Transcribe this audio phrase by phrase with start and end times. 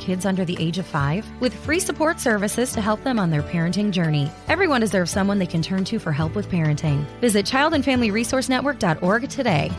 [0.00, 3.42] kids under the age of five with free support services to help them on their
[3.42, 4.30] parenting journey.
[4.48, 7.04] Everyone deserves someone they can turn to for help with parenting.
[7.20, 9.72] Visit childandfamilyresourcenetwork.org today.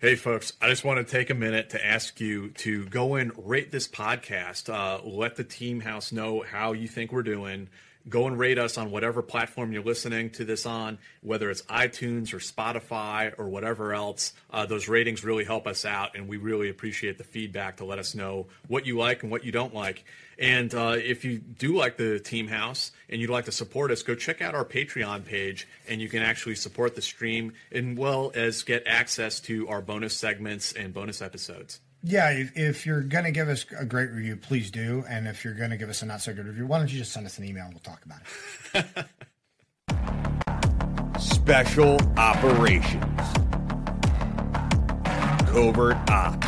[0.00, 3.32] Hey, folks, I just want to take a minute to ask you to go and
[3.36, 4.72] rate this podcast.
[4.72, 7.68] Uh, let the team house know how you think we're doing
[8.08, 12.32] go and rate us on whatever platform you're listening to this on, whether it's iTunes
[12.32, 14.32] or Spotify or whatever else.
[14.50, 17.98] Uh, those ratings really help us out, and we really appreciate the feedback to let
[17.98, 20.04] us know what you like and what you don't like.
[20.38, 24.02] And uh, if you do like the Team House and you'd like to support us,
[24.02, 28.30] go check out our Patreon page, and you can actually support the stream as well
[28.34, 31.80] as get access to our bonus segments and bonus episodes.
[32.02, 35.04] Yeah, if, if you're going to give us a great review, please do.
[35.08, 36.98] And if you're going to give us a not so good review, why don't you
[36.98, 38.20] just send us an email and we'll talk about
[38.74, 39.06] it.
[41.20, 43.02] Special Operations,
[45.48, 46.46] Covert Ops,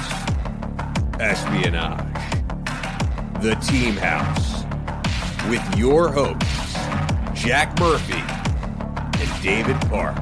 [1.18, 2.32] Espionage,
[3.42, 4.62] The Team House,
[5.48, 6.74] with your hosts,
[7.34, 8.22] Jack Murphy
[9.20, 10.16] and David Park.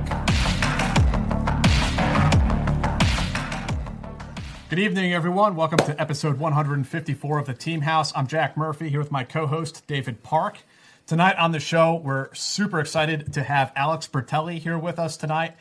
[4.68, 5.56] Good evening, everyone.
[5.56, 8.12] Welcome to episode 154 of the Team House.
[8.14, 10.58] I'm Jack Murphy here with my co host, David Park.
[11.06, 15.56] Tonight on the show, we're super excited to have Alex Bertelli here with us tonight.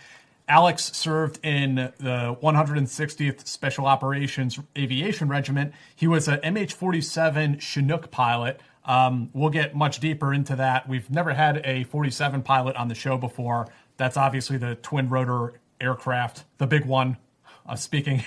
[0.49, 5.71] Alex served in the 160th Special Operations Aviation Regiment.
[5.95, 8.59] He was an MH 47 Chinook pilot.
[8.83, 10.89] Um, we'll get much deeper into that.
[10.89, 13.69] We've never had a 47 pilot on the show before.
[13.95, 17.15] That's obviously the twin rotor aircraft, the big one
[17.67, 18.23] uh, speaking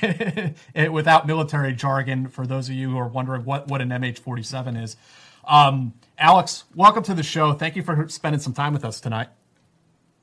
[0.92, 4.96] without military jargon for those of you who are wondering what, what an MH47 is.
[5.46, 7.52] Um, Alex, welcome to the show.
[7.52, 9.28] Thank you for spending some time with us tonight.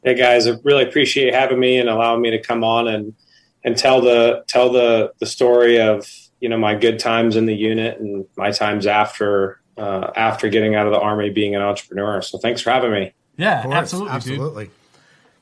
[0.03, 3.15] Hey guys, I really appreciate having me and allowing me to come on and
[3.63, 6.07] and tell the tell the the story of
[6.39, 10.75] you know my good times in the unit and my times after uh, after getting
[10.75, 12.21] out of the army, being an entrepreneur.
[12.21, 13.13] So thanks for having me.
[13.37, 14.69] Yeah, absolutely, absolutely.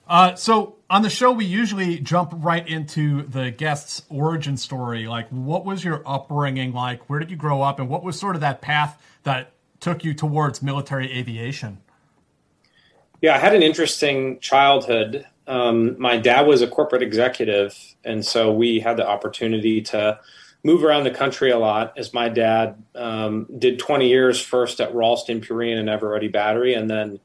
[0.07, 5.07] Uh, so on the show, we usually jump right into the guest's origin story.
[5.07, 7.09] Like, what was your upbringing like?
[7.09, 10.13] Where did you grow up, and what was sort of that path that took you
[10.13, 11.79] towards military aviation?
[13.21, 15.25] Yeah, I had an interesting childhood.
[15.47, 20.19] Um, my dad was a corporate executive, and so we had the opportunity to
[20.63, 21.97] move around the country a lot.
[21.97, 26.89] As my dad um, did 20 years first at Ralston Purina and Eveready Battery, and
[26.89, 27.19] then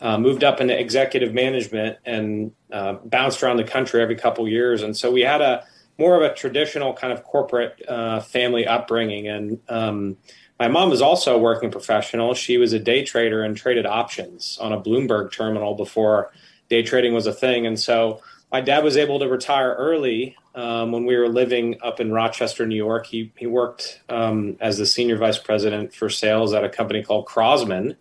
[0.00, 4.82] uh, moved up into executive management and uh, bounced around the country every couple years.
[4.82, 5.64] And so we had a
[5.98, 9.28] more of a traditional kind of corporate uh, family upbringing.
[9.28, 10.16] And um,
[10.58, 12.32] my mom was also a working professional.
[12.34, 16.32] She was a day trader and traded options on a Bloomberg terminal before
[16.70, 17.66] day trading was a thing.
[17.66, 22.00] And so my dad was able to retire early um, when we were living up
[22.00, 23.06] in Rochester, New York.
[23.06, 27.26] He, he worked um, as the senior vice president for sales at a company called
[27.26, 27.96] Crosman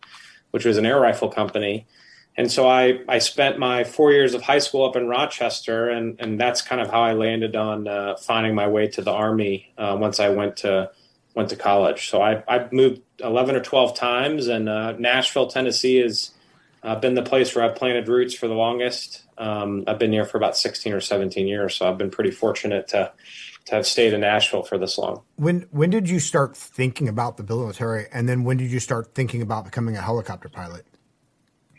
[0.51, 1.85] which was an air rifle company.
[2.37, 6.15] And so I, I spent my four years of high school up in Rochester, and,
[6.19, 9.73] and that's kind of how I landed on uh, finding my way to the Army
[9.77, 10.91] uh, once I went to
[11.35, 12.09] went to college.
[12.09, 16.31] So I, I moved 11 or 12 times, and uh, Nashville, Tennessee has
[16.81, 19.23] uh, been the place where I've planted roots for the longest.
[19.37, 22.87] Um, I've been here for about 16 or 17 years, so I've been pretty fortunate
[22.89, 23.11] to
[23.69, 25.21] to have stayed in Nashville for this long.
[25.35, 29.13] When when did you start thinking about the military, and then when did you start
[29.13, 30.85] thinking about becoming a helicopter pilot?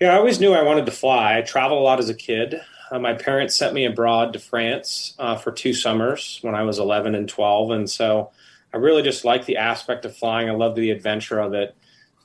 [0.01, 1.39] Yeah, I always knew I wanted to fly.
[1.39, 2.61] I traveled a lot as a kid.
[2.91, 6.79] Uh, my parents sent me abroad to France uh, for two summers when I was
[6.79, 8.31] 11 and 12, and so
[8.73, 10.49] I really just liked the aspect of flying.
[10.49, 11.77] I loved the adventure of it.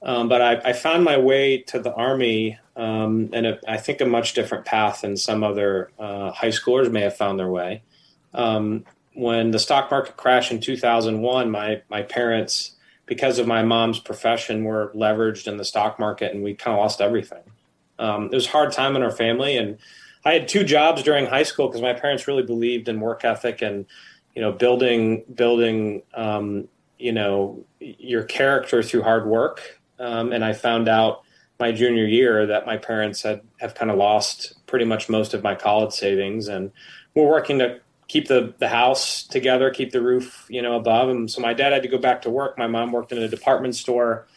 [0.02, 4.06] Um, but I, I, found my way to the Army um, and I think a
[4.06, 7.82] much different path than some other uh, high schoolers may have found their way.
[8.34, 8.86] Um,
[9.16, 12.76] when the stock market crashed in 2001, my my parents,
[13.06, 16.82] because of my mom's profession, were leveraged in the stock market, and we kind of
[16.82, 17.44] lost everything.
[17.98, 19.78] Um, it was a hard time in our family, and
[20.26, 23.62] I had two jobs during high school because my parents really believed in work ethic
[23.62, 23.86] and
[24.36, 26.68] you know building building um,
[27.00, 29.80] you know your character through hard work.
[29.98, 31.22] Um, and I found out
[31.58, 35.42] my junior year that my parents had have kind of lost pretty much most of
[35.42, 36.72] my college savings, and
[37.14, 41.10] we're working to keep the the house together, keep the roof you know above.
[41.10, 42.58] And so my dad had to go back to work.
[42.58, 44.28] My mom worked in a department store,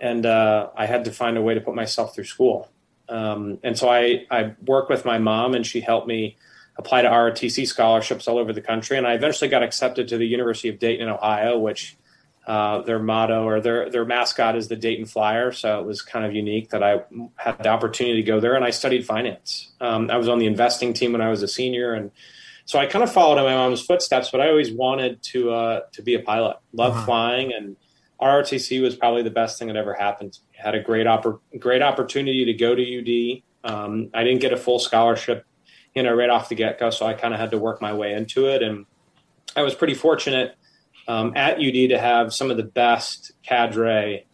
[0.00, 2.70] and uh, I had to find a way to put myself through school.
[3.08, 6.36] Um, and so I I worked with my mom, and she helped me
[6.78, 8.98] apply to ROTC scholarships all over the country.
[8.98, 11.96] And I eventually got accepted to the University of Dayton in Ohio, which
[12.46, 15.52] uh, their motto or their their mascot is the Dayton Flyer.
[15.52, 17.02] So it was kind of unique that I
[17.36, 19.72] had the opportunity to go there, and I studied finance.
[19.80, 22.10] Um, I was on the investing team when I was a senior, and
[22.66, 24.30] so I kind of followed in my mom's footsteps.
[24.30, 26.58] But I always wanted to uh, to be a pilot.
[26.72, 27.06] Loved uh-huh.
[27.06, 27.76] flying, and
[28.20, 30.34] ROTC was probably the best thing that ever happened.
[30.34, 30.58] to me.
[30.58, 33.42] Had a great oppor- great opportunity to go to UD.
[33.72, 35.46] Um, I didn't get a full scholarship,
[35.94, 37.94] you know, right off the get go, so I kind of had to work my
[37.94, 38.84] way into it, and
[39.56, 40.56] I was pretty fortunate
[41.08, 44.26] um, at UD to have some of the best cadre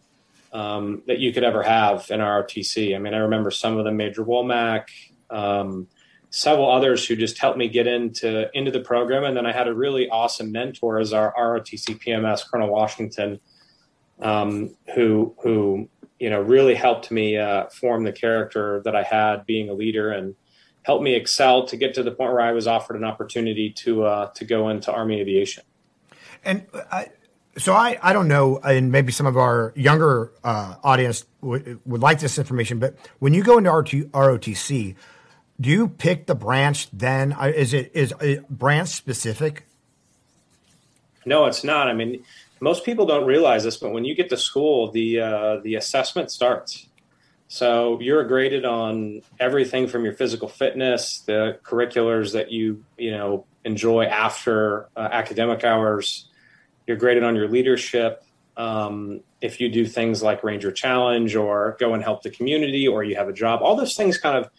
[0.51, 2.95] um, that you could ever have in ROTC.
[2.95, 4.85] I mean, I remember some of them, Major Womack,
[5.29, 5.87] um,
[6.35, 9.67] several others who just helped me get into into the program, and then I had
[9.67, 13.39] a really awesome mentor as our ROTC PMS, Colonel Washington,
[14.19, 15.87] um, who who
[16.19, 20.11] you know really helped me uh, form the character that I had being a leader
[20.11, 20.33] and
[20.81, 24.03] helped me excel to get to the point where I was offered an opportunity to
[24.03, 25.63] uh, to go into Army aviation.
[26.43, 27.09] And I,
[27.59, 32.01] so I, I don't know, and maybe some of our younger uh, audience w- would
[32.01, 34.95] like this information, but when you go into ROTC,
[35.59, 37.35] do you pick the branch then?
[37.41, 39.65] Is it is it branch specific?
[41.25, 41.87] No, it's not.
[41.87, 42.23] I mean,
[42.59, 46.31] most people don't realize this, but when you get to school, the uh, the assessment
[46.31, 46.87] starts.
[47.47, 53.45] So you're graded on everything from your physical fitness, the curriculars that you you know
[53.63, 56.27] enjoy after uh, academic hours,
[56.87, 58.23] you're graded on your leadership.
[58.57, 63.03] Um, if you do things like Ranger Challenge or go and help the community or
[63.03, 64.49] you have a job, all those things kind of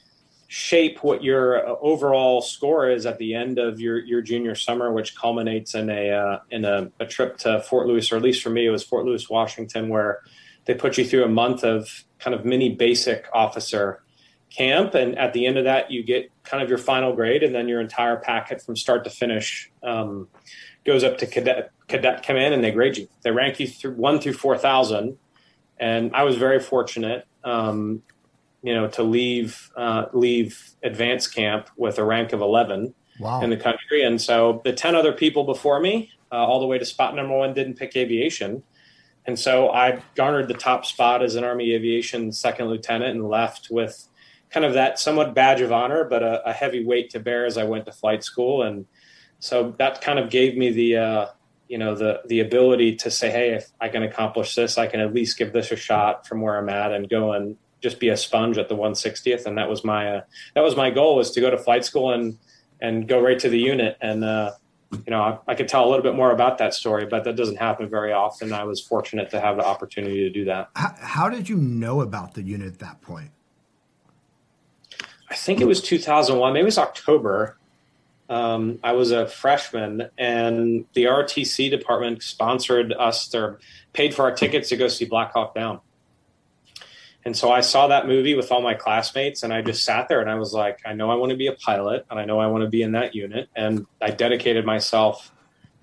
[0.49, 4.93] shape what your uh, overall score is at the end of your, your junior summer,
[4.93, 8.43] which culminates in a uh, in a, a, trip to Fort Lewis, or at least
[8.43, 10.21] for me, it was Fort Lewis, Washington, where
[10.67, 14.03] they put you through a month of kind of mini basic officer
[14.51, 17.55] camp, and at the end of that, you get kind of your final grade, and
[17.55, 20.29] then your entire packet from start to finish um,
[20.85, 23.09] goes up to cadet cadet command, and they grade you.
[23.23, 25.19] They rank you through one through four thousand,
[25.79, 28.03] and I was very fortunate, um,
[28.65, 33.43] you know, to leave uh, leave advance camp with a rank of eleven wow.
[33.43, 34.03] in the country.
[34.03, 37.37] And so the ten other people before me, uh, all the way to spot number
[37.37, 38.63] one, didn't pick aviation.
[39.27, 43.69] And so I garnered the top spot as an Army Aviation second lieutenant and left
[43.71, 44.09] with
[44.51, 47.59] kind of that somewhat badge of honor, but a, a heavy weight to bear as
[47.59, 48.63] I went to flight school.
[48.63, 48.87] And
[49.41, 51.27] so that kind of gave me the uh,
[51.69, 55.01] you know the the ability to say hey if i can accomplish this i can
[55.01, 58.09] at least give this a shot from where i'm at and go and just be
[58.09, 60.21] a sponge at the 160th and that was my uh,
[60.55, 62.39] that was my goal was to go to flight school and
[62.81, 63.97] and go right to the unit.
[64.01, 64.53] And uh,
[64.91, 67.37] you know I, I, could tell a little bit more about that story but that
[67.37, 68.53] doesn't happen very often.
[68.53, 70.71] I was fortunate to have the opportunity to do that.
[70.75, 73.31] How, how did you know about the unit at that point?
[75.31, 77.59] I think it was 2001 maybe it was october.
[78.31, 83.61] Um, I was a freshman, and the ROTC department sponsored us or
[83.93, 85.81] paid for our tickets to go see Black Hawk Down.
[87.25, 90.21] And so I saw that movie with all my classmates, and I just sat there
[90.21, 92.39] and I was like, I know I want to be a pilot, and I know
[92.39, 93.49] I want to be in that unit.
[93.57, 95.33] And I dedicated myself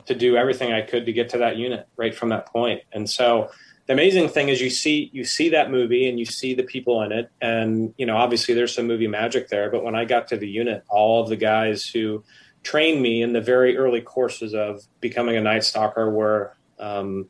[0.05, 2.83] to do everything I could to get to that unit right from that point.
[2.91, 3.50] And so
[3.88, 7.01] the amazing thing is you see you see that movie and you see the people
[7.01, 10.29] in it and you know obviously there's some movie magic there but when i got
[10.29, 12.24] to the unit all of the guys who
[12.63, 17.27] trained me in the very early courses of becoming a night stalker were um,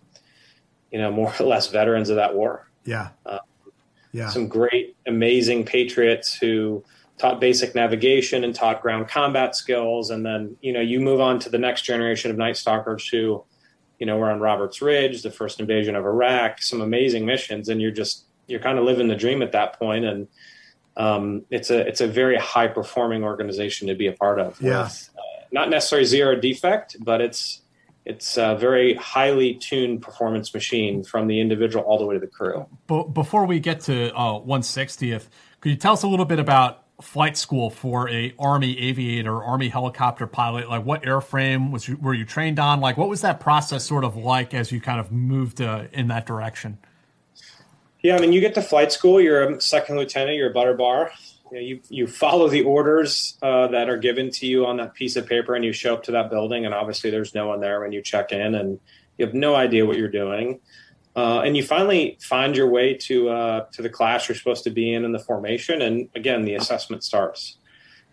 [0.92, 3.40] you know more or less veterans of that war yeah uh,
[4.14, 4.30] yeah.
[4.30, 6.84] Some great amazing patriots who
[7.18, 10.10] taught basic navigation and taught ground combat skills.
[10.10, 13.44] And then you know you move on to the next generation of night stalkers who
[14.02, 17.80] you know, we're on Roberts Ridge, the first invasion of Iraq, some amazing missions, and
[17.80, 20.28] you're just you're kind of living the dream at that point, and
[20.98, 24.60] um, it's a it's a very high performing organization to be a part of.
[24.60, 27.62] Yeah, uh, not necessarily zero defect, but it's
[28.06, 32.28] it's a very highly tuned performance machine from the individual all the way to the
[32.28, 32.66] crew.
[32.88, 35.28] But before we get to uh, 160th,
[35.60, 39.70] could you tell us a little bit about flight school for a army aviator army
[39.70, 40.70] helicopter pilot?
[40.70, 42.80] Like what airframe was you, were you trained on?
[42.80, 46.08] Like what was that process sort of like as you kind of moved uh, in
[46.08, 46.78] that direction?
[48.04, 50.74] Yeah i mean you get to flight school you're a second lieutenant you're a butter
[50.74, 51.12] bar
[51.52, 54.94] you, know, you, you follow the orders uh, that are given to you on that
[54.94, 57.60] piece of paper and you show up to that building and obviously there's no one
[57.60, 58.80] there when you check in and
[59.18, 60.60] you have no idea what you're doing
[61.14, 64.70] Uh, and you finally find your way to uh, to the class you're supposed to
[64.70, 67.58] be in in the formation, and again the assessment starts.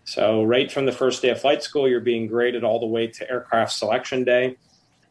[0.03, 3.07] So right from the first day of flight school, you're being graded all the way
[3.07, 4.57] to aircraft selection day.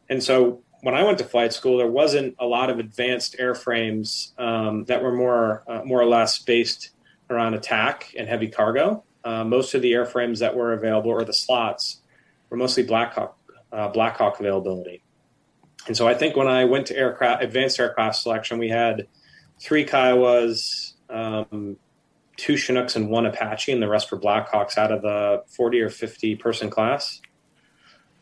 [0.09, 4.37] And so when I went to flight school, there wasn't a lot of advanced airframes
[4.37, 6.91] um, that were more uh, more or less based
[7.29, 9.03] around attack and heavy cargo.
[9.23, 12.01] Uh, most of the airframes that were available, or the slots,
[12.49, 13.37] were mostly Blackhawk
[13.71, 15.03] uh, Blackhawk availability.
[15.87, 19.07] And so I think when I went to aircraft advanced aircraft selection, we had
[19.59, 21.77] three Kiowas, um,
[22.37, 25.89] two Chinooks, and one Apache, and the rest were Blackhawks out of the 40 or
[25.89, 27.21] 50 person class.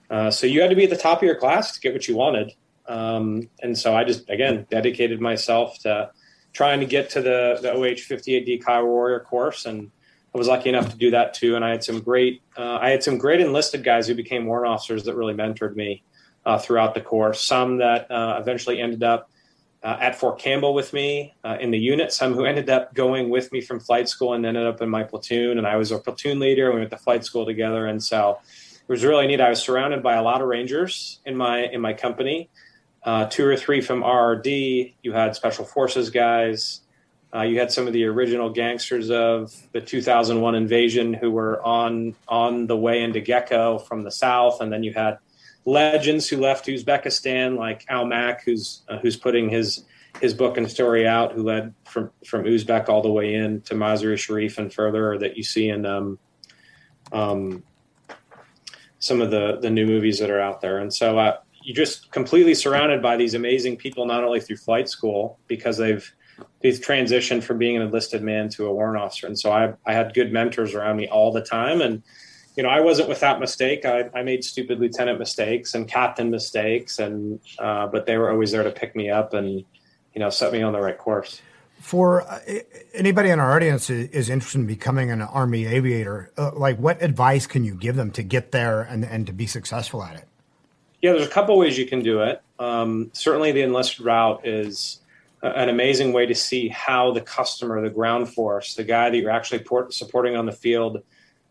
[0.09, 2.07] Uh, so you had to be at the top of your class to get what
[2.07, 2.53] you wanted.
[2.87, 6.11] Um, and so I just, again, dedicated myself to
[6.57, 9.67] trying to get to the, the OH 58D Kiowa Warrior course.
[9.67, 9.91] And
[10.33, 11.55] I was lucky enough to do that too.
[11.55, 14.73] And I had some great, uh, I had some great enlisted guys who became warrant
[14.73, 16.01] officers that really mentored me
[16.47, 17.45] uh, throughout the course.
[17.45, 19.29] Some that uh, eventually ended up
[19.83, 22.11] uh, at Fort Campbell with me uh, in the unit.
[22.11, 25.03] Some who ended up going with me from flight school and ended up in my
[25.03, 25.59] platoon.
[25.59, 26.71] And I was a platoon leader.
[26.71, 27.85] We went to flight school together.
[27.85, 28.39] And so
[28.81, 29.41] it was really neat.
[29.41, 32.49] I was surrounded by a lot of Rangers in my in my company.
[33.07, 34.95] Uh, two or three from RRD.
[35.01, 36.81] You had Special Forces guys.
[37.33, 42.15] Uh, you had some of the original gangsters of the 2001 invasion who were on
[42.27, 45.19] on the way into Gecko from the south, and then you had
[45.63, 49.85] legends who left Uzbekistan, like Al Mack, who's uh, who's putting his
[50.19, 53.73] his book and story out, who led from from Uzbek all the way in to
[53.73, 56.19] Mazar-i Sharif and further, that you see in um,
[57.13, 57.63] um,
[58.99, 60.79] some of the the new movies that are out there.
[60.79, 61.37] And so uh,
[61.67, 66.09] you're just completely surrounded by these amazing people, not only through flight school because they've
[66.61, 69.27] they've transitioned from being an enlisted man to a warrant officer.
[69.27, 72.01] And so I I had good mentors around me all the time and
[72.55, 73.85] you know, I wasn't without mistake.
[73.85, 78.51] I, I made stupid lieutenant mistakes and captain mistakes, and uh, but they were always
[78.51, 79.59] there to pick me up and
[80.15, 81.41] you know set me on the right course.
[81.79, 82.39] For uh,
[82.95, 86.99] anybody in our audience is, is, interested in becoming an Army aviator, uh, like what
[87.03, 90.27] advice can you give them to get there and, and to be successful at it?
[91.01, 92.41] Yeah, there's a couple ways you can do it.
[92.59, 95.01] Um, certainly, the enlisted route is
[95.43, 99.31] an amazing way to see how the customer, the ground force, the guy that you're
[99.31, 101.03] actually port- supporting on the field,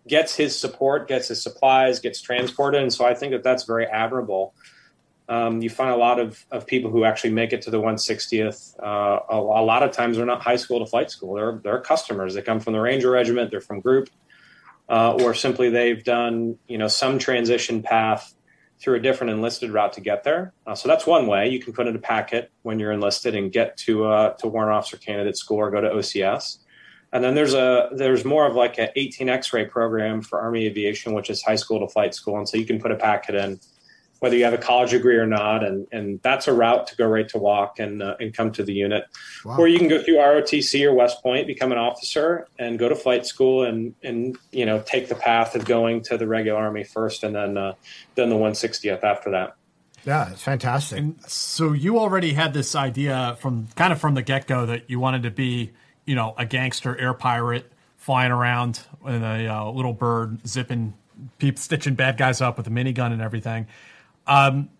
[0.09, 2.83] gets his support, gets his supplies, gets transported.
[2.83, 4.55] And so I think that that's very admirable.
[5.29, 8.75] Um, you find a lot of, of people who actually make it to the 160th.
[8.81, 11.35] Uh, a, a, lot of times they're not high school to flight school.
[11.35, 12.35] They're, they're customers.
[12.35, 13.51] They come from the Ranger Regiment.
[13.51, 14.09] They're from group,
[14.89, 18.36] uh, or simply they've done you know some transition path
[18.79, 20.53] through a different enlisted route to get there.
[20.67, 23.51] Uh, so that's one way you can put in a packet when you're enlisted and
[23.51, 26.59] get to uh, to warrant officer candidate school or go to OCS.
[27.13, 31.15] And then there's a there's more of like an 18 X-ray program for Army Aviation,
[31.15, 33.59] which is high school to flight school, and so you can put a packet in,
[34.21, 37.07] whether you have a college degree or not, and and that's a route to go
[37.07, 39.05] right to walk and uh, and come to the unit,
[39.45, 39.57] wow.
[39.59, 42.95] or you can go through ROTC or West Point, become an officer, and go to
[42.95, 46.85] flight school, and and you know take the path of going to the regular Army
[46.85, 47.75] first, and then uh,
[48.15, 49.57] then the 160th after that.
[50.05, 50.99] Yeah, it's fantastic.
[50.99, 54.89] And so you already had this idea from kind of from the get go that
[54.89, 55.73] you wanted to be
[56.07, 60.95] you know, a gangster air pirate flying around in a uh, little bird, zipping,
[61.39, 63.67] peep, stitching bad guys up with a minigun and everything.
[64.27, 64.71] Um,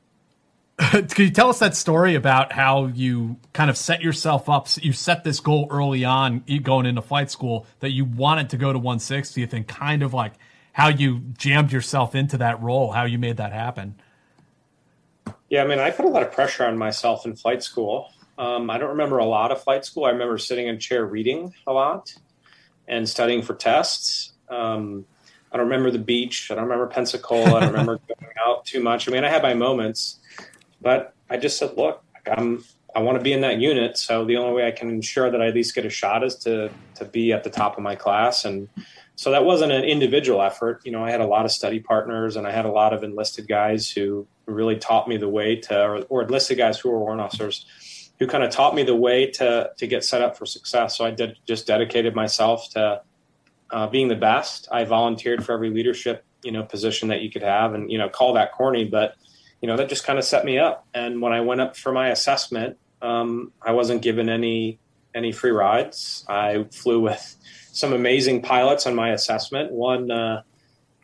[0.79, 4.69] can you tell us that story about how you kind of set yourself up?
[4.77, 8.73] You set this goal early on, going into flight school, that you wanted to go
[8.73, 10.35] to 160th, and kind of like
[10.73, 13.95] how you jammed yourself into that role, how you made that happen.
[15.49, 18.11] Yeah, I mean, I put a lot of pressure on myself in flight school.
[18.37, 20.05] Um, I don't remember a lot of flight school.
[20.05, 22.15] I remember sitting in chair reading a lot
[22.87, 24.33] and studying for tests.
[24.51, 25.07] Um,
[25.53, 26.51] I don't remember the beach.
[26.51, 27.57] I don't remember Pensacola.
[27.57, 29.09] I don't remember going out too much.
[29.09, 30.19] I mean, I had my moments,
[30.81, 33.97] but I just said, look, I'm, I want to be in that unit.
[33.99, 36.35] So the only way I can ensure that I at least get a shot is
[36.37, 38.45] to, to be at the top of my class.
[38.45, 38.69] And
[39.15, 40.83] so that wasn't an individual effort.
[40.85, 43.03] You know, I had a lot of study partners and I had a lot of
[43.03, 46.99] enlisted guys who really taught me the way to, or, or enlisted guys who were
[46.99, 47.67] warrant officers
[48.19, 50.97] who kind of taught me the way to to get set up for success.
[50.97, 53.03] So I did just dedicated myself to
[53.71, 54.69] uh, being the best.
[54.71, 58.09] I volunteered for every leadership you know position that you could have, and you know
[58.09, 59.17] call that corny, but
[59.61, 60.87] you know that just kind of set me up.
[60.95, 64.79] And when I went up for my assessment, um, I wasn't given any
[65.15, 66.25] any free rides.
[66.29, 67.37] I flew with
[67.73, 69.73] some amazing pilots on my assessment.
[69.73, 70.43] One uh,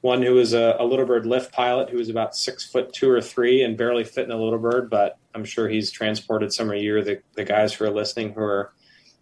[0.03, 3.09] one who was a, a little bird lift pilot who was about six foot two
[3.09, 6.71] or three and barely fit in a little bird, but I'm sure he's transported some
[6.71, 8.73] of you, the, the guys who are listening, who are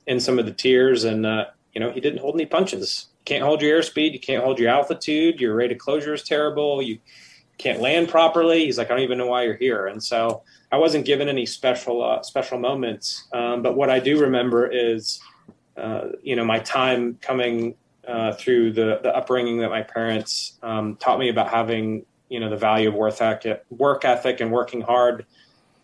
[0.06, 1.04] in some of the tiers.
[1.04, 3.09] And, uh, you know, he didn't hold any punches.
[3.30, 4.12] Can't hold your airspeed.
[4.12, 5.40] You can't hold your altitude.
[5.40, 6.82] Your rate of closure is terrible.
[6.82, 6.98] You
[7.58, 8.64] can't land properly.
[8.64, 9.86] He's like, I don't even know why you're here.
[9.86, 13.28] And so I wasn't given any special uh, special moments.
[13.32, 15.20] Um, but what I do remember is,
[15.76, 17.76] uh, you know, my time coming
[18.08, 22.50] uh, through the the upbringing that my parents um, taught me about having, you know,
[22.50, 25.24] the value of work ethic, work ethic and working hard.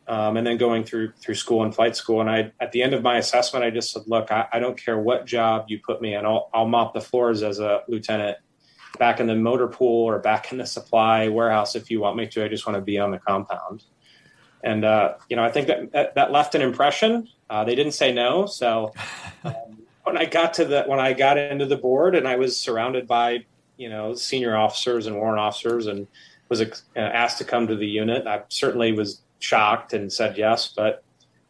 [0.09, 2.21] Um, and then going through through school and flight school.
[2.21, 4.81] And I, at the end of my assessment, I just said, "Look, I, I don't
[4.81, 6.25] care what job you put me in.
[6.25, 8.39] I'll, I'll mop the floors as a lieutenant
[8.99, 12.27] back in the motor pool or back in the supply warehouse if you want me
[12.29, 12.45] to.
[12.45, 13.83] I just want to be on the compound.
[14.63, 17.29] And uh, you know, I think that that, that left an impression.
[17.49, 18.93] Uh, they didn't say no, so
[19.45, 19.55] um,
[20.05, 23.07] when I got to the when I got into the board and I was surrounded
[23.07, 23.45] by
[23.77, 26.07] you know senior officers and warrant officers and
[26.49, 30.73] was uh, asked to come to the unit, I certainly was shocked and said yes.
[30.75, 31.03] But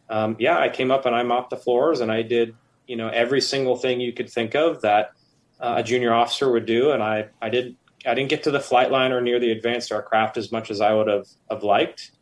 [0.08, 2.54] um, yeah, I came up and I mopped the floors and I did
[2.86, 5.12] you know every single thing you could think of that
[5.60, 7.76] uh, a junior officer would do, and I I did
[8.06, 10.80] I didn't get to the flight line or near the advanced aircraft as much as
[10.80, 12.12] I would have have liked.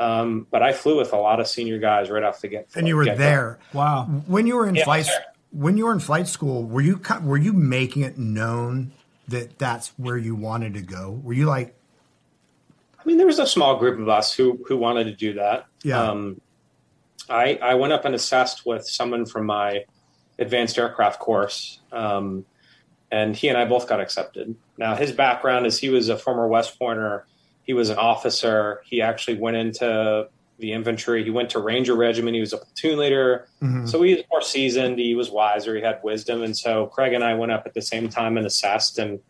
[0.00, 2.68] Um, but I flew with a lot of senior guys right off the get.
[2.76, 3.58] And you were there.
[3.72, 4.04] Wow.
[4.26, 5.08] When you were in Yeah, flight,
[5.50, 8.92] when you were in flight school, were you were you making it known
[9.26, 11.20] that that's where you wanted to go?
[11.22, 11.77] Were you like, I
[13.08, 15.66] mean, there was a small group of us who who wanted to do that.
[15.82, 16.02] Yeah.
[16.02, 16.40] Um,
[17.28, 19.84] I I went up and assessed with someone from my
[20.38, 22.44] advanced aircraft course, um,
[23.10, 24.54] and he and I both got accepted.
[24.76, 27.26] Now his background is he was a former West Pointer.
[27.62, 28.82] He was an officer.
[28.84, 31.22] He actually went into the infantry.
[31.22, 32.34] He went to Ranger Regiment.
[32.34, 33.48] He was a platoon leader.
[33.86, 34.98] So he was more seasoned.
[34.98, 35.76] He was wiser.
[35.76, 36.42] He had wisdom.
[36.42, 38.98] And so Craig and I went up at the same time and assessed.
[38.98, 39.20] And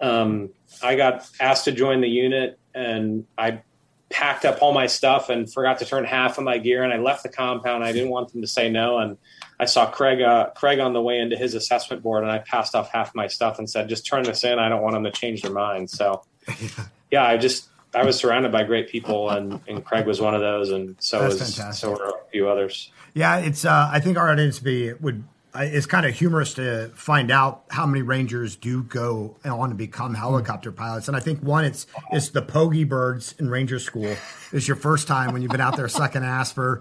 [0.00, 0.50] um,
[0.82, 3.62] I got asked to join the unit, and I
[4.10, 6.84] packed up all my stuff and forgot to turn half of my gear.
[6.84, 7.82] And I left the compound.
[7.82, 8.98] I didn't want them to say no.
[8.98, 9.16] And
[9.58, 12.74] I saw Craig uh, Craig on the way into his assessment board, and I passed
[12.74, 14.58] off half my stuff and said, "Just turn this in.
[14.58, 16.22] I don't want them to change their mind." So,
[17.10, 20.40] yeah, I just I was surrounded by great people, and, and Craig was one of
[20.40, 21.80] those, and so That's was fantastic.
[21.80, 22.90] so were a few others.
[23.14, 23.38] yeah?
[23.38, 25.24] It's uh, I think our audience be would.
[25.54, 29.74] I- It's kind of humorous to find out how many Rangers do go on to
[29.74, 34.16] become helicopter pilots, and I think one it's it's the Pogey Birds in Ranger School.
[34.52, 36.80] It's your first time when you've been out there sucking ass for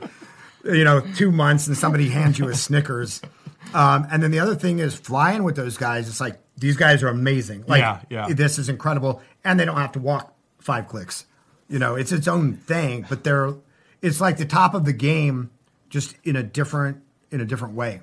[0.64, 3.22] you know two months, and somebody hands you a Snickers.
[3.74, 6.08] Um, and then the other thing is flying with those guys.
[6.10, 7.66] It's like these guys are amazing.
[7.68, 8.34] Like Yeah, yeah.
[8.34, 11.26] this is incredible, and they don't have to walk five clicks.
[11.70, 13.54] You know, it's its own thing, but they're
[14.02, 15.52] it's like the top of the game,
[15.90, 18.02] just in a different in a different way.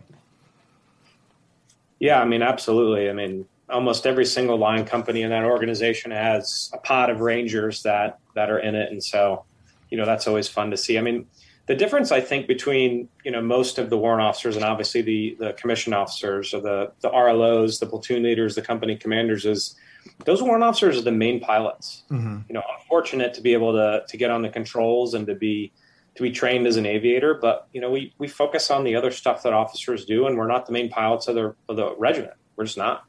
[2.00, 3.10] Yeah, I mean, absolutely.
[3.10, 7.82] I mean, almost every single line company in that organization has a pod of rangers
[7.82, 9.44] that that are in it, and so
[9.90, 10.98] you know that's always fun to see.
[10.98, 11.26] I mean,
[11.66, 15.36] the difference I think between you know most of the warrant officers and obviously the
[15.38, 19.76] the commission officers or the the RLOs, the platoon leaders, the company commanders is
[20.24, 22.04] those warrant officers are the main pilots.
[22.10, 22.38] Mm-hmm.
[22.48, 25.34] You know, I'm fortunate to be able to to get on the controls and to
[25.34, 25.72] be
[26.18, 29.12] to be trained as an aviator, but you know, we we focus on the other
[29.12, 32.34] stuff that officers do, and we're not the main pilots of the of the regiment.
[32.56, 33.04] We're just not.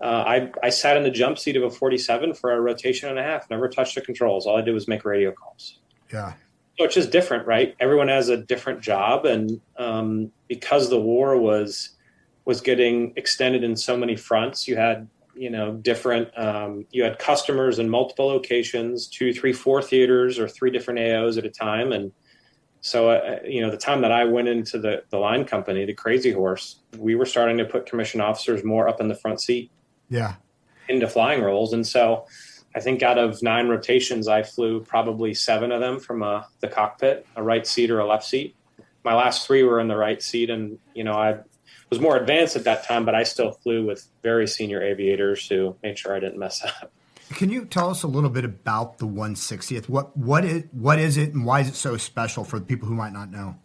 [0.00, 3.18] Uh, I I sat in the jump seat of a 47 for a rotation and
[3.18, 3.50] a half.
[3.50, 4.46] Never touched the controls.
[4.46, 5.80] All I did was make radio calls.
[6.12, 6.34] Yeah.
[6.78, 7.74] So it's just different, right?
[7.80, 11.90] Everyone has a different job, and um, because the war was
[12.44, 17.18] was getting extended in so many fronts, you had you know different um, you had
[17.18, 21.90] customers in multiple locations, two, three, four theaters, or three different AOs at a time,
[21.90, 22.12] and
[22.80, 25.94] so uh, you know the time that I went into the the line company, the
[25.94, 29.70] Crazy Horse, we were starting to put commission officers more up in the front seat
[30.08, 30.34] Yeah.
[30.88, 31.72] into flying roles.
[31.72, 32.26] And so
[32.76, 36.68] I think out of nine rotations, I flew probably seven of them from uh, the
[36.68, 38.54] cockpit, a right seat or a left seat.
[39.04, 40.50] My last three were in the right seat.
[40.50, 41.38] And, you know, I
[41.90, 45.76] was more advanced at that time, but I still flew with very senior aviators who
[45.82, 46.92] made sure I didn't mess up.
[47.30, 49.88] Can you tell us a little bit about the 160th?
[49.88, 52.88] What what is what is it, and why is it so special for the people
[52.88, 53.56] who might not know?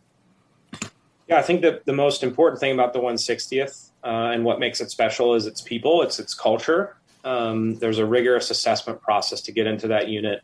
[1.28, 4.82] Yeah, I think that the most important thing about the 160th uh, and what makes
[4.82, 6.98] it special is its people, it's its culture.
[7.24, 10.42] Um, there's a rigorous assessment process to get into that unit.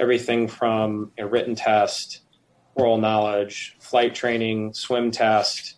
[0.00, 2.22] Everything from a written test,
[2.74, 5.75] oral knowledge, flight training, swim test,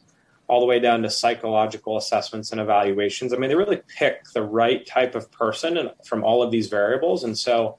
[0.48, 3.32] all the way down to psychological assessments and evaluations.
[3.32, 7.22] I mean, they really pick the right type of person from all of these variables.
[7.22, 7.76] And so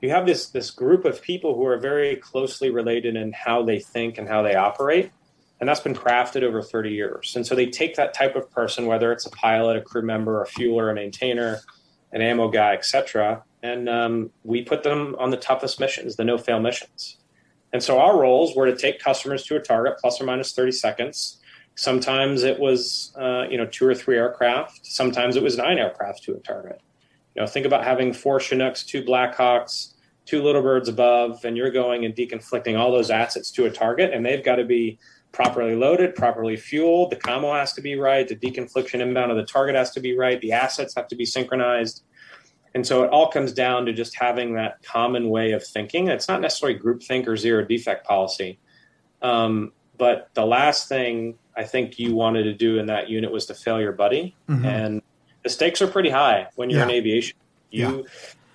[0.00, 3.80] you have this this group of people who are very closely related in how they
[3.80, 5.10] think and how they operate
[5.62, 7.36] and that's been crafted over 30 years.
[7.36, 10.42] And so they take that type of person, whether it's a pilot, a crew member,
[10.42, 11.60] a fueler, a maintainer,
[12.10, 16.58] an ammo guy, etc., and um, we put them on the toughest missions, the no-fail
[16.58, 17.18] missions.
[17.72, 20.72] And so our roles were to take customers to a target plus or minus 30
[20.72, 21.40] seconds.
[21.74, 24.86] Sometimes it was, uh, you know, two or three aircraft.
[24.86, 26.80] Sometimes it was nine aircraft to a target.
[27.34, 29.94] You know, think about having four Chinooks, two Blackhawks,
[30.26, 34.12] two little birds above, and you're going and deconflicting all those assets to a target,
[34.12, 34.98] and they've got to be
[35.32, 37.10] properly loaded, properly fueled.
[37.10, 38.28] The commo has to be right.
[38.28, 40.40] The deconfliction inbound of the target has to be right.
[40.40, 42.04] The assets have to be synchronized.
[42.74, 46.08] And so it all comes down to just having that common way of thinking.
[46.08, 48.58] It's not necessarily groupthink or zero defect policy.
[49.20, 53.46] Um, but the last thing I think you wanted to do in that unit was
[53.46, 54.34] to fail your buddy.
[54.48, 54.64] Mm-hmm.
[54.64, 55.02] And
[55.42, 56.84] the stakes are pretty high when you're yeah.
[56.84, 57.36] in aviation.
[57.70, 58.02] You yeah.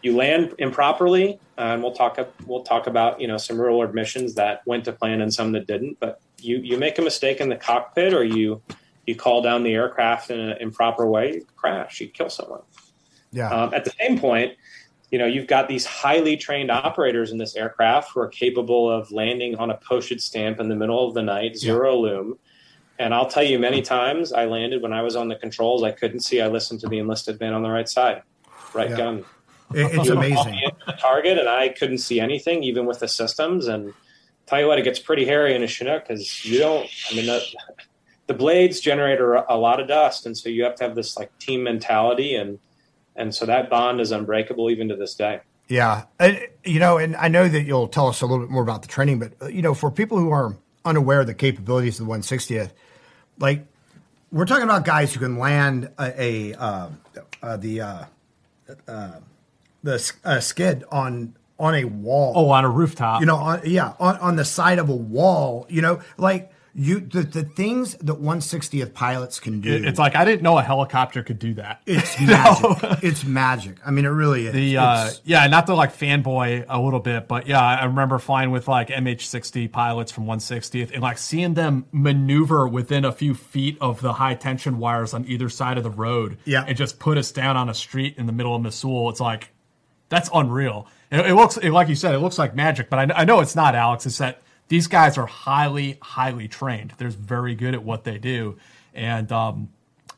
[0.04, 3.94] you land improperly, uh, and we'll talk we'll talk about you know some real world
[3.94, 6.00] missions that went to plan and some that didn't.
[6.00, 8.62] But you you make a mistake in the cockpit, or you
[9.06, 12.62] you call down the aircraft in an improper way, you crash, you kill someone.
[13.32, 13.50] Yeah.
[13.50, 14.54] Um, at the same point,
[15.12, 19.12] you know you've got these highly trained operators in this aircraft who are capable of
[19.12, 22.12] landing on a postage stamp in the middle of the night, zero yeah.
[22.12, 22.40] illum.
[23.00, 25.92] And I'll tell you, many times I landed when I was on the controls, I
[25.92, 26.42] couldn't see.
[26.42, 28.24] I listened to the enlisted man on the right side,
[28.74, 28.98] right yeah.
[28.98, 29.26] gun.
[29.74, 30.60] it's amazing.
[31.00, 33.68] Target, and I couldn't see anything, even with the systems.
[33.68, 33.94] And
[34.48, 36.90] tell you what, it gets pretty hairy in a Chinook because you don't.
[37.12, 37.44] I mean, the,
[38.26, 41.18] the blades generate a, a lot of dust, and so you have to have this
[41.18, 42.60] like team mentality and
[43.18, 45.42] and so that bond is unbreakable even to this day.
[45.68, 48.64] Yeah, and, you know, and I know that you'll tell us a little bit more
[48.64, 50.56] about the training, but you know, for people who are
[50.86, 52.72] unaware of the capabilities of the 160th,
[53.40, 53.66] like
[54.32, 56.90] we're talking about guys who can land a, a uh,
[57.42, 58.06] uh, the uh,
[58.88, 59.12] uh
[59.84, 60.00] the
[60.42, 62.34] skid on on a wall.
[62.36, 63.20] Oh, on a rooftop.
[63.20, 65.66] You know, on, yeah, on, on the side of a wall.
[65.70, 69.74] You know, like you the, the things that 160th pilots can do.
[69.84, 71.82] It's like I didn't know a helicopter could do that.
[71.88, 73.04] It's magic.
[73.04, 73.78] it's magic.
[73.84, 74.54] I mean, it really is.
[74.54, 78.52] The uh, yeah, not to like fanboy a little bit, but yeah, I remember flying
[78.52, 83.80] with like MH60 pilots from 160th and like seeing them maneuver within a few feet
[83.82, 86.38] of the high tension wires on either side of the road.
[86.46, 89.10] Yeah, and just put us down on a street in the middle of Mosul.
[89.10, 89.50] It's like
[90.10, 90.88] that's unreal.
[91.12, 93.40] It, it looks it, like you said, it looks like magic, but I, I know
[93.40, 94.06] it's not, Alex.
[94.06, 96.94] It's that these guys are highly, highly trained.
[96.98, 98.58] They're very good at what they do,
[98.94, 99.70] and um,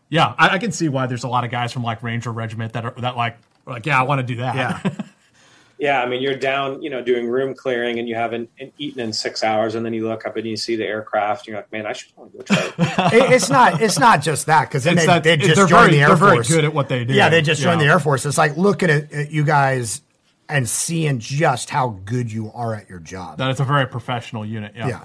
[0.09, 2.73] yeah, I, I, can see why there's a lot of guys from like Ranger Regiment
[2.73, 4.55] that are that like like yeah, I want to do that.
[4.55, 5.05] Yeah.
[5.77, 9.13] yeah, I mean, you're down, you know, doing room clearing, and you haven't eaten in
[9.13, 11.71] six hours, and then you look up and you see the aircraft, and you're like,
[11.71, 13.31] man, I should probably go try it.
[13.33, 16.17] it's not, it's not just that because then they, they just joined the Air they're
[16.17, 16.47] Force.
[16.47, 17.13] They're very good at what they do.
[17.13, 17.87] Yeah, they just joined yeah.
[17.87, 18.25] the Air Force.
[18.25, 20.01] It's like looking at, at you guys
[20.49, 23.37] and seeing just how good you are at your job.
[23.37, 24.73] That is a very professional unit.
[24.75, 24.87] Yeah.
[24.87, 25.03] Yeah.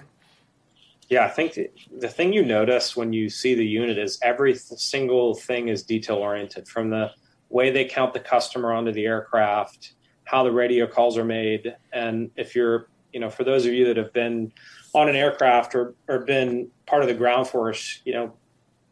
[1.10, 4.54] Yeah, I think the, the thing you notice when you see the unit is every
[4.54, 7.10] single thing is detail oriented from the
[7.50, 9.92] way they count the customer onto the aircraft,
[10.24, 11.76] how the radio calls are made.
[11.92, 14.50] And if you're, you know, for those of you that have been
[14.94, 18.32] on an aircraft or, or been part of the ground force, you know,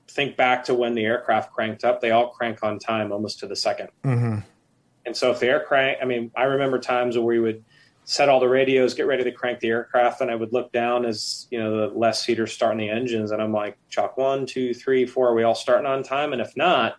[0.08, 3.46] think back to when the aircraft cranked up, they all crank on time almost to
[3.46, 4.38] the 2nd mm-hmm.
[5.04, 7.64] And so if the air crank, I mean, I remember times where we would
[8.04, 11.04] set all the radios, get ready to crank the aircraft, and I would look down
[11.04, 14.74] as you know the less seaters starting the engines, and I'm like, chalk one, two,
[14.74, 15.30] three, four.
[15.30, 16.32] Are we all starting on time?
[16.32, 16.96] And if not,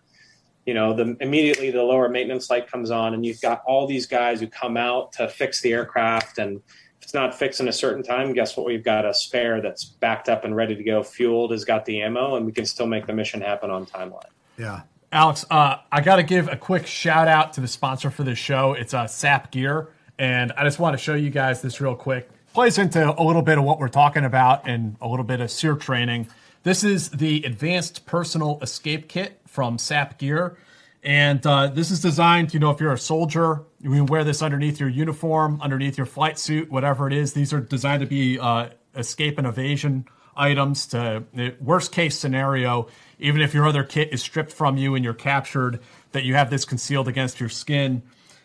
[0.66, 4.06] you know, the immediately the lower maintenance light comes on, and you've got all these
[4.06, 7.72] guys who come out to fix the aircraft, and if it's not fixed in a
[7.72, 8.66] certain time, guess what?
[8.66, 12.00] We've got a spare that's backed up and ready to go, fueled, has got the
[12.00, 14.22] ammo, and we can still make the mission happen on timeline.
[14.56, 14.82] Yeah.
[15.14, 18.36] Alex, uh, I got to give a quick shout out to the sponsor for this
[18.36, 18.72] show.
[18.72, 19.86] It's uh, SAP Gear,
[20.18, 22.28] and I just want to show you guys this real quick.
[22.52, 25.52] Plays into a little bit of what we're talking about and a little bit of
[25.52, 26.26] SERE training.
[26.64, 30.58] This is the Advanced Personal Escape Kit from SAP Gear.
[31.04, 34.42] And uh, this is designed, you know, if you're a soldier, you can wear this
[34.42, 37.34] underneath your uniform, underneath your flight suit, whatever it is.
[37.34, 41.22] These are designed to be uh, escape and evasion items to
[41.60, 45.80] worst case scenario even if your other kit is stripped from you and you're captured,
[46.12, 48.02] that you have this concealed against your skin.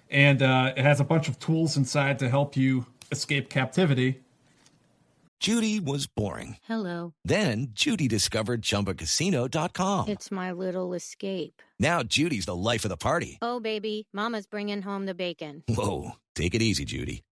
[0.10, 4.22] And uh, it has a bunch of tools inside to help you escape captivity.
[5.40, 6.58] Judy was boring.
[6.64, 7.14] Hello.
[7.24, 10.10] Then Judy discovered chumbacasino.com.
[10.10, 11.62] It's my little escape.
[11.80, 13.38] Now Judy's the life of the party.
[13.42, 15.64] Oh, baby, Mama's bringing home the bacon.
[15.70, 16.12] Whoa.
[16.36, 17.24] Take it easy, Judy.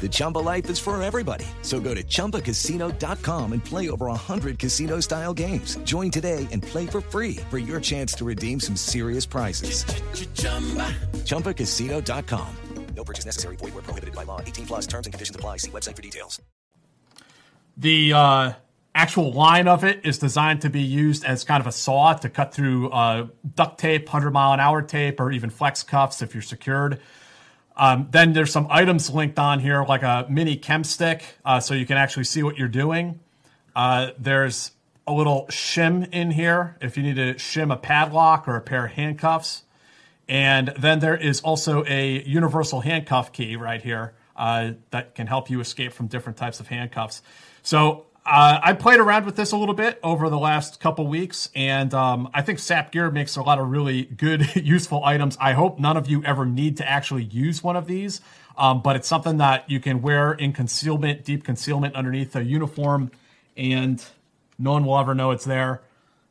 [0.00, 1.44] The Chumba life is for everybody.
[1.60, 5.76] So go to ChumbaCasino.com and play over 100 casino style games.
[5.84, 9.84] Join today and play for free for your chance to redeem some serious prizes.
[9.84, 10.88] Ch-ch-chumba.
[11.24, 12.56] ChumbaCasino.com.
[12.96, 13.56] No purchase necessary.
[13.56, 14.40] Void where prohibited by law.
[14.40, 15.58] 18 plus terms and conditions apply.
[15.58, 16.40] See website for details.
[17.76, 18.52] The uh,
[18.94, 22.28] actual line of it is designed to be used as kind of a saw to
[22.28, 26.34] cut through uh, duct tape, 100 mile an hour tape, or even flex cuffs if
[26.34, 27.00] you're secured.
[27.76, 31.74] Um, then there's some items linked on here, like a mini chem stick, uh, so
[31.74, 33.20] you can actually see what you're doing.
[33.74, 34.72] Uh, there's
[35.06, 38.86] a little shim in here if you need to shim a padlock or a pair
[38.86, 39.62] of handcuffs.
[40.28, 45.50] And then there is also a universal handcuff key right here uh, that can help
[45.50, 47.22] you escape from different types of handcuffs.
[47.62, 51.50] So uh, I played around with this a little bit over the last couple weeks,
[51.56, 55.36] and um, I think Sap Gear makes a lot of really good, useful items.
[55.40, 58.20] I hope none of you ever need to actually use one of these,
[58.56, 63.10] um, but it's something that you can wear in concealment, deep concealment underneath a uniform,
[63.56, 64.04] and
[64.60, 65.82] no one will ever know it's there.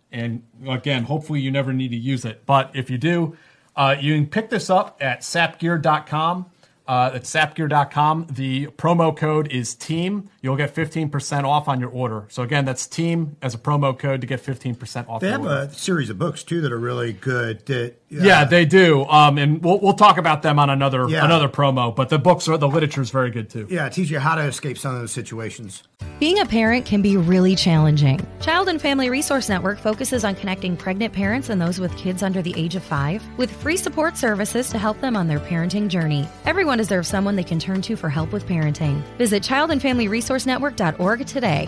[0.09, 2.45] And again, hopefully you never need to use it.
[2.45, 3.35] But if you do,
[3.75, 6.45] uh, you can pick this up at sapgear.com.
[6.89, 8.25] Uh, at sapgear.com.
[8.31, 10.27] The promo code is TEAM.
[10.41, 12.25] You'll get 15% off on your order.
[12.29, 15.69] So, again, that's TEAM as a promo code to get 15% off They have order.
[15.69, 17.63] a series of books too that are really good.
[17.67, 19.05] That, uh, yeah, they do.
[19.05, 21.23] Um, and we'll, we'll talk about them on another Yeah.
[21.25, 21.95] another promo.
[21.95, 23.67] But the books are the literature is very good too.
[23.69, 25.83] yeah, teach you how to escape some of those situations.
[26.19, 28.19] Being a parent can be really challenging.
[28.41, 32.41] Child and Family Resource Network focuses on connecting pregnant parents and those with kids under
[32.41, 36.27] the age of five with free support services to help them on their parenting journey.
[36.45, 39.01] Everyone deserves someone they can turn to for help with parenting.
[39.17, 41.67] Visit childandfamilyresourcenetwork.org today.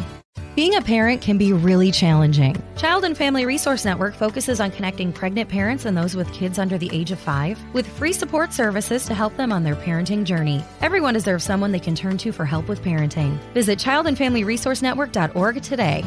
[0.55, 2.55] Being a parent can be really challenging.
[2.77, 6.77] Child and Family Resource Network focuses on connecting pregnant parents and those with kids under
[6.77, 10.63] the age of five with free support services to help them on their parenting journey.
[10.79, 13.37] Everyone deserves someone they can turn to for help with parenting.
[13.53, 16.05] Visit childandfamilyresourcenetwork.org today.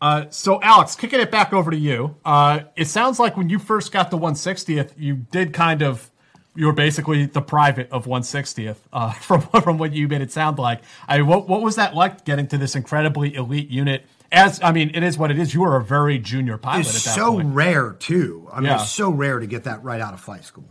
[0.00, 2.14] Uh, so, Alex, kicking it back over to you.
[2.26, 6.10] Uh, it sounds like when you first got the 160th, you did kind of,
[6.56, 10.58] you were basically the private of 160th uh, from from what you made it sound
[10.58, 10.80] like.
[11.08, 14.04] I mean, what what was that like getting to this incredibly elite unit?
[14.32, 15.54] As I mean, it is what it is.
[15.54, 17.54] You were a very junior pilot It's at that so point.
[17.54, 18.48] rare too.
[18.52, 18.80] I mean, Yeah.
[18.82, 20.64] it's so rare to get that right out of flight school.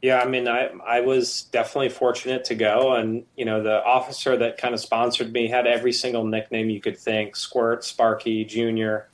[0.00, 4.36] Yeah, I mean, I I was definitely fortunate to go, and you know, the officer
[4.36, 9.08] that kind of sponsored me had every single nickname you could think: Squirt, Sparky, Junior.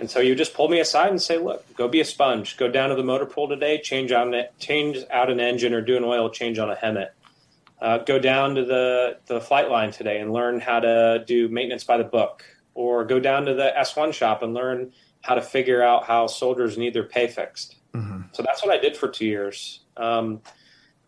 [0.00, 2.56] And so you just pull me aside and say, "Look, go be a sponge.
[2.56, 3.78] Go down to the motor pool today.
[3.78, 7.10] Change out an, change out an engine or do an oil change on a HEMTT.
[7.82, 11.84] Uh, go down to the the flight line today and learn how to do maintenance
[11.84, 15.82] by the book, or go down to the S1 shop and learn how to figure
[15.82, 17.76] out how soldiers need their pay fixed."
[18.32, 19.80] So that's what I did for two years.
[19.96, 20.40] Um,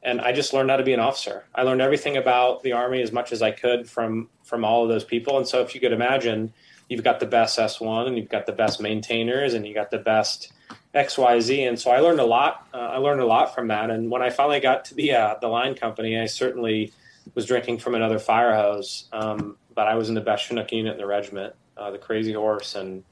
[0.02, 1.44] and I just learned how to be an officer.
[1.55, 4.90] I learned everything about the Army as much as I could from from all of
[4.90, 5.38] those people.
[5.38, 6.52] And so, if you could imagine,
[6.88, 9.98] you've got the best S1, and you've got the best maintainers, and you got the
[9.98, 10.52] best
[10.94, 11.64] X, Y, Z.
[11.64, 12.66] And so, I learned a lot.
[12.72, 13.90] Uh, I learned a lot from that.
[13.90, 16.92] And when I finally got to the uh, the line company, I certainly
[17.34, 19.08] was drinking from another fire hose.
[19.12, 22.32] Um, but I was in the best Chinook unit in the regiment, uh, the Crazy
[22.32, 23.04] Horse, and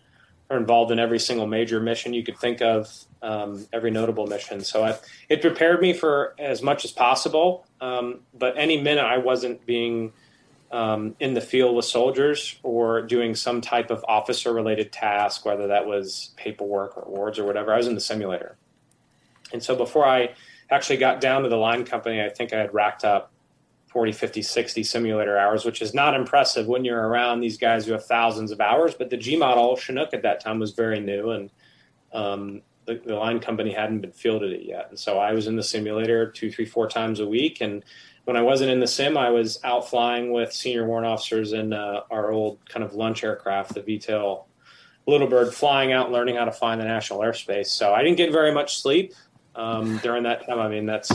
[0.50, 4.62] are involved in every single major mission you could think of, um, every notable mission.
[4.62, 7.66] So I, it prepared me for as much as possible.
[7.80, 10.12] Um, but any minute I wasn't being
[10.70, 15.66] um, in the field with soldiers or doing some type of officer related task, whether
[15.66, 18.56] that was paperwork or awards or whatever, I was in the simulator.
[19.52, 20.35] And so before I
[20.70, 23.33] actually got down to the line company, I think I had racked up
[23.88, 27.92] 40, 50, 60 simulator hours, which is not impressive when you're around these guys who
[27.92, 28.94] have thousands of hours.
[28.94, 31.50] But the G model Chinook at that time was very new, and
[32.12, 34.87] um, the, the line company hadn't been fielded it yet.
[34.90, 37.61] And so I was in the simulator two, three, four times a week.
[37.61, 37.85] And
[38.24, 41.72] when I wasn't in the sim, I was out flying with senior warrant officers in
[41.72, 44.44] uh, our old kind of lunch aircraft, the VTOL
[45.06, 47.68] Little Bird, flying out, learning how to find the national airspace.
[47.68, 49.14] So I didn't get very much sleep
[49.54, 50.59] um, during that time.
[50.59, 51.11] I mean, that's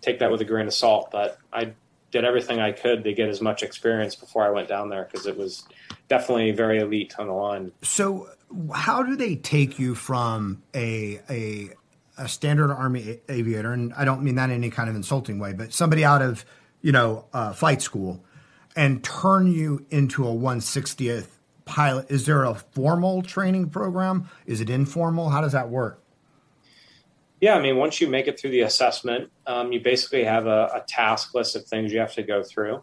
[0.00, 1.72] take that with a grain of salt, but I
[2.10, 5.26] did everything I could to get as much experience before I went down there because
[5.26, 5.64] it was
[6.08, 7.72] definitely very elite on the line.
[7.82, 8.28] So,
[8.72, 11.70] how do they take you from a a
[12.16, 15.52] a standard army aviator, and I don't mean that in any kind of insulting way,
[15.52, 16.44] but somebody out of
[16.82, 18.24] you know uh, flight school,
[18.76, 21.28] and turn you into a 160th
[21.64, 22.10] pilot?
[22.10, 24.28] Is there a formal training program?
[24.46, 25.30] Is it informal?
[25.30, 26.00] How does that work?
[27.40, 30.70] Yeah, I mean, once you make it through the assessment, um, you basically have a,
[30.74, 32.82] a task list of things you have to go through.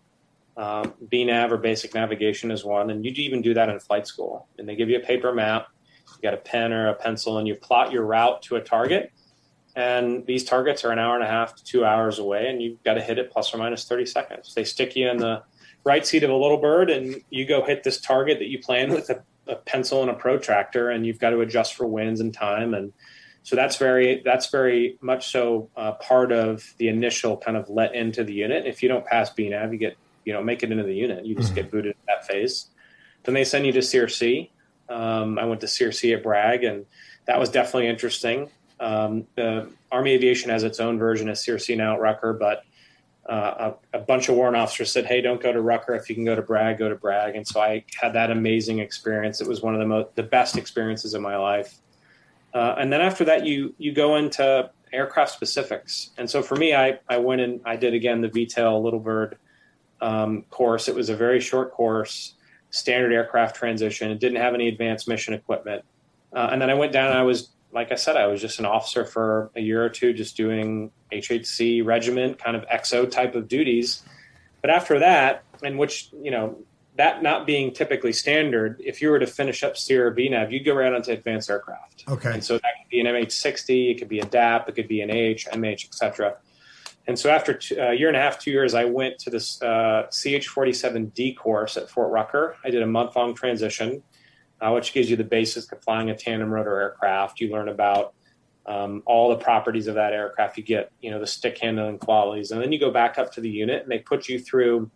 [0.58, 4.48] Um, BNAV or basic navigation is one, and you even do that in flight school.
[4.60, 5.68] And they give you a paper map,
[6.08, 9.12] you got a pen or a pencil, and you plot your route to a target.
[9.76, 12.84] And these targets are an hour and a half to two hours away, and you've
[12.84, 14.54] got to hit it plus or minus 30 seconds.
[14.54, 15.44] They stick you in the
[15.84, 18.92] right seat of a little bird, and you go hit this target that you plan
[18.92, 22.34] with a, a pencil and a protractor, and you've got to adjust for winds and
[22.34, 22.74] time.
[22.74, 22.92] And
[23.44, 27.96] so that's very that's very much so uh, part of the initial kind of let
[27.96, 28.66] into the unit.
[28.66, 31.26] If you don't pass BNAV, you get you know make it into the unit.
[31.26, 32.68] You just get booted at that phase.
[33.24, 34.52] Then they send you to SERE-C.
[34.90, 36.86] Um, I went to SERE-C at Bragg, and
[37.28, 38.50] that was definitely interesting.
[38.82, 42.64] Um, the Army Aviation has its own version of SERE-C now at Rucker, but
[43.30, 45.96] uh, a, a bunch of warrant officers said, "Hey, don't go to Rucker.
[45.96, 48.80] If you can go to Bragg, go to Bragg." And so I had that amazing
[48.80, 49.40] experience.
[49.40, 51.78] It was one of the most the best experiences of my life.
[52.54, 56.10] Uh, and then after that, you you go into aircraft specifics.
[56.18, 59.38] And so for me, I, I went and I did again the VTEL Little Bird
[60.02, 60.88] um, course.
[60.88, 62.34] It was a very short course,
[62.72, 64.12] standard aircraft transition.
[64.12, 65.86] It didn't have any advanced mission equipment.
[66.34, 68.60] Uh, and then I went down and I was, like I said, I was just
[68.60, 73.36] an officer for a year or two, just doing HHC regiment, kind of XO type
[73.36, 74.04] of duties.
[74.62, 76.58] But after that, and which, you know,
[76.98, 80.76] that not being typically standard, if you were to finish up Sierra BNAV, you'd go
[80.76, 82.04] right onto advanced aircraft.
[82.08, 82.34] Okay.
[82.34, 85.02] And so that could be an MH60, it could be a DAP, it could be
[85.02, 86.36] an AH, MH, etc.
[87.08, 90.04] And so after a year and a half, two years, I went to this uh,
[90.12, 92.58] CH-47D course at Fort Rucker.
[92.64, 94.04] I did a month-long transition,
[94.62, 97.40] uh, which gives you the basics of flying a tandem rotor aircraft.
[97.40, 98.14] You learn about
[98.66, 100.58] um, all the properties of that aircraft.
[100.58, 103.42] You get, you know, the stick handling qualities, and then you go back up to
[103.42, 104.90] the unit, and they put you through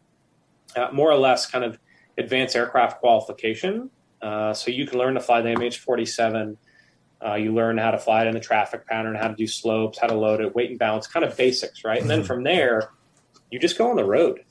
[0.75, 1.79] uh, more or less kind of
[2.17, 3.89] advanced aircraft qualification.
[4.21, 6.57] Uh, so you can learn to fly the MH47.
[7.25, 9.99] Uh, you learn how to fly it in the traffic pattern, how to do slopes,
[9.99, 12.01] how to load it, weight and balance, kind of basics, right?
[12.01, 12.91] And then from there,
[13.51, 14.43] you just go on the road.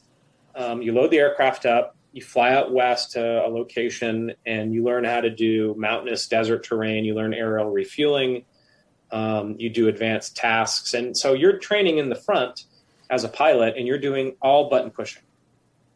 [0.57, 4.83] Um, you load the aircraft up, you fly out west to a location, and you
[4.83, 7.05] learn how to do mountainous desert terrain.
[7.05, 8.47] You learn aerial refueling.
[9.11, 10.95] Um, you do advanced tasks.
[10.95, 12.65] And so you're training in the front
[13.11, 15.23] as a pilot, and you're doing all button pushing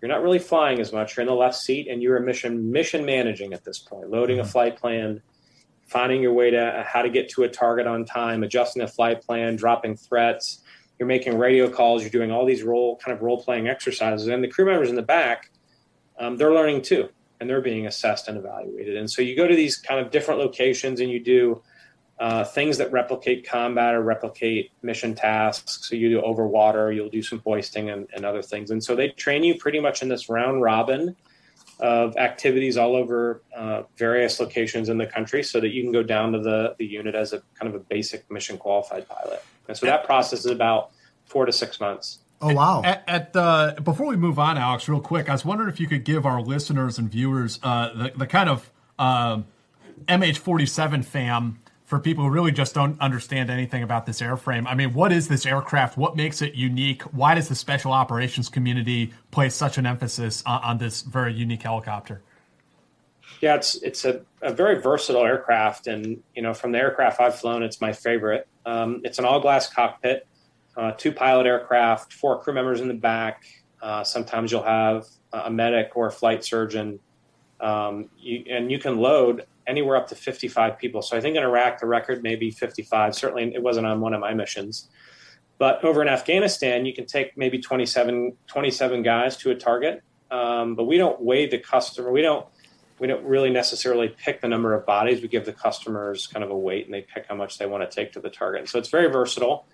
[0.01, 1.17] you're not really flying as much.
[1.17, 4.45] You're in the left seat, and you're mission mission managing at this point, loading a
[4.45, 5.23] flight plan,
[5.87, 9.23] finding your way to how to get to a target on time, adjusting a flight
[9.23, 10.63] plan, dropping threats.
[10.99, 12.03] You're making radio calls.
[12.03, 14.97] You're doing all these role kind of role playing exercises, and the crew members in
[14.97, 15.51] the back,
[16.19, 17.09] um, they're learning too,
[17.41, 18.97] and they're being assessed and evaluated.
[18.97, 21.63] And so you go to these kind of different locations, and you do
[22.19, 25.89] uh, things that replicate combat or replicate mission tasks.
[25.89, 28.71] So you do over water, you'll do some hoisting and, and other things.
[28.71, 31.15] And so they train you pretty much in this round robin
[31.81, 36.03] of activities all over uh, various locations in the country so that you can go
[36.03, 39.45] down to the, the unit as a kind of a basic mission qualified pilot.
[39.69, 40.91] And so that process is about
[41.27, 42.19] four to six months.
[42.41, 42.83] Oh wow!
[42.85, 45.89] At, at uh, before we move on, Alex, real quick, I was wondering if you
[45.89, 49.43] could give our listeners and viewers uh, the, the kind of uh,
[50.07, 54.67] MH47 fam for people who really just don't understand anything about this airframe.
[54.69, 55.97] I mean, what is this aircraft?
[55.97, 57.01] What makes it unique?
[57.15, 61.63] Why does the special operations community place such an emphasis on, on this very unique
[61.63, 62.21] helicopter?
[63.41, 67.39] Yeah, it's it's a, a, very versatile aircraft, and you know, from the aircraft I've
[67.39, 68.47] flown, it's my favorite.
[68.67, 70.27] Um, it's an all glass cockpit,
[70.79, 73.45] uh, two pilot aircraft, four crew members in the back.
[73.83, 77.01] Uh, sometimes you'll have a medic or a flight surgeon,
[77.61, 81.03] um, you, and you can load anywhere up to 55 people.
[81.03, 83.15] So I think in Iraq, the record may be 55.
[83.15, 84.89] Certainly, it wasn't on one of my missions.
[85.59, 90.03] But over in Afghanistan, you can take maybe 27, 27 guys to a target.
[90.31, 92.13] Um, but we don't weigh the customer.
[92.13, 92.47] We don't
[93.01, 95.23] we don't really necessarily pick the number of bodies.
[95.23, 97.89] We give the customers kind of a weight, and they pick how much they want
[97.89, 98.69] to take to the target.
[98.69, 99.67] So it's very versatile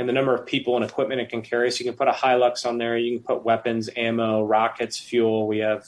[0.00, 1.70] in the number of people and equipment it can carry.
[1.70, 2.96] So you can put a Hilux on there.
[2.96, 5.46] You can put weapons, ammo, rockets, fuel.
[5.46, 5.84] We have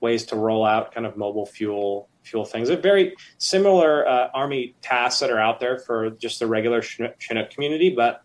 [0.00, 2.68] ways to roll out kind of mobile fuel fuel things.
[2.68, 7.50] They're very similar uh, Army tasks that are out there for just the regular Chinook
[7.50, 8.22] community, but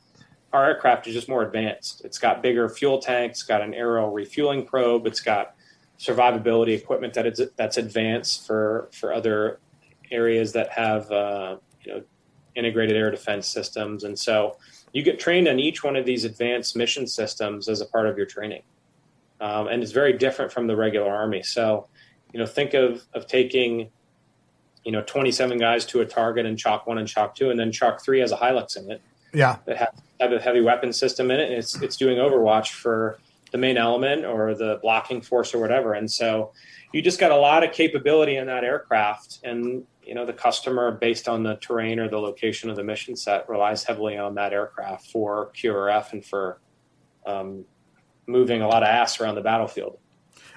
[0.51, 2.03] our aircraft is just more advanced.
[2.03, 5.55] It's got bigger fuel tanks, it's got an aerial refueling probe, it's got
[5.97, 9.61] survivability equipment that is that's advanced for for other
[10.09, 12.03] areas that have uh, you know
[12.55, 14.57] integrated air defense systems, and so
[14.93, 18.17] you get trained on each one of these advanced mission systems as a part of
[18.17, 18.63] your training,
[19.39, 21.43] um, and it's very different from the regular Army.
[21.43, 21.87] So
[22.33, 23.89] you know, think of of taking,
[24.83, 27.71] you know, 27 guys to a target and chalk one and chalk two, and then
[27.71, 29.01] chalk three has a Hilux in it.
[29.33, 32.71] Yeah, that has have a heavy weapon system in it, and it's it's doing Overwatch
[32.71, 33.19] for
[33.51, 35.93] the main element or the blocking force or whatever.
[35.93, 36.53] And so
[36.93, 40.91] you just got a lot of capability in that aircraft, and you know the customer,
[40.91, 44.53] based on the terrain or the location of the mission set, relies heavily on that
[44.53, 46.59] aircraft for QRF and for
[47.25, 47.65] um,
[48.27, 49.97] moving a lot of ass around the battlefield.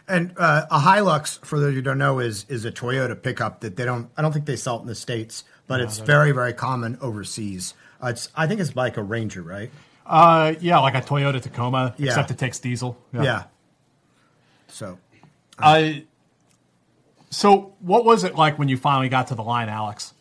[0.06, 3.76] And uh, a Hilux, for those who don't know, is is a Toyota pickup that
[3.76, 4.10] they don't.
[4.16, 6.98] I don't think they sell it in the states, but no, it's very very common
[7.00, 7.74] overseas.
[8.02, 9.70] Uh, it's I think it's like a Ranger, right?
[10.06, 12.08] Uh, yeah, like a Toyota Tacoma, yeah.
[12.08, 12.98] except it takes diesel.
[13.14, 13.22] Yeah.
[13.22, 13.42] yeah.
[14.68, 14.98] So,
[15.58, 15.92] uh,
[17.34, 20.14] so what was it like when you finally got to the line, Alex?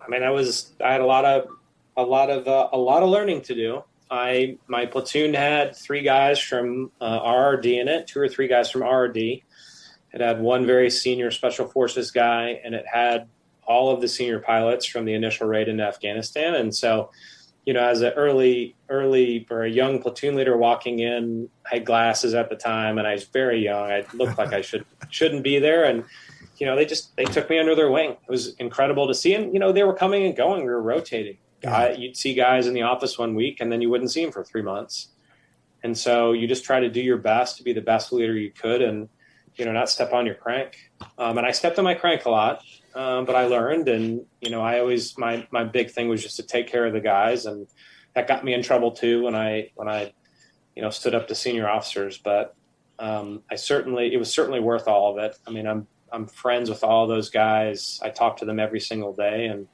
[0.00, 1.48] I mean, I was I had a lot of
[1.96, 3.84] a lot of uh, a lot of learning to do.
[4.10, 8.70] I my platoon had three guys from uh, RRD in it, two or three guys
[8.70, 9.42] from RRD.
[10.12, 13.28] It had one very senior special forces guy, and it had
[13.66, 16.54] all of the senior pilots from the initial raid into Afghanistan.
[16.54, 17.10] And so,
[17.64, 21.86] you know, as an early, early or a young platoon leader walking in, I had
[21.86, 23.90] glasses at the time, and I was very young.
[23.90, 26.04] I looked like I should shouldn't be there, and
[26.58, 28.10] you know, they just they took me under their wing.
[28.10, 30.60] It was incredible to see, and you know, they were coming and going.
[30.64, 33.90] We were rotating guy, you'd see guys in the office one week and then you
[33.90, 35.08] wouldn't see them for three months.
[35.82, 38.50] And so you just try to do your best to be the best leader you
[38.50, 39.08] could and,
[39.56, 40.90] you know, not step on your crank.
[41.18, 42.62] Um, and I stepped on my crank a lot,
[42.94, 43.88] um, but I learned.
[43.88, 46.92] And, you know, I always, my, my big thing was just to take care of
[46.92, 47.46] the guys.
[47.46, 47.66] And
[48.14, 50.12] that got me in trouble too when I, when I,
[50.74, 52.18] you know, stood up to senior officers.
[52.18, 52.54] But
[52.98, 55.36] um, I certainly, it was certainly worth all of it.
[55.46, 58.00] I mean, I'm, I'm friends with all those guys.
[58.02, 59.46] I talk to them every single day.
[59.46, 59.68] And,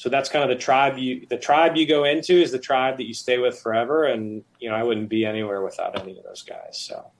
[0.00, 2.96] so that's kind of the tribe you the tribe you go into is the tribe
[2.96, 6.24] that you stay with forever and you know i wouldn't be anywhere without any of
[6.24, 7.12] those guys so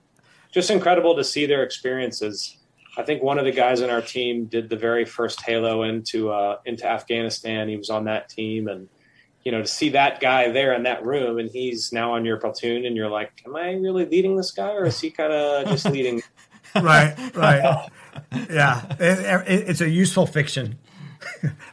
[0.51, 2.57] just incredible to see their experiences.
[2.97, 6.31] I think one of the guys on our team did the very first halo into
[6.31, 7.69] uh, into afghanistan.
[7.69, 8.89] He was on that team and
[9.45, 12.37] you know to see that guy there in that room and he's now on your
[12.37, 15.67] platoon and you're like am i really leading this guy or is he kind of
[15.67, 16.23] just leading
[16.83, 17.89] right right.
[18.51, 18.83] Yeah.
[18.99, 20.79] It, it, it's a useful fiction.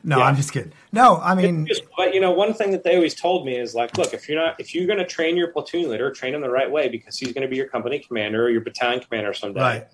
[0.03, 0.25] No, yeah.
[0.25, 0.71] I'm just kidding.
[0.91, 3.75] No, I mean, just, but you know, one thing that they always told me is
[3.75, 6.41] like, look, if you're not, if you're going to train your platoon leader, train him
[6.41, 9.33] the right way because he's going to be your company commander or your battalion commander
[9.33, 9.61] someday.
[9.61, 9.87] Right.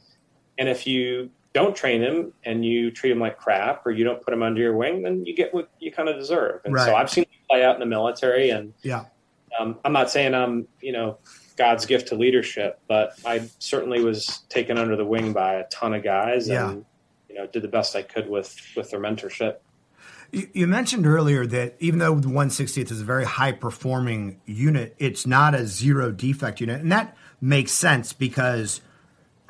[0.58, 4.22] And if you don't train him and you treat him like crap or you don't
[4.22, 6.62] put him under your wing, then you get what you kind of deserve.
[6.66, 6.86] And right.
[6.86, 9.06] so I've seen it play out in the military, and yeah,
[9.60, 11.18] um, I'm not saying I'm, you know,
[11.56, 15.94] God's gift to leadership, but I certainly was taken under the wing by a ton
[15.94, 16.48] of guys.
[16.48, 16.70] Yeah.
[16.70, 16.86] And,
[17.30, 19.58] you know, did the best I could with with their mentorship.
[20.34, 25.28] You, mentioned earlier that even though the 160th is a very high performing unit, it's
[25.28, 28.82] not a zero defect unit, and that makes sense because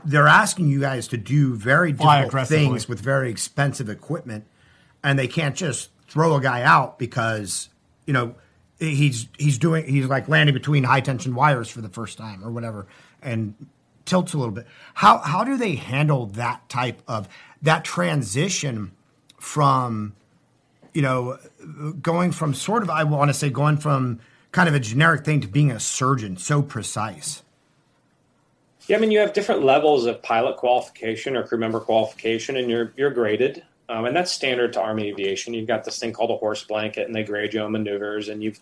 [0.03, 4.45] they're asking you guys to do very difficult things with very expensive equipment,
[5.01, 7.69] and they can't just throw a guy out because
[8.05, 8.35] you know
[8.77, 12.51] he's he's doing he's like landing between high tension wires for the first time or
[12.51, 12.87] whatever,
[13.21, 13.55] and
[14.03, 14.67] tilts a little bit.
[14.95, 17.29] How how do they handle that type of
[17.61, 18.91] that transition
[19.39, 20.13] from
[20.93, 21.37] you know
[22.01, 24.19] going from sort of I want to say going from
[24.51, 27.43] kind of a generic thing to being a surgeon so precise?
[28.87, 32.69] Yeah, I mean you have different levels of pilot qualification or crew member qualification, and
[32.69, 33.63] you're you're graded.
[33.89, 35.53] Um, and that's standard to Army aviation.
[35.53, 38.41] You've got this thing called a horse blanket, and they grade you on maneuvers, and
[38.41, 38.59] you've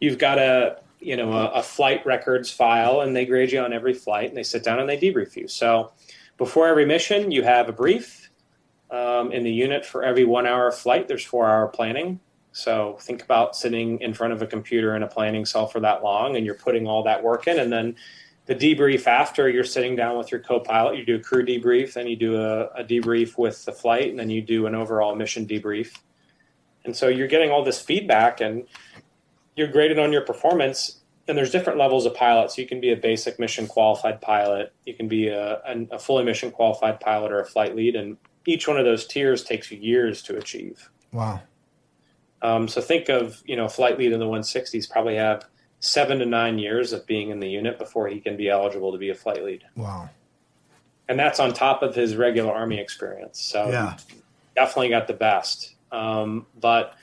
[0.00, 3.72] you've got a you know a, a, flight records file and they grade you on
[3.72, 5.92] every flight and they sit down and they debrief you so
[6.38, 8.25] before every mission you have a brief
[8.90, 12.20] um, in the unit for every one hour flight there's four hour planning
[12.52, 16.02] so think about sitting in front of a computer in a planning cell for that
[16.02, 17.94] long and you're putting all that work in and then
[18.46, 22.06] the debrief after you're sitting down with your co-pilot you do a crew debrief then
[22.06, 25.46] you do a, a debrief with the flight and then you do an overall mission
[25.46, 25.98] debrief
[26.84, 28.66] and so you're getting all this feedback and
[29.56, 32.56] you're graded on your performance and there's different levels of pilots.
[32.56, 34.72] You can be a basic mission qualified pilot.
[34.84, 35.60] You can be a,
[35.90, 38.16] a, fully mission qualified pilot or a flight lead, and
[38.46, 40.90] each one of those tiers takes years to achieve.
[41.12, 41.42] Wow.
[42.42, 45.46] Um, so think of you know flight lead in the 160s probably have
[45.80, 48.98] seven to nine years of being in the unit before he can be eligible to
[48.98, 49.64] be a flight lead.
[49.76, 50.10] Wow.
[51.08, 53.40] And that's on top of his regular army experience.
[53.40, 53.96] So yeah.
[54.54, 55.74] definitely got the best.
[55.92, 56.94] Um, but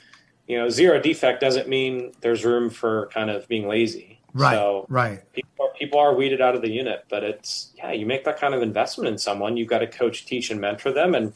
[0.46, 4.20] you know, zero defect doesn't mean there's room for kind of being lazy.
[4.34, 4.54] Right.
[4.54, 5.32] So right.
[5.32, 8.38] People are, people are weeded out of the unit, but it's yeah, you make that
[8.38, 11.32] kind of investment in someone, you've got to coach, teach, and mentor them, and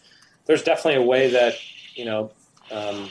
[0.46, 1.54] there's definitely a way that
[1.94, 2.32] you know
[2.72, 3.08] um,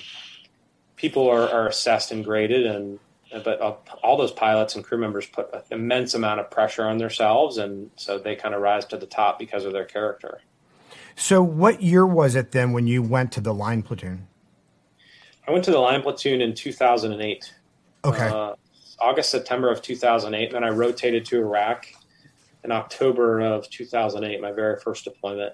[0.98, 3.00] people are, are assessed and graded, and
[3.44, 3.60] but
[4.04, 7.90] all those pilots and crew members put an immense amount of pressure on themselves, and
[7.96, 10.42] so they kind of rise to the top because of their character.
[11.16, 14.28] So, what year was it then when you went to the line platoon?
[15.48, 17.54] I went to the line platoon in 2008.
[18.04, 18.28] Okay.
[18.28, 18.54] Uh,
[19.00, 20.46] August, September of 2008.
[20.46, 21.88] And then I rotated to Iraq
[22.64, 25.54] in October of 2008, my very first deployment.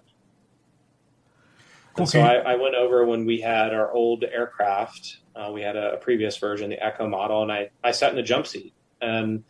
[1.99, 2.05] Okay.
[2.05, 5.17] So I, I, went over when we had our old aircraft.
[5.35, 8.15] Uh, we had a, a, previous version, the Echo model, and I, I sat in
[8.15, 8.73] the jump seat.
[8.99, 9.43] And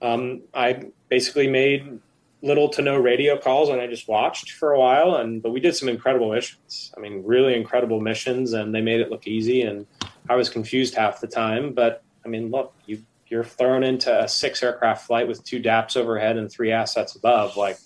[0.00, 1.98] um, I basically made
[2.42, 5.60] little to no radio calls and I just watched for a while and but we
[5.60, 6.92] did some incredible missions.
[6.96, 9.86] I mean, really incredible missions and they made it look easy and
[10.28, 14.28] I was confused half the time, but I mean, look, you you're thrown into a
[14.28, 17.56] six aircraft flight with two DAPs overhead and three assets above.
[17.56, 17.78] Like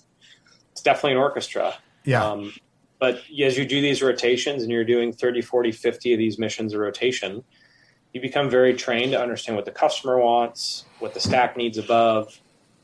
[0.73, 1.73] it's definitely an orchestra.
[2.03, 2.21] Yeah.
[2.21, 2.53] Um,
[2.99, 6.73] but as you do these rotations and you're doing 30, 40, 50 of these missions
[6.73, 7.45] a rotation,
[8.11, 12.37] you become very trained to understand what the customer wants, what the stack needs above,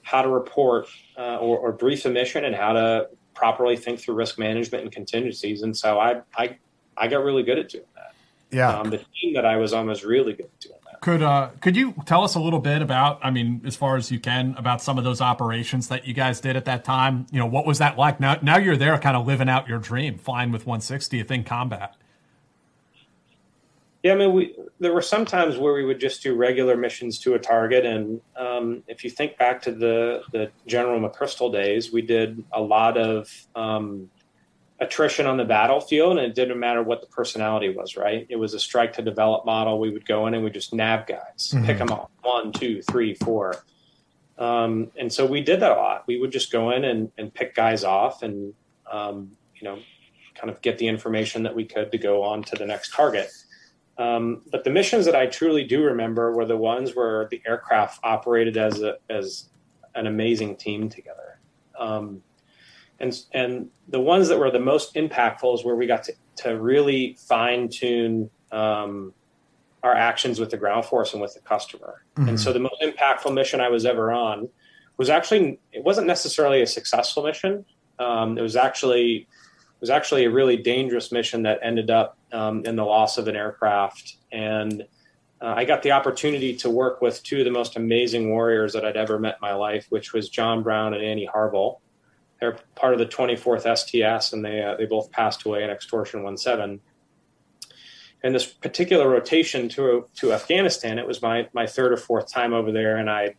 [0.03, 0.87] how to report
[1.17, 4.91] uh, or, or, brief a mission and how to properly think through risk management and
[4.91, 5.63] contingencies.
[5.63, 6.57] And so I, I,
[6.95, 8.13] I got really good at doing that.
[8.51, 8.77] Yeah.
[8.77, 10.77] Um, the team that I was on was really good at doing.
[11.03, 13.19] Could uh, could you tell us a little bit about?
[13.21, 16.39] I mean, as far as you can, about some of those operations that you guys
[16.39, 17.27] did at that time.
[17.29, 18.21] You know, what was that like?
[18.21, 21.97] Now, now you're there, kind of living out your dream, flying with 160th in combat.
[24.01, 27.19] Yeah, I mean, we there were some times where we would just do regular missions
[27.19, 31.91] to a target, and um, if you think back to the the General McChrystal days,
[31.91, 34.09] we did a lot of um,
[34.79, 37.95] attrition on the battlefield, and it didn't matter what the personality was.
[37.95, 38.25] Right?
[38.29, 39.79] It was a strike to develop model.
[39.79, 41.65] We would go in and we just nab guys, Mhm.
[41.65, 43.63] pick them off one, two, three, four,
[44.37, 46.05] um, and so we did that a lot.
[46.07, 48.53] We would just go in and, and pick guys off, and
[48.91, 49.79] um, you know,
[50.35, 53.29] kind of get the information that we could to go on to the next target.
[53.97, 57.99] Um, but the missions that I truly do remember were the ones where the aircraft
[58.03, 59.49] operated as a, as
[59.95, 61.39] an amazing team together.
[61.77, 62.23] Um,
[63.03, 66.59] and and the ones that were the most impactful is where we got to, to
[66.59, 69.13] really fine tune um,
[69.83, 72.05] our actions with the ground force and with the customer.
[72.15, 72.29] Mhm.
[72.29, 74.47] And so the most impactful mission I was ever on
[74.97, 77.65] was actually it wasn't necessarily a successful mission.
[77.99, 82.65] Um, it was actually it was actually a really dangerous mission that ended up um,
[82.65, 84.15] in the loss of an aircraft.
[84.31, 84.83] And
[85.41, 88.85] uh, I got the opportunity to work with two of the most amazing warriors that
[88.85, 91.79] I'd ever met in my life, which was John Brown and Andy Harvell.
[92.43, 96.37] They're part of the 24th STS, and they uh, they both passed away in Extortion
[96.37, 96.81] 17.
[98.21, 102.51] And this particular rotation to to Afghanistan, it was my my third or fourth time
[102.51, 103.35] over there, and I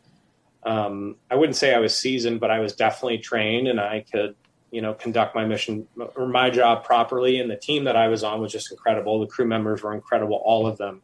[0.62, 4.36] um, I wouldn't say I was seasoned, but I was definitely trained, and I could
[4.70, 5.86] you know conduct my mission
[6.16, 7.40] or my job properly.
[7.40, 9.20] And the team that I was on was just incredible.
[9.20, 11.02] The crew members were incredible, all of them.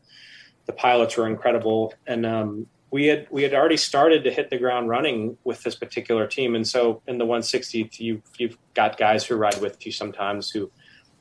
[0.65, 4.59] The pilots were incredible, and um, we had we had already started to hit the
[4.59, 6.55] ground running with this particular team.
[6.55, 10.70] And so in the 160th, you you've got guys who ride with you sometimes who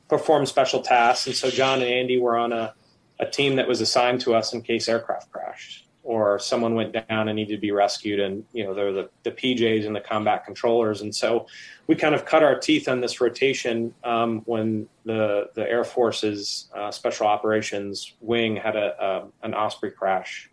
[0.08, 1.26] perform special tasks.
[1.26, 2.74] And so John and Andy were on a,
[3.20, 7.28] a team that was assigned to us in case aircraft crashed or someone went down
[7.28, 8.18] and needed to be rescued.
[8.18, 11.02] And, you know, they're the, the PJs and the combat controllers.
[11.02, 11.46] And so
[11.86, 16.68] we kind of cut our teeth on this rotation um, when the, the Air Force's
[16.74, 20.49] uh, Special Operations Wing had a, a, an Osprey crash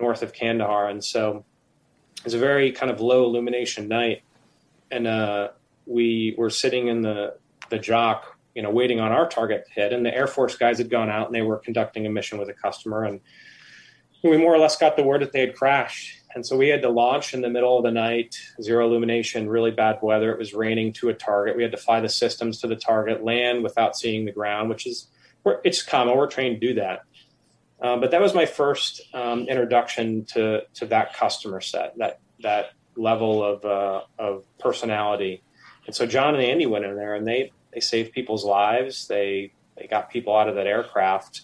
[0.00, 0.88] north of Kandahar.
[0.88, 1.44] And so
[2.18, 4.22] it was a very kind of low illumination night.
[4.90, 5.48] And uh,
[5.86, 7.36] we were sitting in the,
[7.70, 9.92] the jock you know, waiting on our target to hit.
[9.92, 12.48] And the Air Force guys had gone out and they were conducting a mission with
[12.48, 13.04] a customer.
[13.04, 13.20] And
[14.22, 16.18] we more or less got the word that they had crashed.
[16.34, 19.70] And so we had to launch in the middle of the night, zero illumination, really
[19.70, 20.32] bad weather.
[20.32, 21.56] It was raining to a target.
[21.56, 24.86] We had to fly the systems to the target, land without seeing the ground, which
[24.86, 25.08] is,
[25.64, 26.16] it's common.
[26.16, 27.02] We're trained to do that.
[27.82, 32.70] Um, but that was my first um, introduction to, to that customer set, that, that
[32.96, 35.42] level of, uh, of personality.
[35.86, 39.06] And so John and Andy went in there and they, they saved people's lives.
[39.08, 41.42] They they got people out of that aircraft,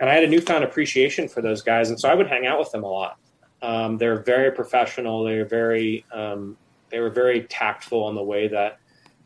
[0.00, 1.90] and I had a newfound appreciation for those guys.
[1.90, 3.18] And so I would hang out with them a lot.
[3.62, 5.24] Um, they're very professional.
[5.24, 6.56] They're very um,
[6.90, 8.78] they were very tactful in the way that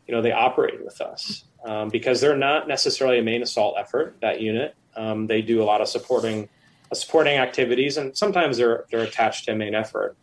[0.07, 4.17] you know they operated with us um, because they're not necessarily a main assault effort.
[4.21, 6.49] That unit um, they do a lot of supporting
[6.91, 10.17] uh, supporting activities, and sometimes they're they're attached to a main effort.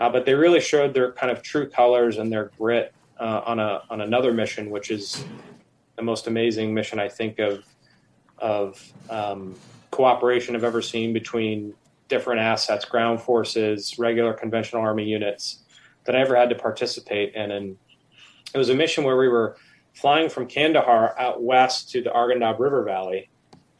[0.00, 3.58] Uh, but they really showed their kind of true colors and their grit uh, on
[3.58, 5.24] a on another mission, which is
[5.96, 7.64] the most amazing mission I think of
[8.38, 9.54] of um,
[9.90, 11.74] cooperation I've ever seen between
[12.08, 15.62] different assets, ground forces, regular conventional army units
[16.04, 17.50] that I ever had to participate in.
[17.50, 17.76] And
[18.52, 19.56] it was a mission where we were
[19.94, 23.30] flying from Kandahar out west to the Arghandab River Valley,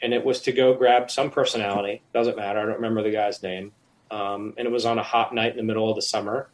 [0.05, 2.03] and it was to go grab some personality.
[2.13, 2.59] Doesn't matter.
[2.59, 3.73] I don't remember the guy's name.
[4.11, 6.51] Um, and it was on a hot night in the middle of the summer,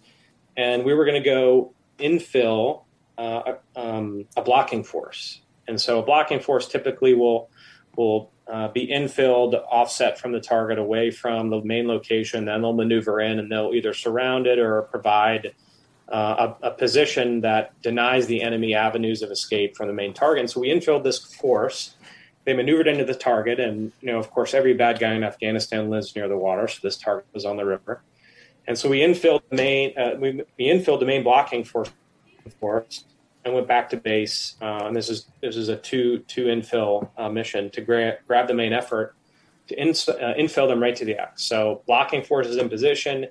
[0.56, 2.84] and we were going to go infill
[3.18, 5.42] uh, um, a blocking force.
[5.66, 7.50] And so a blocking force typically will
[7.96, 12.44] will uh, be infilled, offset from the target, away from the main location.
[12.44, 15.52] Then they'll maneuver in, and they'll either surround it or provide
[16.08, 20.40] uh, a, a position that denies the enemy avenues of escape from the main target.
[20.40, 21.96] And so we infilled this force.
[22.50, 25.88] They maneuvered into the target, and you know, of course, every bad guy in Afghanistan
[25.88, 28.02] lives near the water, so this target was on the river.
[28.66, 31.92] And so we infilled the main uh, we, we infilled the main blocking force,
[32.58, 33.04] force
[33.44, 34.56] and went back to base.
[34.60, 38.48] Uh, and this is this is a two two infill uh, mission to gra- grab
[38.48, 39.14] the main effort
[39.68, 41.44] to in, uh, infill them right to the X.
[41.44, 43.26] So blocking forces in position.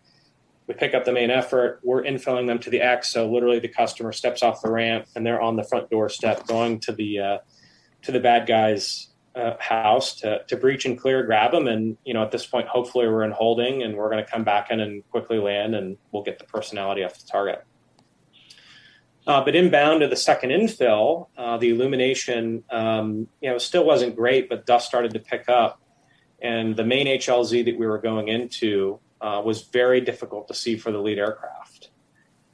[0.68, 1.82] We pick up the main effort.
[1.84, 3.12] We're infilling them to the X.
[3.12, 6.80] So literally, the customer steps off the ramp and they're on the front doorstep, going
[6.80, 7.38] to the uh,
[8.04, 12.14] to the bad guy's uh, house to to breach and clear, grab them, and you
[12.14, 14.80] know at this point, hopefully, we're in holding and we're going to come back in
[14.80, 17.64] and quickly land, and we'll get the personality off the target.
[19.28, 24.16] Uh, but inbound to the second infill, uh, the illumination, um, you know, still wasn't
[24.16, 25.82] great, but dust started to pick up,
[26.42, 30.78] and the main HLZ that we were going into uh, was very difficult to see
[30.78, 31.89] for the lead aircraft.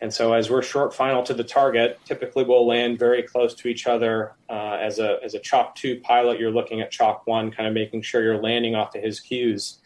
[0.01, 3.67] And so, as we're short final to the target, typically we'll land very close to
[3.67, 4.33] each other.
[4.49, 7.73] Uh, as a as a Chalk two pilot, you're looking at Chalk one, kind of
[7.73, 9.79] making sure you're landing off of his cues.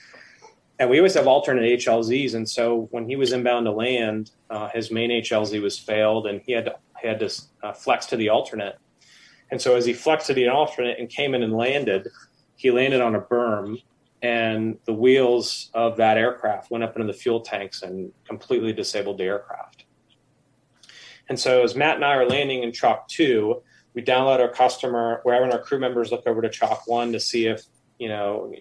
[0.79, 2.33] And we always have alternate HLZs.
[2.33, 6.41] And so, when he was inbound to land, uh, his main HLZ was failed, and
[6.43, 7.31] he had to he had to
[7.61, 8.77] uh, flex to the alternate.
[9.51, 12.07] And so, as he flexed to the alternate and came in and landed,
[12.55, 13.77] he landed on a berm
[14.21, 19.17] and the wheels of that aircraft went up into the fuel tanks and completely disabled
[19.17, 19.85] the aircraft.
[21.29, 23.61] And so, as Matt and I are landing in Chalk 2,
[23.93, 27.19] we download our customer, we're having our crew members look over to Chalk 1 to
[27.19, 27.63] see if,
[27.97, 28.51] you know,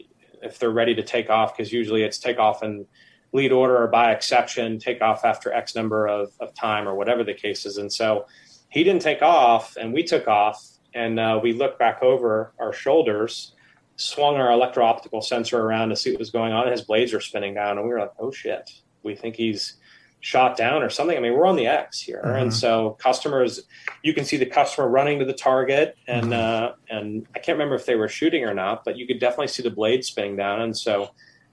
[0.43, 2.87] if they're ready to take off, because usually it's take off in
[3.33, 7.25] lead order or by exception, take off after X number of, of time or whatever
[7.25, 7.77] the case is.
[7.77, 8.27] And so
[8.71, 10.63] he didn't take off, and we took off,
[10.95, 13.55] and uh, we looked back over our shoulders
[13.99, 16.71] swung our electro optical sensor around to see what was going on.
[16.71, 18.71] His blades are spinning down, and we were like, "Oh shit,
[19.03, 19.77] we think he's
[20.21, 22.43] shot down or something." I mean, we're on the X here, mm-hmm.
[22.43, 23.61] and so customers,
[24.03, 26.33] you can see the customer running to the target, and mm-hmm.
[26.33, 29.49] uh, and I can't remember if they were shooting or not, but you could definitely
[29.49, 31.11] see the blade spinning down, and so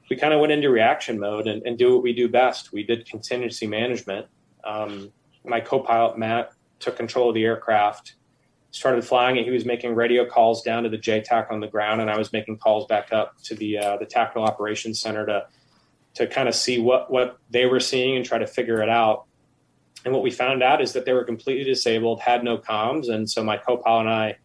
[0.09, 2.71] we kind of went into reaction mode and, and, do what we do best.
[2.71, 4.27] We did contingency management.
[4.63, 5.11] Um,
[5.43, 8.13] my co-pilot Matt took control of the aircraft
[8.75, 12.01] started flying it, he was making radio calls down to the JTAC on the ground,
[12.01, 15.47] and I was making calls back up to the uh, the tactical operations center to
[16.15, 19.25] to kind of see what what they were seeing and try to figure it out.
[20.03, 23.29] And what we found out is that they were completely disabled, had no comms, and
[23.29, 24.35] so my co-pilot and I,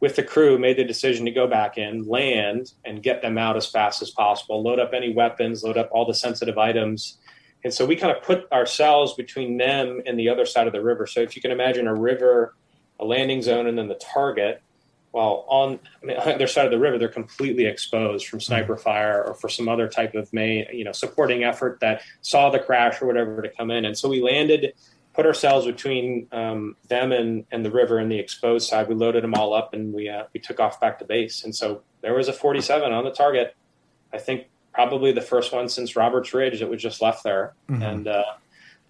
[0.00, 3.56] with the crew, made the decision to go back in, land, and get them out
[3.56, 4.62] as fast as possible.
[4.62, 7.18] Load up any weapons, load up all the sensitive items.
[7.64, 10.82] And so we kind of put ourselves between them and the other side of the
[10.82, 11.08] river.
[11.08, 12.54] So if you can imagine a river
[13.00, 14.62] a landing zone and then the target
[15.10, 18.74] while on, I mean, on their side of the river they're completely exposed from sniper
[18.74, 18.82] mm-hmm.
[18.82, 22.58] fire or for some other type of main you know supporting effort that saw the
[22.58, 23.84] crash or whatever to come in.
[23.84, 24.72] And so we landed
[25.18, 28.86] put ourselves between um, them and, and the river and the exposed side.
[28.86, 31.42] We loaded them all up and we uh, we took off back to base.
[31.42, 33.56] And so there was a 47 on the target.
[34.12, 37.54] I think probably the first one since roberts ridge that was just left there.
[37.68, 37.82] Mm-hmm.
[37.82, 38.24] and uh,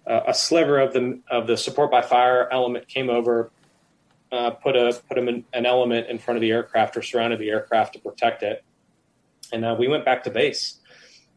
[0.05, 3.51] a sliver of the of the support by fire element came over
[4.31, 7.93] uh, put a put an element in front of the aircraft or surrounded the aircraft
[7.93, 8.63] to protect it.
[9.51, 10.79] And uh, we went back to base.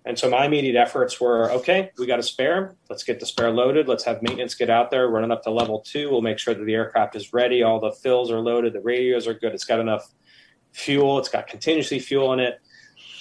[0.05, 2.75] And so my immediate efforts were okay, we got a spare.
[2.91, 3.87] Let's get the spare loaded.
[3.89, 6.11] Let's have maintenance get out there, running up to level two.
[6.11, 7.63] We'll make sure that the aircraft is ready.
[7.63, 8.73] All the fills are loaded.
[8.73, 9.53] The radios are good.
[9.53, 10.13] It's got enough
[10.73, 11.19] fuel.
[11.19, 12.61] It's got contingency fuel in it.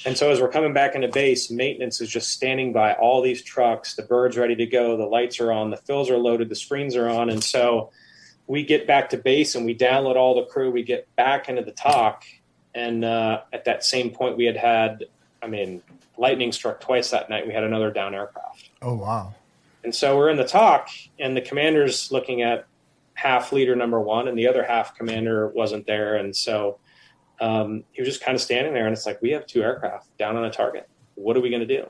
[0.05, 3.43] And so as we're coming back into base, maintenance is just standing by all these
[3.43, 3.95] trucks.
[3.95, 4.97] The bird's ready to go.
[4.97, 5.69] The lights are on.
[5.69, 6.49] The fills are loaded.
[6.49, 7.29] The screens are on.
[7.29, 7.91] And so
[8.47, 10.71] we get back to base and we download all the crew.
[10.71, 12.23] We get back into the TOC,
[12.75, 15.05] and uh, at that same point, we had had,
[15.41, 15.81] I mean,
[16.17, 17.47] lightning struck twice that night.
[17.47, 18.69] We had another down aircraft.
[18.81, 19.33] Oh wow!
[19.83, 20.89] And so we're in the TOC,
[21.19, 22.65] and the commander's looking at
[23.13, 26.79] half leader number one, and the other half commander wasn't there, and so
[27.41, 30.15] um, he was just kind of standing there, and it's like we have two aircraft
[30.17, 30.87] down on a target.
[31.15, 31.89] What are we going to do?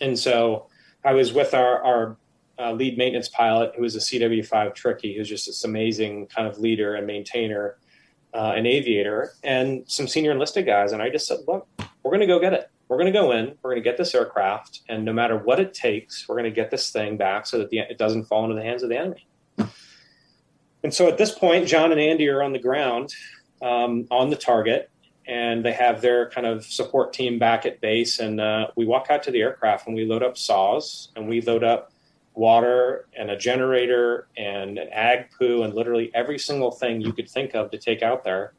[0.00, 0.66] And so
[1.04, 2.16] I was with our, our
[2.62, 6.58] uh, lead maintenance pilot who was a CW5 Tricky, who's just this amazing kind of
[6.58, 7.78] leader and maintainer,
[8.34, 10.92] uh, an aviator, and some senior enlisted guys.
[10.92, 11.66] And I just said, look,
[12.02, 12.70] we're going to go get it.
[12.88, 13.56] We're going to go in.
[13.62, 16.50] We're going to get this aircraft, and no matter what it takes, we're going to
[16.50, 18.98] get this thing back so that the, it doesn't fall into the hands of the
[18.98, 19.26] enemy.
[20.84, 23.14] And so at this point, John and Andy are on the ground
[23.62, 24.90] um, on the target,
[25.26, 28.18] and they have their kind of support team back at base.
[28.18, 31.40] And uh, we walk out to the aircraft and we load up saws and we
[31.40, 31.91] load up
[32.34, 37.28] water and a generator and an ag poo and literally every single thing you could
[37.28, 38.54] think of to take out there.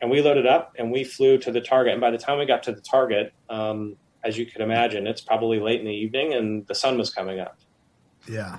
[0.00, 1.92] And we loaded up and we flew to the target.
[1.92, 5.20] And by the time we got to the target, um, as you could imagine, it's
[5.20, 7.58] probably late in the evening and the sun was coming up.
[8.28, 8.58] Yeah.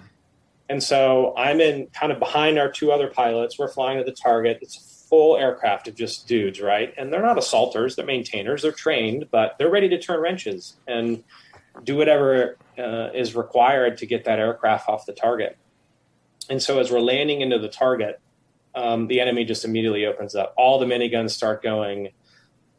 [0.68, 3.58] And so I'm in kind of behind our two other pilots.
[3.58, 4.60] We're flying to the target.
[4.62, 6.94] It's a full aircraft of just dudes, right?
[6.98, 10.78] And they're not assaulters, they're maintainers, they're trained, but they're ready to turn wrenches.
[10.88, 11.24] And
[11.84, 15.58] do whatever uh, is required to get that aircraft off the target.
[16.50, 18.20] And so as we're landing into the target,
[18.76, 20.54] um, the enemy just immediately opens up.
[20.58, 22.10] All the miniguns start going.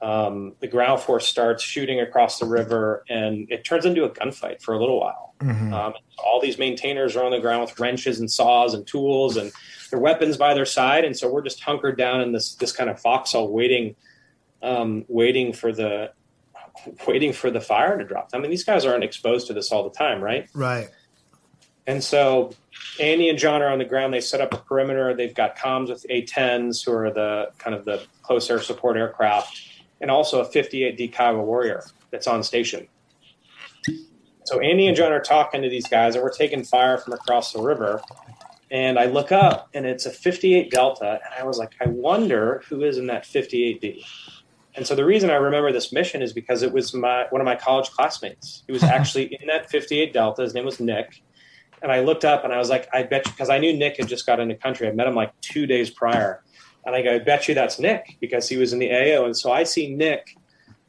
[0.03, 4.63] Um, the ground force starts shooting across the river, and it turns into a gunfight
[4.63, 5.35] for a little while.
[5.41, 5.75] Mm-hmm.
[5.75, 9.53] Um, all these maintainers are on the ground with wrenches and saws and tools and
[9.91, 12.89] their weapons by their side, and so we're just hunkered down in this this kind
[12.89, 13.95] of foxhole, waiting,
[14.63, 16.13] um, waiting for the
[17.07, 18.31] waiting for the fire to drop.
[18.33, 20.49] I mean, these guys aren't exposed to this all the time, right?
[20.55, 20.89] Right.
[21.87, 22.53] And so
[23.01, 24.15] Andy and John are on the ground.
[24.15, 25.15] They set up a perimeter.
[25.15, 29.61] They've got comms with A-10s, who are the kind of the close air support aircraft,
[30.01, 32.87] and also a 58D Kiowa Warrior that's on station.
[34.45, 37.53] So Andy and John are talking to these guys, and we're taking fire from across
[37.53, 38.03] the river.
[38.71, 42.63] And I look up, and it's a 58 Delta, and I was like, I wonder
[42.69, 44.05] who is in that 58D.
[44.75, 47.45] And so the reason I remember this mission is because it was my one of
[47.45, 48.63] my college classmates.
[48.67, 50.43] He was actually in that 58 Delta.
[50.43, 51.23] His name was Nick.
[51.83, 53.97] And I looked up and I was like, I bet you, because I knew Nick
[53.97, 54.87] had just got into country.
[54.87, 56.43] I met him like two days prior.
[56.85, 59.25] And I go, I bet you that's Nick because he was in the AO.
[59.25, 60.37] And so I see Nick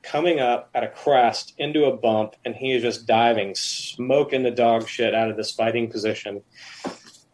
[0.04, 4.52] coming up at a crest into a bump and he is just diving, smoking the
[4.52, 6.42] dog shit out of this fighting position.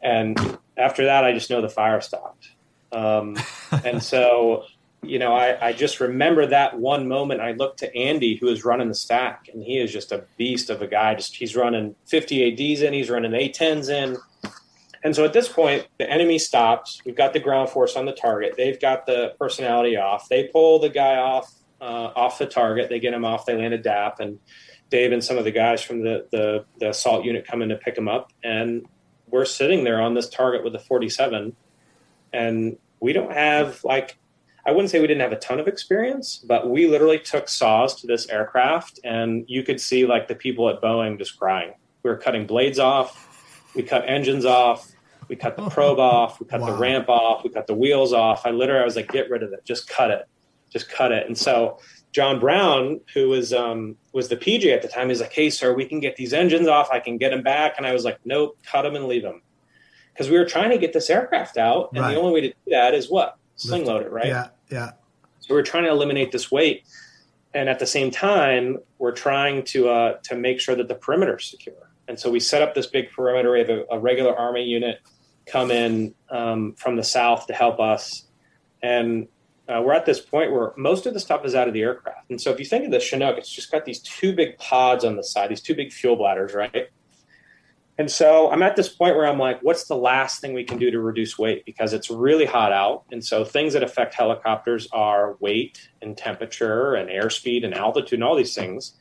[0.01, 2.49] And after that, I just know the fire stopped.
[2.91, 3.37] Um,
[3.85, 4.65] and so
[5.03, 7.41] you know, I, I just remember that one moment.
[7.41, 10.69] I looked to Andy, who is running the stack, and he is just a beast
[10.69, 11.15] of a guy.
[11.15, 14.17] Just he's running 58Ds in, he's running A10s in.
[15.03, 17.01] And so at this point, the enemy stops.
[17.05, 18.55] We've got the ground force on the target.
[18.57, 20.27] They've got the personality off.
[20.27, 22.89] They pull the guy off uh, off the target.
[22.89, 23.45] They get him off.
[23.45, 24.39] They land a DAP, and
[24.89, 27.75] Dave and some of the guys from the, the the assault unit come in to
[27.75, 28.33] pick him up.
[28.43, 28.87] And
[29.27, 31.55] we're sitting there on this target with a 47,
[32.33, 34.17] and we don't have like
[34.67, 37.95] I wouldn't say we didn't have a ton of experience, but we literally took saws
[38.01, 41.73] to this aircraft, and you could see like the people at Boeing just crying.
[42.03, 44.91] We were cutting blades off, we cut engines off,
[45.29, 46.71] we cut the probe off, we cut wow.
[46.71, 48.45] the ramp off, we cut the wheels off.
[48.45, 50.27] I literally I was like, get rid of it, just cut it,
[50.69, 51.27] just cut it.
[51.27, 51.79] And so
[52.11, 55.73] John Brown, who was um, was the PJ at the time, he's like, hey sir,
[55.73, 58.19] we can get these engines off, I can get them back, and I was like,
[58.25, 59.41] nope, cut them and leave them,
[60.11, 62.13] because we were trying to get this aircraft out, and right.
[62.13, 64.27] the only way to do that is what sling load it, right?
[64.27, 64.49] Yeah.
[64.69, 64.91] Yeah.
[65.39, 66.83] So we're trying to eliminate this weight,
[67.53, 71.37] and at the same time, we're trying to uh, to make sure that the perimeter
[71.37, 71.91] is secure.
[72.07, 73.51] And so we set up this big perimeter.
[73.51, 74.99] We have a, a regular Army unit
[75.45, 78.25] come in um, from the south to help us,
[78.81, 79.27] and
[79.67, 82.29] uh, we're at this point where most of the stuff is out of the aircraft.
[82.29, 85.03] And so if you think of the Chinook, it's just got these two big pods
[85.03, 86.89] on the side, these two big fuel bladders, right?
[87.99, 90.77] And so I'm at this point where I'm like, what's the last thing we can
[90.77, 91.65] do to reduce weight?
[91.65, 93.05] Because it's really hot out.
[93.11, 98.23] And so things that affect helicopters are weight and temperature and airspeed and altitude and
[98.23, 98.93] all these things.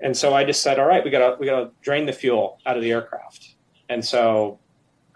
[0.00, 2.76] And so I just said, all right, we gotta we gotta drain the fuel out
[2.76, 3.54] of the aircraft.
[3.88, 4.58] And so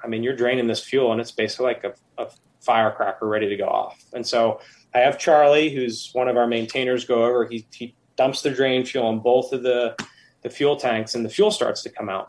[0.03, 2.31] I mean you're draining this fuel and it's basically like a, a
[2.61, 4.03] firecracker ready to go off.
[4.13, 4.61] And so
[4.95, 7.47] I have Charlie, who's one of our maintainers, go over.
[7.47, 9.97] He, he dumps the drain fuel on both of the,
[10.43, 12.29] the fuel tanks, and the fuel starts to come out.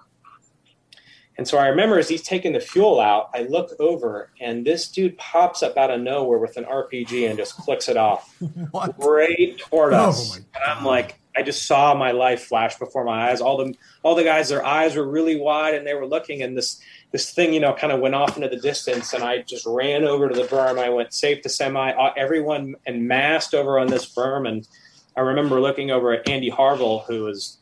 [1.38, 4.89] And so I remember as he's taking the fuel out, I look over and this
[4.89, 8.36] dude pops up out of nowhere with an RPG and just clicks it off
[8.71, 8.95] what?
[8.99, 10.36] right toward oh us.
[10.38, 13.41] and I'm like, I just saw my life flash before my eyes.
[13.41, 13.73] All the
[14.03, 17.32] all the guys, their eyes were really wide and they were looking, and this this
[17.32, 19.13] thing, you know, kind of went off into the distance.
[19.13, 20.77] And I just ran over to the berm.
[20.77, 21.91] I went safe to semi.
[21.91, 24.67] Uh, everyone and massed over on this berm, and
[25.15, 27.57] I remember looking over at Andy Harvell, who was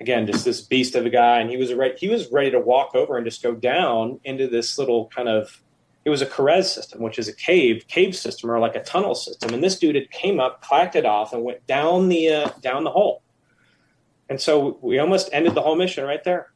[0.00, 2.58] again just this beast of a guy and he was ready he was ready to
[2.58, 5.62] walk over and just go down into this little kind of
[6.04, 9.14] it was a karez system, which is a cave cave system or like a tunnel
[9.14, 9.52] system.
[9.52, 12.84] And this dude had came up, clacked it off, and went down the uh, down
[12.84, 13.22] the hole.
[14.28, 16.52] And so we almost ended the whole mission right there.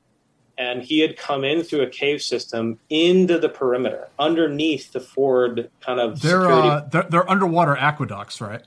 [0.57, 5.69] And he had come in through a cave system into the perimeter, underneath the forward
[5.81, 6.21] kind of.
[6.23, 8.63] They're uh, they're, they're underwater aqueducts, right?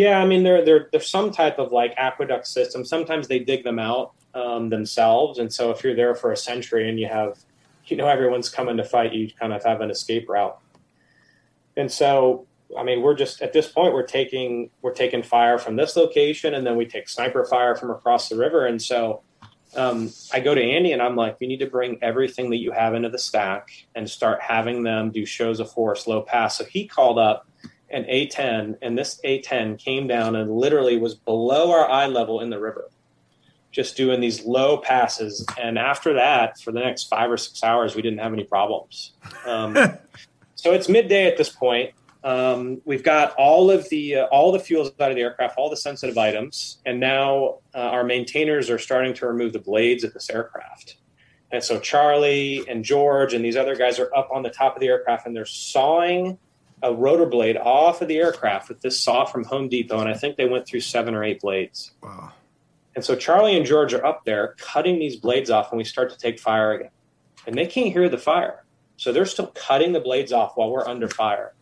[0.00, 2.86] Yeah, I mean, they're, they're, they're some type of like aqueduct system.
[2.86, 5.38] Sometimes they dig them out um, themselves.
[5.38, 7.38] And so if you're there for a century and you have,
[7.84, 10.58] you know, everyone's coming to fight, you kind of have an escape route.
[11.76, 12.46] And so,
[12.78, 16.54] I mean, we're just at this point, we're taking, we're taking fire from this location
[16.54, 18.64] and then we take sniper fire from across the river.
[18.64, 19.20] And so
[19.76, 22.72] um, I go to Andy and I'm like, you need to bring everything that you
[22.72, 26.56] have into the stack and start having them do shows of force, low pass.
[26.56, 27.46] So he called up
[27.90, 32.50] an A10, and this A10 came down and literally was below our eye level in
[32.50, 32.90] the river,
[33.72, 35.44] just doing these low passes.
[35.60, 39.12] And after that, for the next five or six hours, we didn't have any problems.
[39.46, 39.74] Um,
[40.54, 41.92] so it's midday at this point.
[42.22, 45.70] Um, we've got all of the uh, all the fuels out of the aircraft, all
[45.70, 50.12] the sensitive items, and now uh, our maintainers are starting to remove the blades of
[50.12, 50.96] this aircraft.
[51.50, 54.80] And so Charlie and George and these other guys are up on the top of
[54.80, 56.38] the aircraft and they're sawing
[56.82, 60.14] a rotor blade off of the aircraft with this saw from Home Depot, and I
[60.14, 61.92] think they went through seven or eight blades.
[62.02, 62.32] Wow.
[62.94, 66.10] And so Charlie and George are up there cutting these blades off, and we start
[66.10, 66.90] to take fire again.
[67.46, 68.64] And they can't hear the fire.
[68.96, 71.54] So they're still cutting the blades off while we're under fire.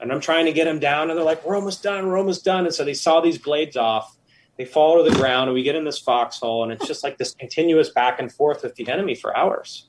[0.00, 2.44] And I'm trying to get them down, and they're like, we're almost done, we're almost
[2.44, 2.66] done.
[2.66, 4.16] And so they saw these blades off.
[4.58, 7.18] They fall to the ground, and we get in this foxhole, and it's just like
[7.18, 9.86] this continuous back and forth with the enemy for hours.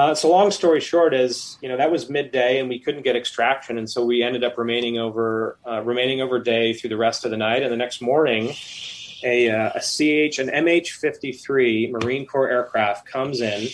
[0.00, 3.16] Uh, so long story short is, you know, that was midday and we couldn't get
[3.16, 7.26] extraction, and so we ended up remaining over uh, remaining over day through the rest
[7.26, 7.62] of the night.
[7.62, 8.54] And the next morning,
[9.22, 13.68] a, uh, a CH, an MH-53 Marine Corps aircraft comes in,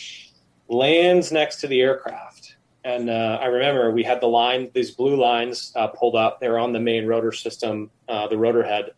[0.67, 5.15] lands next to the aircraft, and uh, I remember we had the line, these blue
[5.15, 6.41] lines uh, pulled up.
[6.41, 8.95] They were on the main rotor system, uh, the rotor head,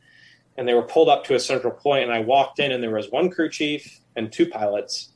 [0.57, 2.05] and they were pulled up to a central point.
[2.05, 5.11] And I walked in, and there was one crew chief and two pilots.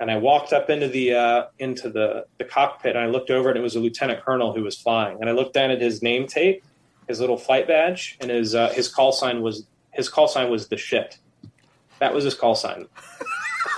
[0.00, 3.48] And I walked up into the uh, into the the cockpit, and I looked over,
[3.48, 5.18] and it was a lieutenant colonel who was flying.
[5.20, 6.62] And I looked down at his name tape,
[7.08, 10.68] his little flight badge, and his uh, his call sign was his call sign was
[10.68, 11.18] the shit.
[11.98, 12.86] That was his call sign.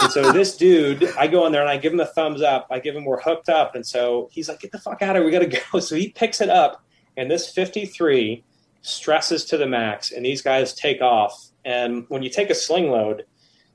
[0.00, 2.66] And so this dude, I go in there and I give him a thumbs up.
[2.70, 3.74] I give him we're hooked up.
[3.74, 5.24] And so he's like, get the fuck out of here.
[5.24, 5.80] We got to go.
[5.80, 6.84] So he picks it up.
[7.16, 8.44] And this 53
[8.82, 10.12] stresses to the max.
[10.12, 11.48] And these guys take off.
[11.64, 13.24] And when you take a sling load,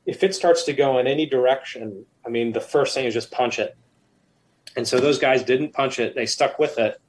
[0.05, 3.31] if it starts to go in any direction, I mean, the first thing is just
[3.31, 3.77] punch it.
[4.75, 6.15] And so those guys didn't punch it.
[6.15, 6.99] They stuck with it.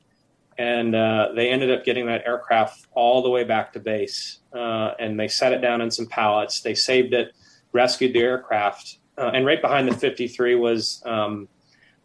[0.58, 4.38] And uh, they ended up getting that aircraft all the way back to base.
[4.54, 6.60] Uh, and they set it down in some pallets.
[6.60, 7.32] They saved it
[7.76, 8.98] rescued the aircraft.
[9.18, 11.48] Uh, and right behind the 53 was um,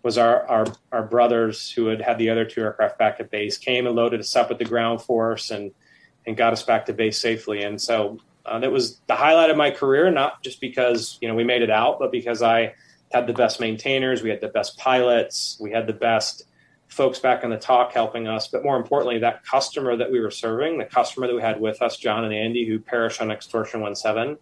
[0.03, 3.57] was our, our our brothers who had had the other two aircraft back at base
[3.57, 5.72] came and loaded us up with the ground force and
[6.26, 7.64] and got us back to base safely.
[7.64, 11.36] And so uh, that was the highlight of my career, not just because you know
[11.36, 12.74] we made it out, but because I
[13.14, 16.43] had the best maintainers, we had the best pilots, we had the best
[16.88, 20.32] folks back in the TOC helping us, but more importantly, that customer that we were
[20.32, 23.82] serving, the customer that we had with us, John and Andy, who perished on extortion
[23.82, 24.38] one seven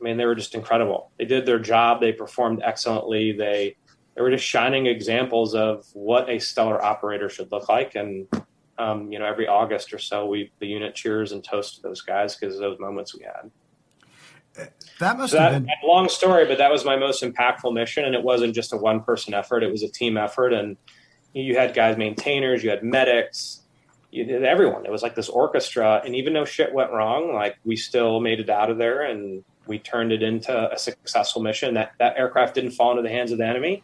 [0.00, 1.10] I mean, they were just incredible.
[1.18, 2.00] They did their job.
[2.00, 3.32] They performed excellently.
[3.32, 3.76] They
[4.14, 7.94] they were just shining examples of what a stellar operator should look like.
[7.94, 8.26] And
[8.78, 12.02] um, you know, every August or so, we the unit cheers and toasts to those
[12.02, 13.50] guys because of those moments we had.
[14.98, 18.04] That must so have that, been long story, but that was my most impactful mission,
[18.04, 20.52] and it wasn't just a one person effort; it was a team effort.
[20.52, 20.76] And
[21.32, 23.60] you had guys maintainers, you had medics,
[24.10, 24.86] you did everyone.
[24.86, 28.40] It was like this orchestra, and even though shit went wrong, like we still made
[28.40, 31.74] it out of there and we turned it into a successful mission.
[31.74, 33.82] That that aircraft didn't fall into the hands of the enemy,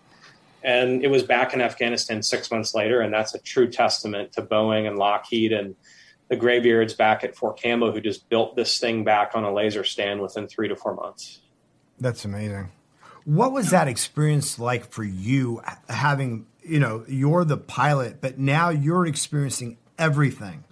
[0.63, 3.01] and it was back in Afghanistan six months later.
[3.01, 5.75] And that's a true testament to Boeing and Lockheed and
[6.33, 9.85] the graveyards back at Fort Campbell who just built this thing back on a laser
[9.85, 11.41] stand within three to four months.
[12.01, 12.71] That's amazing.
[13.27, 15.61] What was that experience like for you
[15.91, 20.65] having, you know, you're the pilot, but now you're experiencing everything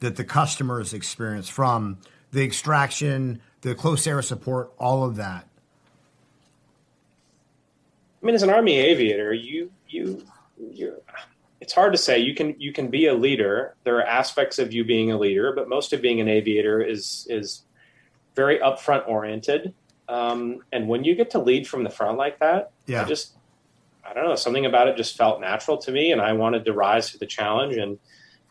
[0.00, 1.98] that the customers experience from
[2.32, 5.46] the extraction, the close air support, all of that?
[8.22, 10.24] I mean, as an Army aviator, you you
[10.58, 10.94] you
[11.64, 12.18] it's hard to say.
[12.18, 13.74] You can you can be a leader.
[13.84, 17.26] There are aspects of you being a leader, but most of being an aviator is
[17.30, 17.64] is
[18.36, 19.72] very upfront oriented.
[20.06, 23.00] Um, and when you get to lead from the front like that, yeah.
[23.00, 23.32] I just
[24.04, 26.74] I don't know something about it just felt natural to me, and I wanted to
[26.74, 27.98] rise to the challenge and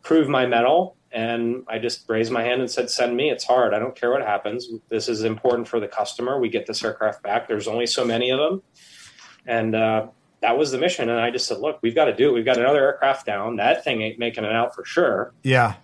[0.02, 3.30] prove my mettle and I just raised my hand and said, "Send me.
[3.30, 3.76] It's hard.
[3.76, 4.68] I don't care what happens.
[4.90, 6.40] This is important for the customer.
[6.40, 7.48] We get this aircraft back.
[7.48, 8.64] There's only so many of them."
[9.46, 10.08] And uh,
[10.44, 11.10] that was the mission.
[11.10, 12.34] And I just said, "Look, we've got to do it.
[12.34, 13.56] We've got another aircraft down.
[13.56, 15.76] That thing ain't making it out for sure." Yeah.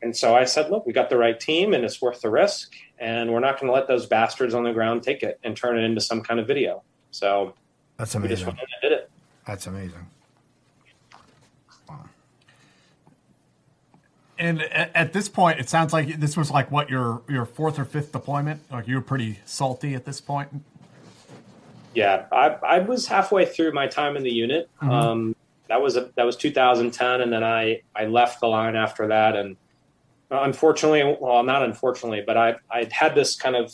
[0.00, 2.74] And so I said, "Look, we got the right team, and it's worth the risk.
[2.98, 5.78] And we're not going to let those bastards on the ground take it and turn
[5.78, 7.54] it into some kind of video." So
[7.98, 8.30] that's amazing.
[8.30, 9.10] We just went in and did it.
[9.46, 10.06] That's amazing.
[14.40, 17.84] And at this point, it sounds like this was like what your your fourth or
[17.84, 18.60] fifth deployment.
[18.70, 20.62] Like you were pretty salty at this point.
[21.98, 24.70] Yeah, I, I was halfway through my time in the unit.
[24.80, 24.90] Mm-hmm.
[24.92, 25.36] Um,
[25.66, 29.34] that was a, that was 2010, and then I I left the line after that.
[29.34, 29.56] And
[30.30, 33.72] unfortunately, well, not unfortunately, but I I had this kind of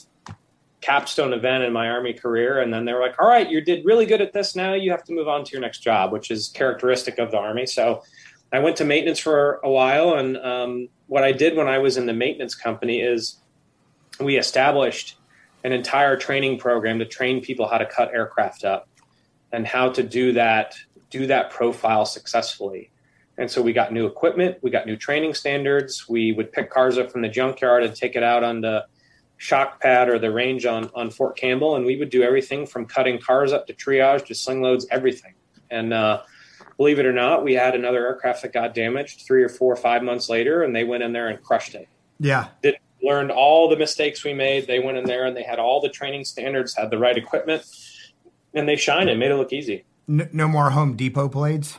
[0.80, 3.84] capstone event in my army career, and then they were like, "All right, you did
[3.84, 4.56] really good at this.
[4.56, 7.36] Now you have to move on to your next job," which is characteristic of the
[7.36, 7.66] army.
[7.66, 8.02] So
[8.54, 11.98] I went to maintenance for a while, and um, what I did when I was
[11.98, 13.36] in the maintenance company is
[14.18, 15.18] we established
[15.64, 18.88] an entire training program to train people how to cut aircraft up
[19.50, 20.74] and how to do that
[21.10, 22.90] do that profile successfully.
[23.38, 26.08] And so we got new equipment, we got new training standards.
[26.08, 28.86] We would pick cars up from the junkyard and take it out on the
[29.36, 31.76] shock pad or the range on, on Fort Campbell.
[31.76, 35.34] And we would do everything from cutting cars up to triage to sling loads, everything.
[35.70, 36.22] And uh,
[36.76, 39.76] believe it or not, we had another aircraft that got damaged three or four or
[39.76, 41.88] five months later, and they went in there and crushed it.
[42.20, 42.48] Yeah.
[42.62, 44.66] Did, learned all the mistakes we made.
[44.66, 47.64] They went in there and they had all the training standards, had the right equipment,
[48.54, 49.84] and they shined and made it look easy.
[50.06, 51.78] No, no more Home Depot blades?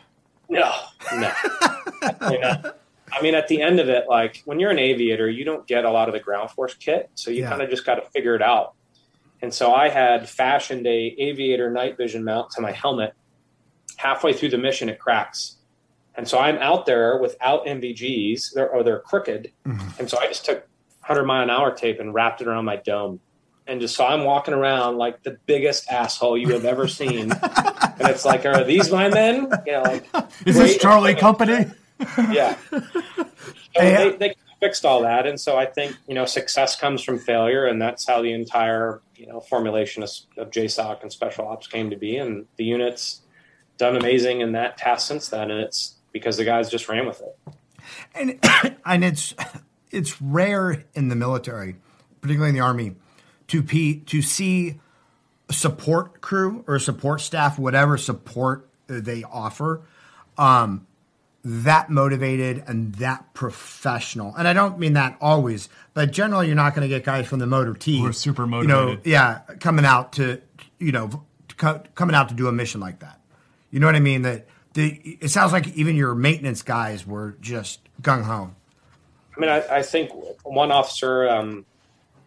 [0.49, 0.73] No,
[1.13, 1.31] no.
[3.11, 5.85] I mean, at the end of it, like when you're an aviator, you don't get
[5.85, 7.49] a lot of the ground force kit, so you yeah.
[7.49, 8.73] kind of just got to figure it out.
[9.41, 13.13] And so I had fashioned a aviator night vision mount to my helmet
[13.97, 15.57] halfway through the mission, it cracks.
[16.15, 19.51] And so I'm out there without NVGs, they're, or they're crooked.
[19.65, 19.99] Mm-hmm.
[19.99, 20.67] And so I just took
[21.07, 23.19] 100 mile an hour tape and wrapped it around my dome.
[23.67, 27.31] And just so I'm walking around like the biggest asshole you have ever seen.
[27.41, 29.51] and it's like, are these my men?
[29.65, 30.07] You know, like,
[30.45, 30.77] Is this.
[30.77, 31.65] Charlie Company?
[32.31, 32.57] Yeah.
[33.77, 35.27] So they, they fixed all that.
[35.27, 37.65] And so I think, you know, success comes from failure.
[37.65, 41.89] And that's how the entire, you know, formulation of, of JSOC and special ops came
[41.89, 42.15] to be.
[42.15, 43.21] And the unit's
[43.77, 45.51] done amazing in that task since then.
[45.51, 47.37] And it's because the guys just ran with it.
[48.13, 48.39] and
[48.85, 49.33] and it's
[49.95, 51.75] it's rare in the military,
[52.21, 52.95] particularly in the army,
[53.47, 54.79] to to see
[55.49, 59.81] a support crew or support staff, whatever support they offer,
[60.37, 60.85] um,
[61.43, 64.33] that motivated and that professional.
[64.35, 67.39] And I don't mean that always, but generally, you're not going to get guys from
[67.39, 69.05] the motor team Who are super You know, motivated.
[69.05, 70.41] yeah, coming out to
[70.79, 71.23] you know
[71.57, 73.19] co- coming out to do a mission like that.
[73.71, 74.23] You know what I mean?
[74.23, 78.51] That the it sounds like even your maintenance guys were just gung ho.
[79.35, 80.11] I mean, I, I think
[80.43, 81.65] one officer, um,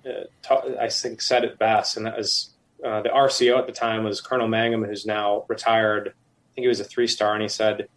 [0.06, 2.50] uh, ta- I think, said it best, and that was
[2.84, 6.08] uh, the RCO at the time was Colonel Mangum, who's now retired.
[6.08, 6.12] I
[6.54, 7.88] think he was a three star, and he said,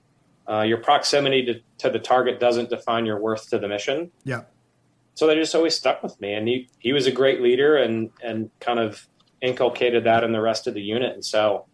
[0.50, 4.44] uh, "Your proximity to, to the target doesn't define your worth to the mission." Yeah.
[5.14, 8.12] So they just always stuck with me, and he he was a great leader, and
[8.24, 9.08] and kind of
[9.42, 11.66] inculcated that in the rest of the unit, and so.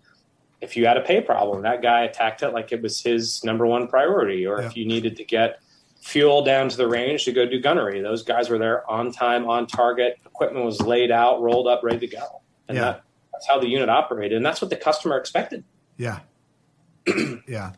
[0.60, 3.68] If you had a pay problem, that guy attacked it like it was his number
[3.68, 4.48] one priority.
[4.48, 5.60] Or if you needed to get
[6.08, 8.02] fuel down to the range to go do gunnery.
[8.02, 10.18] Those guys were there on time, on target.
[10.26, 12.42] Equipment was laid out, rolled up, ready to go.
[12.70, 12.84] And Yeah.
[12.84, 13.04] that,
[13.34, 14.38] that's how the unit operated.
[14.38, 15.66] And that's what the customer expected.
[15.98, 16.20] Yeah.
[17.48, 17.74] yeah.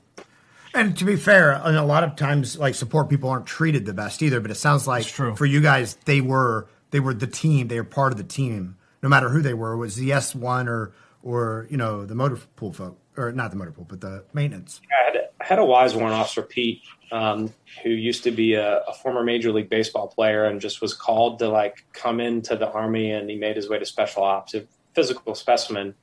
[0.76, 3.94] And to be fair, and a lot of times like support people aren't treated the
[3.94, 7.68] best either, but it sounds like for you guys they were they were the team,
[7.68, 8.78] they were part of the team.
[9.02, 10.92] No matter who they were, was the S one or
[11.24, 14.80] or you know, the motor pool folk or not the motor pool, but the maintenance.
[14.92, 17.54] I had, I had a wise warrant officer, Pete, um,
[17.84, 21.40] who used to be a, a former Major League Baseball player and just was called
[21.40, 24.66] to like come into the Army and he made his way to special ops, a
[24.94, 25.96] physical specimen.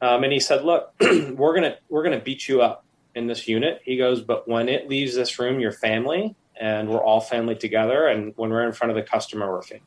[0.00, 3.80] Um, and he said, "Look, we're gonna we're gonna beat you up in this unit."
[3.84, 8.06] He goes, "But when it leaves this room, you're family, and we're all family together.
[8.06, 9.84] And when we're in front of the customer, we're family."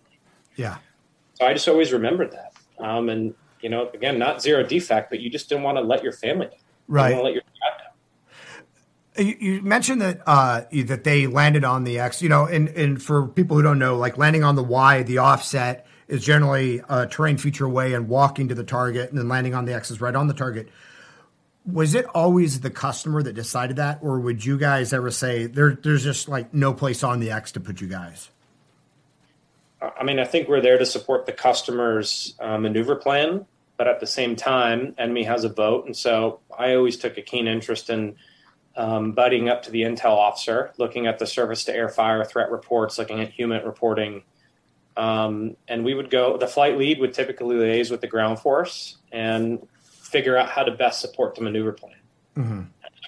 [0.55, 0.77] Yeah.
[1.35, 2.53] So I just always remembered that.
[2.83, 6.03] Um, and you know, again, not zero defect, but you just didn't want to let
[6.03, 6.59] your family down.
[6.87, 7.23] Right.
[7.23, 7.43] let your.
[9.19, 12.21] You, mentioned that uh, that they landed on the X.
[12.21, 15.17] You know, and and for people who don't know, like landing on the Y, the
[15.19, 19.53] offset is generally a terrain feature away and walking to the target, and then landing
[19.53, 20.69] on the X is right on the target.
[21.65, 25.77] Was it always the customer that decided that, or would you guys ever say there,
[25.83, 28.29] there's just like no place on the X to put you guys?
[29.81, 33.45] I mean, I think we're there to support the customer's uh, maneuver plan,
[33.77, 37.21] but at the same time, enemy has a vote, and so I always took a
[37.21, 38.15] keen interest in
[38.79, 42.49] um, buddying up to the intel officer, looking at the surface to air fire threat
[42.49, 44.23] reports, looking at human reporting,
[44.95, 46.37] um, and we would go.
[46.37, 50.71] The flight lead would typically liaise with the ground force and figure out how to
[50.71, 51.95] best support the maneuver plan.
[52.37, 52.61] Mm-hmm.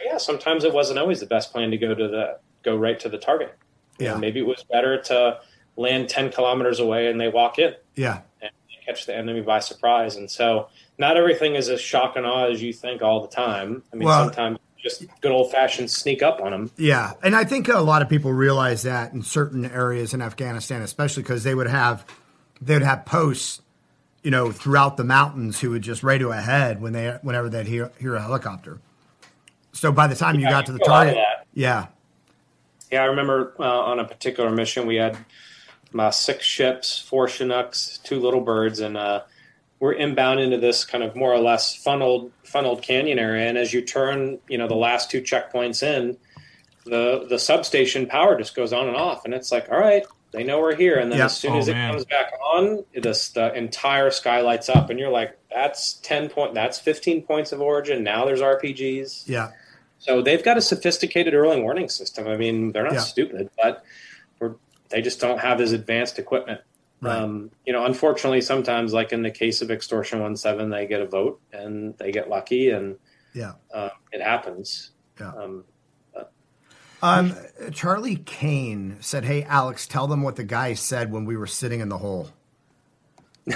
[0.05, 3.07] Yeah, sometimes it wasn't always the best plan to go to the go right to
[3.09, 3.55] the target.
[3.99, 4.15] Yeah.
[4.17, 5.39] maybe it was better to
[5.77, 8.21] land 10 kilometers away and they walk in Yeah.
[8.41, 8.49] and
[8.85, 10.15] catch the enemy by surprise.
[10.15, 13.83] And so not everything is as shock and awe as you think all the time.
[13.93, 16.71] I mean, Well- sometimes just good old fashioned sneak up on them.
[16.77, 20.81] Yeah, and I think a lot of people realize that in certain areas in Afghanistan,
[20.81, 22.05] especially because they would have
[22.61, 23.61] they would have posts,
[24.23, 27.91] you know, throughout the mountains who would just radio ahead when they whenever they'd hear
[27.99, 28.79] hear a helicopter.
[29.73, 31.23] So by the time you got to the a lot of target,
[31.53, 31.87] yeah,
[32.91, 35.17] Yeah, I remember uh, on a particular mission, we had
[35.97, 39.21] uh, six ships, four Chinooks, two little birds, and uh,
[39.81, 43.47] we're inbound into this kind of more or less funneled funneled canyon area.
[43.49, 46.17] And as you turn, you know, the last two checkpoints in,
[46.85, 50.43] the the substation power just goes on and off, and it's like, all right, they
[50.43, 50.97] know we're here.
[50.99, 51.25] And then Yep.
[51.25, 51.91] as soon Oh, as it man.
[51.93, 56.53] comes back on, this the entire sky lights up, and you're like, that's ten point,
[56.53, 58.03] that's fifteen points of origin.
[58.03, 59.23] Now there's RPGs.
[59.27, 59.49] yeah,
[59.97, 62.27] So they've got a sophisticated early warning system.
[62.27, 62.99] I mean, they're not Yeah.
[62.99, 63.83] stupid, but
[64.39, 64.55] we're,
[64.89, 66.61] they just don't have as advanced equipment.
[67.01, 67.17] Right.
[67.17, 71.01] Um, you know, unfortunately, sometimes, like in the case of Extortion One Seven, they get
[71.01, 72.95] a vote and they get lucky, and
[73.33, 73.53] yeah.
[73.73, 74.91] uh, it happens.
[75.19, 75.33] Yeah.
[75.33, 75.65] Um,
[77.03, 77.35] Um,
[77.71, 81.79] Charlie Kane said, "Hey Alex, tell them what the guy said when we were sitting
[81.79, 82.29] in the hole."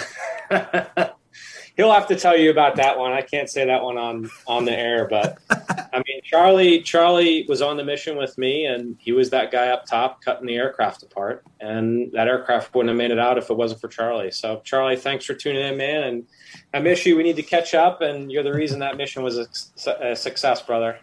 [1.78, 3.12] he'll have to tell you about that one.
[3.12, 7.62] I can't say that one on on the air, but I mean, Charlie Charlie was
[7.62, 11.04] on the mission with me, and he was that guy up top cutting the aircraft
[11.04, 14.32] apart, and that aircraft wouldn't have made it out if it wasn't for Charlie.
[14.32, 16.28] So, Charlie, thanks for tuning in, man, and
[16.74, 17.16] I miss you.
[17.16, 20.62] We need to catch up, and you're the reason that mission was a, a success,
[20.62, 21.00] brother.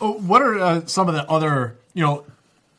[0.00, 2.24] Oh, What are uh, some of the other, you know,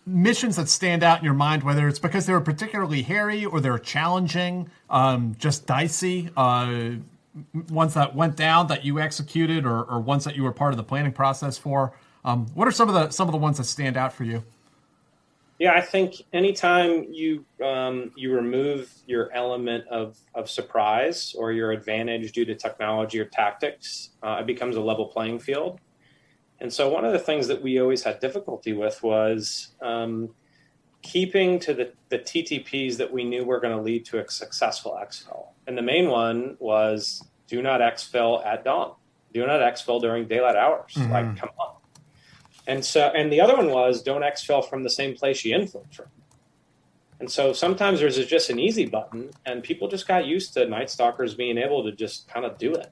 [0.07, 3.59] missions that stand out in your mind, whether it's because they were particularly hairy or
[3.59, 6.91] they're challenging, um, just dicey, uh,
[7.69, 10.77] ones that went down that you executed, or, or, ones that you were part of
[10.77, 11.93] the planning process for?
[12.25, 14.43] Um, what are some of the some of the ones that stand out for you?
[15.59, 21.71] Yeah, I think anytime you um, you remove your element of of surprise or your
[21.71, 25.79] advantage due to technology or tactics, uh, it becomes a level playing field.
[26.59, 30.33] And so, one of the things that we always had difficulty with was um,
[31.01, 34.99] keeping to the, the TTPs that we knew were going to lead to a successful
[35.01, 35.47] exfil.
[35.67, 38.93] And the main one was do not exfil at dawn,
[39.33, 40.93] do not exfil during daylight hours.
[40.95, 41.11] Mm-hmm.
[41.11, 41.75] Like, come on.
[42.65, 45.93] And so, and the other one was don't exfil from the same place you infilled
[45.93, 46.07] from.
[47.19, 50.89] And so sometimes there's just an easy button, and people just got used to Night
[50.89, 52.91] Stalkers being able to just kind of do it.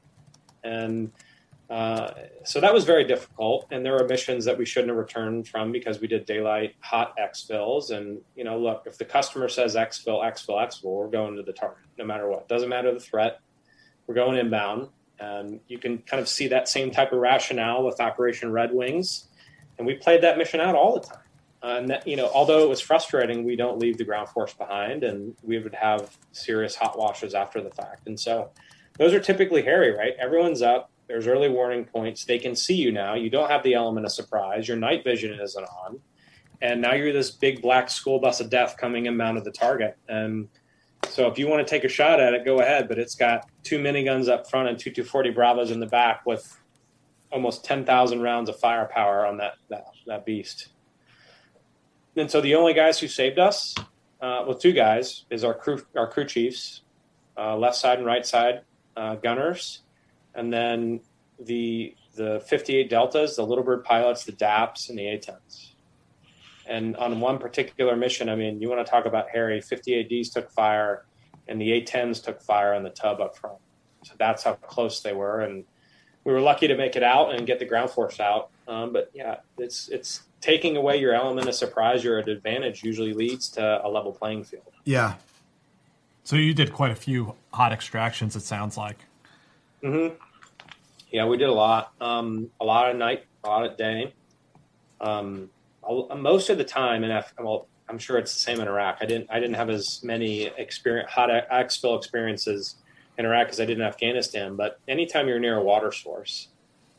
[0.64, 1.12] And
[1.70, 2.12] uh,
[2.44, 5.72] so that was very difficult, and there were missions that we shouldn't have returned from
[5.72, 7.90] because we did daylight hot exfils.
[7.90, 11.54] And you know, look, if the customer says exfil, exfil, exfil, we're going to the
[11.54, 12.48] target no matter what.
[12.48, 13.40] Doesn't matter the threat.
[14.06, 14.90] We're going inbound,
[15.20, 19.28] and you can kind of see that same type of rationale with Operation Red Wings,
[19.80, 21.20] and we played that mission out all the time.
[21.64, 24.54] Uh, and that, you know, although it was frustrating, we don't leave the ground force
[24.54, 28.06] behind, and we would have serious hot washes after the fact.
[28.06, 28.52] And so,
[29.00, 30.14] those are typically hairy, right?
[30.20, 32.26] Everyone's up there's early warning points.
[32.26, 33.14] They can see you now.
[33.14, 34.68] You don't have the element of surprise.
[34.68, 36.00] Your night vision isn't on.
[36.62, 39.98] And now you're this big black school bus of death coming inbound at the target.
[40.08, 40.48] And
[41.10, 42.88] so if you want to take a shot at it, go ahead.
[42.88, 46.60] But it's got two miniguns up front and two 240 Bravos in the back with
[47.32, 50.70] almost 10,000 rounds of firepower on that, that, that beast.
[52.16, 53.76] And so the only guys who saved us,
[54.22, 56.82] uh, well, two guys, is our crew, our crew chiefs,
[57.38, 58.62] uh, left side and right side
[58.96, 59.82] uh, gunners
[60.36, 61.02] and then
[61.40, 65.72] the the 58 deltas, the Little Bird pilots, the DAPs, and the A10s.
[66.66, 70.50] And on one particular mission, I mean, you want to talk about hairy, 58Ds took
[70.50, 71.06] fire,
[71.48, 73.58] and the A10s took fire on the tub up front.
[74.04, 75.66] So that's how close they were, and
[76.24, 78.50] we were lucky to make it out and get the ground force out.
[78.68, 83.50] Um, but yeah, it's it's taking away your element of surprise, your advantage usually leads
[83.50, 84.72] to a level playing field.
[84.84, 85.16] Yeah.
[86.24, 88.36] So you did quite a few hot extractions.
[88.36, 88.98] It sounds like.
[89.84, 90.16] Mm-hmm.
[91.12, 91.94] Yeah, we did a lot.
[92.02, 94.14] Um, a lot at night, a lot at day.
[95.00, 95.50] Um,
[96.18, 98.98] most of the time, and well, I'm sure it's the same in Iraq.
[99.02, 102.76] I didn't I didn't have as many experience hot exfil experiences
[103.18, 104.56] in Iraq as I did in Afghanistan.
[104.56, 106.48] But anytime you're near a water source,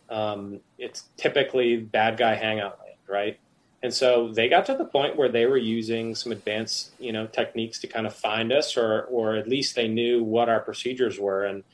[0.08, 3.38] um, it's typically bad guy hangout land, right?
[3.82, 7.26] And so they got to the point where they were using some advanced, you know,
[7.26, 11.18] techniques to kind of find us, or or at least they knew what our procedures
[11.18, 11.64] were, and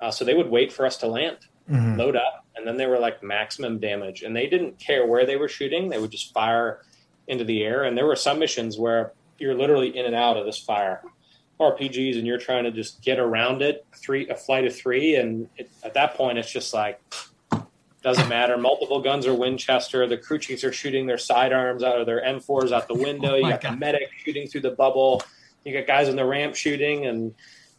[0.00, 1.38] uh, so they would wait for us to land,
[1.70, 1.98] mm-hmm.
[1.98, 4.22] load up, and then they were like maximum damage.
[4.22, 6.82] And they didn't care where they were shooting; they would just fire
[7.26, 7.84] into the air.
[7.84, 11.02] And there were some missions where you're literally in and out of this fire
[11.60, 13.86] RPGs, and you're trying to just get around it.
[13.94, 17.00] Three a flight of three, and it, at that point, it's just like
[18.02, 18.56] doesn't matter.
[18.56, 20.06] Multiple guns are Winchester.
[20.06, 23.28] The crew chiefs are shooting their sidearms out of their M4s out the window.
[23.28, 23.72] Oh you got God.
[23.72, 25.22] the medic shooting through the bubble.
[25.64, 27.34] You got guys in the ramp shooting, and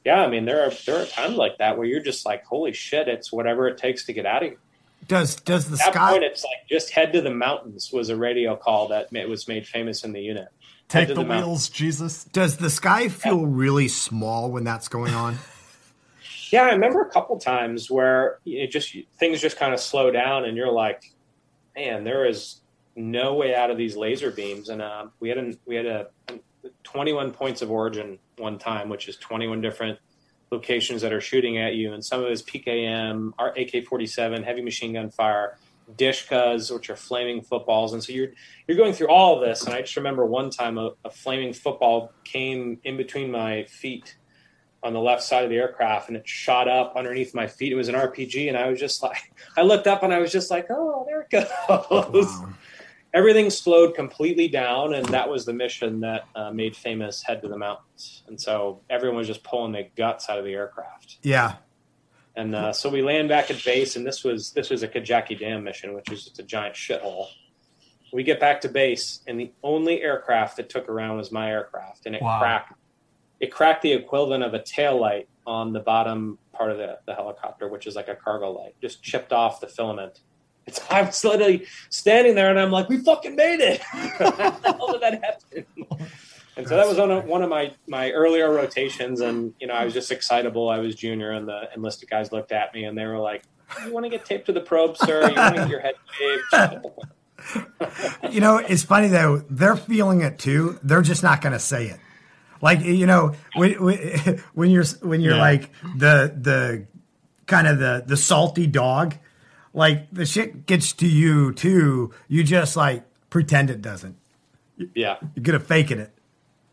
[0.10, 2.74] yeah, I mean there are there are times like that where you're just like, holy
[2.74, 4.60] shit, it's whatever it takes to get out of here.
[5.08, 6.12] Does does the At that sky?
[6.14, 9.68] Point, it's like just head to the mountains was a radio call that was made
[9.68, 10.48] famous in the unit.
[10.88, 11.70] Take the, the, wheels, mountains.
[11.70, 12.24] Jesus.
[12.24, 13.48] Does the sky feel yeah.
[13.48, 15.38] really small when that's going on?
[16.52, 20.46] yeah, I remember a couple times where it just things just kind of slow down,
[20.46, 21.14] and you're like,
[21.76, 22.62] man, there is
[22.96, 24.70] no way out of these laser beams.
[24.70, 26.40] And uh, we had an, we had a, a
[26.82, 30.00] 21 points of origin one time, which is 21 different
[30.52, 34.62] locations that are shooting at you, and some of it is PKM, our AK-47, heavy
[34.62, 35.58] machine gun fire,
[35.98, 38.30] Dishkas, which are flaming footballs, and so you're
[38.68, 39.66] you're going through all of this.
[39.66, 44.16] And I just remember one time a, a flaming football came in between my feet
[44.84, 47.72] on the left side of the aircraft, and it shot up underneath my feet.
[47.72, 50.32] It was an RPG, and I was just like, I looked up and I was
[50.32, 51.50] just like, oh, there it goes.
[51.70, 52.54] Wow
[53.14, 57.48] everything slowed completely down, and that was the mission that uh, made famous head to
[57.48, 58.24] the mountains.
[58.28, 61.18] And so everyone was just pulling the guts out of the aircraft.
[61.24, 61.56] Yeah.
[62.36, 65.38] And uh, so we land back at base, and this was this was a Kajaki
[65.38, 67.28] Dam mission, which is just a giant shithole.
[68.14, 72.06] We get back to base, and the only aircraft that took around was my aircraft,
[72.06, 72.40] and it wow.
[72.40, 72.74] cracked.
[73.40, 77.14] It cracked the equivalent of a tail light on the bottom part of the, the
[77.14, 80.22] helicopter, which is like a cargo light, just chipped off the filament
[80.70, 83.82] it's, I was literally standing there and I'm like, we fucking made it.
[83.82, 85.66] How the hell did that happen?
[86.58, 89.22] And so that was on of, one of my, my earlier rotations.
[89.22, 90.70] And, you know, I was just excitable.
[90.70, 93.44] I was junior and the enlisted guys looked at me and they were like,
[93.86, 95.30] you want to get taped to the probe, sir?
[95.30, 96.86] You want to get your head shaved?
[98.32, 99.44] you know, it's funny though.
[99.50, 100.80] They're feeling it too.
[100.84, 102.00] They're just not going to say it.
[102.62, 103.72] Like you know, when,
[104.54, 105.42] when you're when you're Yeah.
[105.42, 106.88] like the the
[107.46, 109.16] kind of the the salty dog,
[109.80, 112.12] like the shit gets to you too.
[112.28, 114.18] You just like pretend it doesn't.
[114.94, 115.16] Yeah.
[115.36, 116.12] You're good at faking it.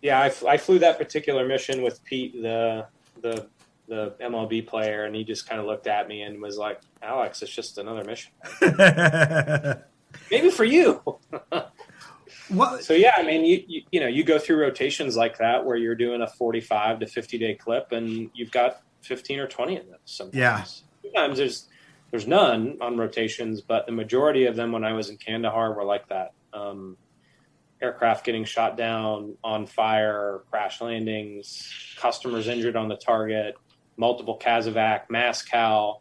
[0.02, 2.86] Yeah, I flew that particular mission with Pete, the
[3.22, 3.46] the
[3.88, 7.42] the MLB player, and he just kind of looked at me and was like, "Alex,
[7.42, 8.32] it's just another mission.
[10.30, 11.02] Maybe for you."
[12.48, 12.84] What?
[12.84, 15.76] So yeah, I mean, you, you you know, you go through rotations like that where
[15.76, 19.86] you're doing a 45 to 50 day clip, and you've got 15 or 20 of
[19.86, 19.96] those.
[20.04, 20.36] Sometimes.
[20.36, 20.62] Yeah.
[21.02, 21.66] Sometimes there's
[22.10, 25.84] there's none on rotations, but the majority of them when I was in Kandahar were
[25.84, 26.32] like that.
[26.52, 26.96] Um,
[27.82, 33.56] aircraft getting shot down, on fire, crash landings, customers injured on the target,
[33.96, 36.00] multiple CASEVAC, Mascal,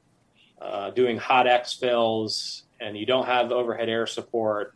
[0.61, 4.73] uh, doing hot exfills, and you don't have overhead air support,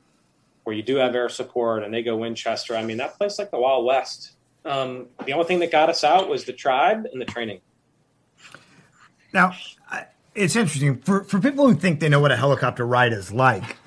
[0.66, 2.76] or you do have air support, and they go Winchester.
[2.76, 4.34] I mean, that place like the Wild West.
[4.66, 7.62] Um, the only thing that got us out was the tribe and the training.
[9.34, 9.54] Now,
[9.90, 10.08] I-
[10.40, 13.78] it's interesting for for people who think they know what a helicopter ride is like.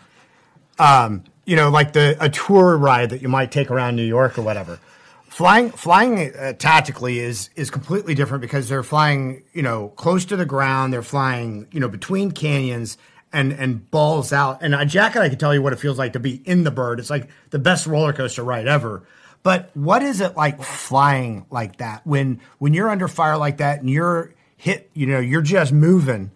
[0.79, 4.39] Um, you know, like the a tour ride that you might take around New York
[4.39, 4.79] or whatever.
[5.29, 10.37] Flying flying uh, tactically is is completely different because they're flying, you know, close to
[10.37, 10.93] the ground.
[10.93, 12.99] They're flying, you know, between canyons
[13.33, 14.63] and and balls out.
[14.63, 16.71] And a jacket, I can tell you what it feels like to be in the
[16.71, 17.01] bird.
[17.01, 19.03] It's like the best roller coaster ride ever.
[19.43, 23.81] But what is it like flying like that when when you're under fire like that
[23.81, 26.31] and you're hit, you know, you're just moving.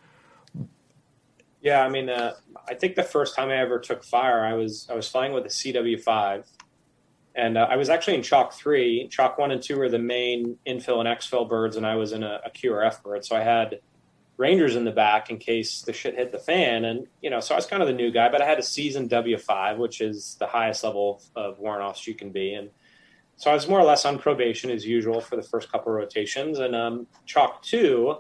[1.61, 2.35] Yeah, I mean, uh,
[2.69, 5.47] I think the first time I ever took fire, I was I was flying with
[5.47, 6.47] a CW five,
[7.35, 9.09] and uh, I was actually in Chalk three.
[9.09, 12.23] Chalk one and two were the main infill and exfil birds, and I was in
[12.23, 13.24] a, a QRF bird.
[13.24, 13.81] So I had
[14.37, 17.55] Rangers in the back in case the shit hit the fan, and you know, so
[17.55, 20.01] I was kind of the new guy, but I had a seasoned W five, which
[20.01, 22.70] is the highest level of warrant offs you can be, and
[23.37, 26.59] so I was more or less on probation as usual for the first couple rotations,
[26.59, 28.19] and um, Chalk two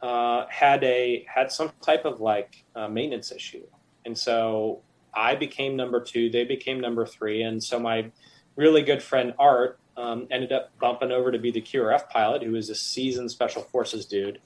[0.00, 3.64] uh, had a had some type of like uh, maintenance issue,
[4.04, 4.80] and so
[5.14, 6.30] I became number two.
[6.30, 8.10] They became number three, and so my
[8.56, 12.54] really good friend Art um, ended up bumping over to be the QRF pilot, who
[12.54, 14.40] is a seasoned special forces dude.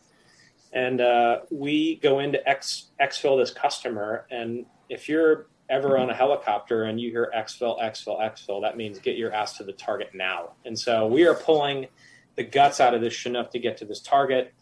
[0.73, 6.15] And uh, we go into X exfil this customer, and if you're ever on a
[6.15, 10.11] helicopter and you hear exfil, exfil, exfil, that means get your ass to the target
[10.15, 10.53] now.
[10.65, 11.89] And so we are pulling
[12.37, 14.53] the guts out of this Chinook to get to this target.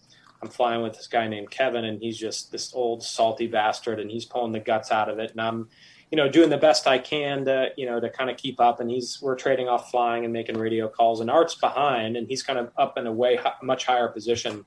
[0.42, 4.10] I'm flying with this guy named Kevin, and he's just this old salty bastard, and
[4.10, 5.68] he's pulling the guts out of it, and I'm,
[6.10, 8.80] you know, doing the best I can to, you know, to kind of keep up.
[8.80, 12.42] And he's we're trading off flying and making radio calls, and Art's behind, and he's
[12.42, 14.64] kind of up in a way much higher position.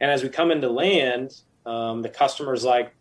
[0.00, 2.92] And as we come into land, um, the customer's like,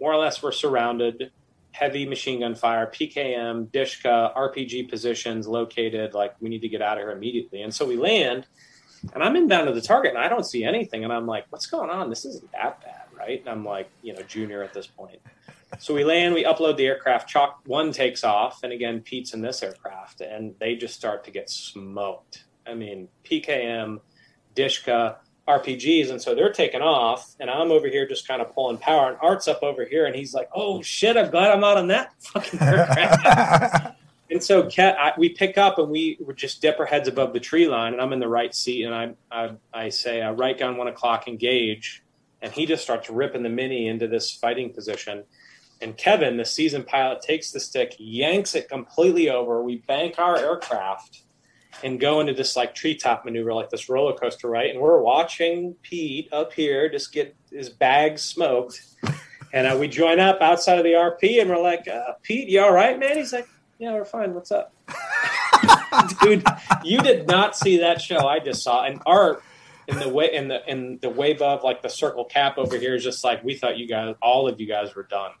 [0.00, 1.30] more or less, we're surrounded,
[1.72, 6.14] heavy machine gun fire, PKM, Dishka, RPG positions located.
[6.14, 7.62] Like we need to get out of here immediately.
[7.62, 8.46] And so we land,
[9.12, 11.04] and I'm inbound to the target, and I don't see anything.
[11.04, 12.08] And I'm like, what's going on?
[12.08, 13.40] This isn't that bad, right?
[13.40, 15.20] And I'm like, you know, junior at this point.
[15.78, 17.28] So we land, we upload the aircraft.
[17.28, 21.30] Chalk one takes off, and again, Pete's in this aircraft, and they just start to
[21.30, 22.44] get smoked.
[22.66, 24.00] I mean, PKM,
[24.54, 25.16] Dishka,
[25.48, 29.08] RPGs, and so they're taking off, and I'm over here just kind of pulling power,
[29.10, 31.88] and Art's up over here, and he's like, "Oh shit, I'm glad I'm not on
[31.88, 33.96] that fucking aircraft."
[34.34, 37.40] And so Cat, I, we pick up, and we just dip our heads above the
[37.40, 40.58] tree line, and I'm in the right seat, and I I, I say, uh, "Right
[40.58, 42.02] gun, one o'clock, engage,"
[42.42, 45.24] and he just starts ripping the mini into this fighting position.
[45.80, 49.62] And Kevin, the seasoned pilot, takes the stick, yanks it completely over.
[49.62, 51.22] We bank our aircraft
[51.82, 54.70] and go into this like treetop maneuver, like this roller coaster, right?
[54.70, 58.80] And we're watching Pete up here just get his bag smoked.
[59.52, 62.60] And uh, we join up outside of the RP and we're like, uh, Pete, you
[62.60, 63.16] all right, man?
[63.16, 63.48] He's like,
[63.78, 64.34] Yeah, we're fine.
[64.34, 64.72] What's up?
[66.22, 66.44] Dude,
[66.84, 68.84] you did not see that show I just saw.
[68.84, 69.42] And Art
[69.88, 72.94] in the way in the in the wave of like the circle cap over here
[72.94, 75.32] is just like we thought you guys all of you guys were done.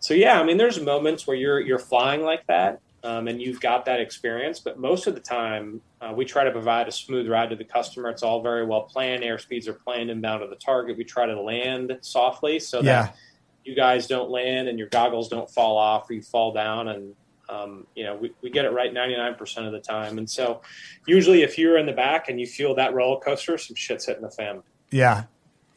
[0.00, 3.60] So yeah, I mean, there's moments where you're you're flying like that, um, and you've
[3.60, 4.60] got that experience.
[4.60, 7.64] But most of the time, uh, we try to provide a smooth ride to the
[7.64, 8.10] customer.
[8.10, 9.22] It's all very well planned.
[9.22, 10.98] Airspeeds are planned inbound to the target.
[10.98, 13.02] We try to land softly so Yeah.
[13.04, 13.16] that
[13.64, 16.88] you guys don't land and your goggles don't fall off or you fall down.
[16.88, 17.14] And
[17.48, 20.18] um, you know, we, we get it right 99% of the time.
[20.18, 20.62] And so,
[21.06, 24.22] usually, if you're in the back and you feel that roller coaster, some shit's hitting
[24.22, 24.62] the fan.
[24.90, 25.24] Yeah.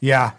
[0.00, 0.32] Yeah.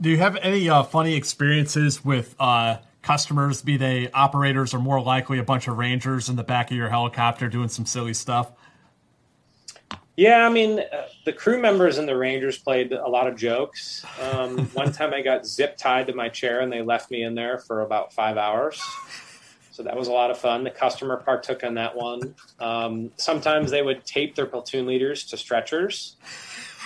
[0.00, 5.00] Do you have any uh, funny experiences with uh, customers, be they operators or more
[5.00, 8.50] likely a bunch of rangers in the back of your helicopter doing some silly stuff?
[10.16, 14.04] Yeah, I mean, uh, the crew members and the Rangers played a lot of jokes.
[14.20, 17.34] Um, one time I got zip tied to my chair and they left me in
[17.34, 18.80] there for about five hours.
[19.72, 20.62] So that was a lot of fun.
[20.62, 22.36] The customer partook in that one.
[22.60, 26.14] Um, sometimes they would tape their platoon leaders to stretchers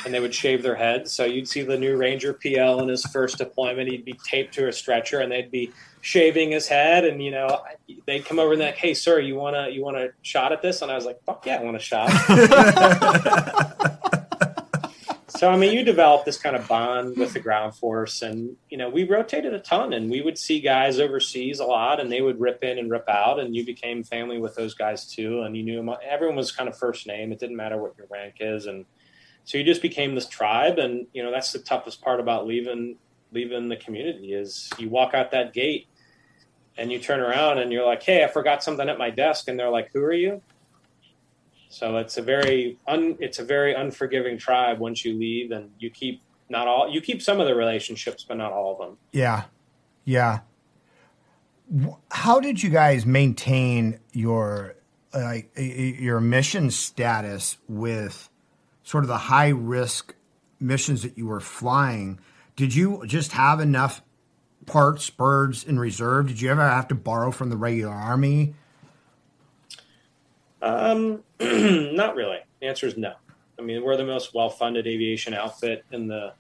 [0.09, 1.13] and they would shave their heads.
[1.13, 3.91] So you'd see the new Ranger PL in his first deployment.
[3.91, 5.71] He'd be taped to a stretcher and they'd be
[6.01, 7.05] shaving his head.
[7.05, 7.61] And, you know,
[8.07, 10.63] they'd come over and like, Hey, sir, you want to, you want a shot at
[10.63, 10.81] this?
[10.81, 12.09] And I was like, fuck yeah, I want a shot.
[15.29, 18.79] so, I mean, you develop this kind of bond with the ground force and, you
[18.79, 22.23] know, we rotated a ton and we would see guys overseas a lot and they
[22.23, 25.43] would rip in and rip out and you became family with those guys too.
[25.43, 27.31] And you knew them, everyone was kind of first name.
[27.31, 28.65] It didn't matter what your rank is.
[28.65, 28.87] And
[29.49, 30.79] so you just became this tribe.
[30.79, 32.97] And, you know, that's the toughest part about leaving,
[33.33, 35.87] leaving the community is you walk out that gate
[36.77, 39.49] and you turn around and you're like, Hey, I forgot something at my desk.
[39.49, 40.43] And they're like, who are you?
[41.71, 45.89] So it's a very un, it's a very unforgiving tribe once you leave, and you
[45.89, 46.21] keep
[46.51, 48.99] not all you keep some of the relationships, but not all of them.
[49.13, 49.45] Yeah,
[50.05, 50.41] yeah.
[52.11, 54.77] How did you guys maintain your
[55.15, 58.29] like your mission status with
[58.89, 60.15] sort of the high risk
[60.59, 62.19] missions that you were flying?
[62.57, 64.01] Did you just have enough
[64.65, 66.29] parts, birds in reserve?
[66.29, 68.55] Did you ever have to borrow from the regular army?
[70.63, 72.39] Um, not really.
[72.63, 73.13] The answer is no.
[73.59, 76.33] I mean, we're the most well-funded aviation outfit in the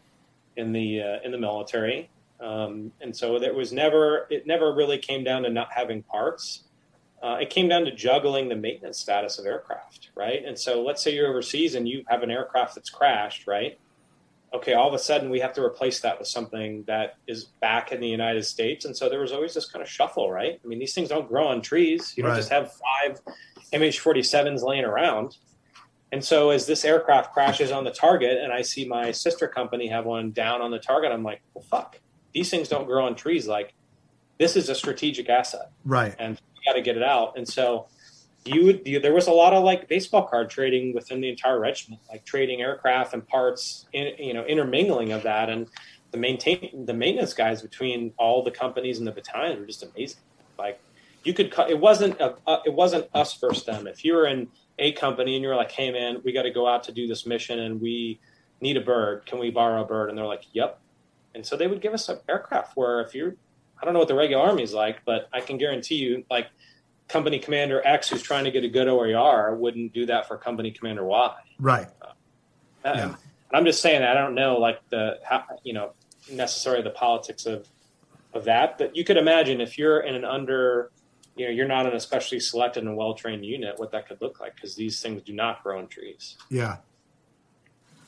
[0.56, 2.08] in the uh, in the military,
[2.40, 6.64] um, and so there was never it never really came down to not having parts.
[7.22, 10.44] Uh, it came down to juggling the maintenance status of aircraft, right?
[10.44, 13.78] And so, let's say you're overseas and you have an aircraft that's crashed, right?
[14.54, 17.92] Okay, all of a sudden we have to replace that with something that is back
[17.92, 20.60] in the United States, and so there was always this kind of shuffle, right?
[20.64, 22.14] I mean, these things don't grow on trees.
[22.16, 22.38] You don't Right.
[22.38, 23.20] just have five
[23.74, 25.36] MH47s laying around.
[26.12, 29.88] And so as this aircraft crashes on the target and I see my sister company
[29.88, 32.00] have one down on the target, I'm like, well, fuck,
[32.32, 33.46] these things don't grow on trees.
[33.46, 33.74] Like
[34.38, 36.14] this is a strategic asset Right.
[36.18, 37.36] and got to get it out.
[37.36, 37.86] And so
[38.44, 41.58] you would, you, there was a lot of like baseball card trading within the entire
[41.58, 45.50] regiment, like trading aircraft and parts, in, you know, intermingling of that.
[45.50, 45.68] And
[46.10, 50.20] the maintain, the maintenance guys between all the companies and the battalions were just amazing.
[50.58, 50.80] Like
[51.24, 53.86] you could it wasn't, a, it wasn't us versus them.
[53.86, 56.66] If you were in a company and you're like, Hey man, we got to go
[56.68, 58.20] out to do this mission and we
[58.60, 59.26] need a bird.
[59.26, 60.08] Can we borrow a bird?
[60.08, 60.80] And they're like, yep.
[61.34, 63.36] And so they would give us an aircraft where if you're,
[63.80, 66.48] I don't know what the regular army is like, but I can guarantee you, like
[67.08, 70.70] company commander X who's trying to get a good OER wouldn't do that for company
[70.70, 71.34] commander Y.
[71.58, 71.88] Right.
[72.02, 72.12] Uh,
[72.84, 73.04] Yeah.
[73.04, 73.16] And
[73.56, 75.92] I'm just saying that I don't know like the how, you know
[76.30, 77.66] necessarily the politics of
[78.34, 80.90] of that, but you could imagine if you're in an under
[81.36, 84.40] you know you're not an especially selected and well trained unit, what that could look
[84.40, 86.36] like because these things do not grow in trees.
[86.50, 86.78] Yeah.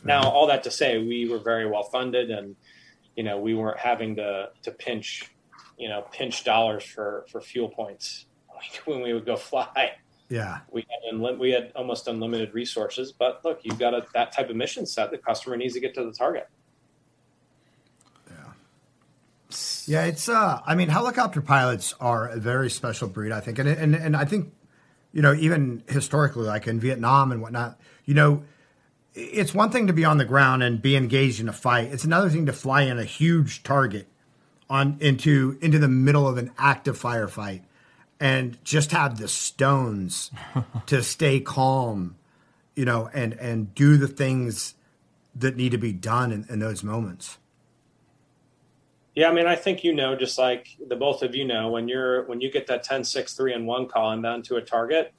[0.02, 2.56] Now, all that to say, we were very well funded, and
[3.16, 5.30] you know we weren't having to to pinch,
[5.80, 8.26] you know, pinch dollars for for fuel points
[8.84, 9.92] when we would go fly.
[10.28, 10.60] Yeah.
[10.70, 14.48] We had unli- we had almost unlimited resources, but look, you've got a, that type
[14.48, 15.10] of mission set.
[15.10, 16.48] The customer needs to get to the target.
[18.30, 18.52] Yeah,
[19.86, 23.58] yeah, it's uh I mean helicopter pilots are a very special breed, I think.
[23.58, 24.52] And and and I think
[25.12, 28.44] you know, even historically like in Vietnam and whatnot, you know,
[29.14, 31.88] it's one thing to be on the ground and be engaged in a fight.
[31.90, 34.09] It's another thing to fly in a huge target
[34.70, 37.62] on into into the middle of an active firefight
[38.20, 40.30] and just have the stones
[40.86, 42.16] to stay calm,
[42.74, 44.74] you know, and and do the things
[45.34, 47.38] that need to be done in, in those moments.
[49.14, 51.88] Yeah, I mean, I think you know, just like the both of you know, when
[51.88, 54.62] you're when you get that 10, 6, 3, and 1 call and down to a
[54.62, 55.12] target,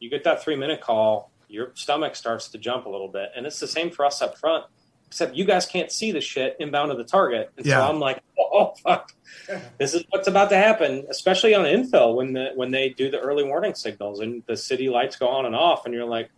[0.00, 3.30] you get that three minute call, your stomach starts to jump a little bit.
[3.36, 4.64] And it's the same for us up front,
[5.08, 7.50] except you guys can't see the shit inbound to the target.
[7.56, 7.80] And Yeah.
[7.80, 9.12] so I'm like, oh fuck.
[9.78, 13.18] This is what's about to happen, especially on infill when the when they do the
[13.18, 16.30] early warning signals and the city lights go on and off, and you're like,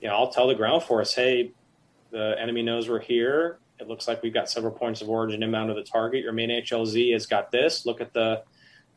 [0.00, 1.52] you know, I'll tell the ground force, hey,
[2.10, 3.58] the enemy knows we're here.
[3.80, 6.22] It looks like we've got several points of origin inbound to the target.
[6.22, 7.84] Your main HLZ has got this.
[7.86, 8.42] Look at the,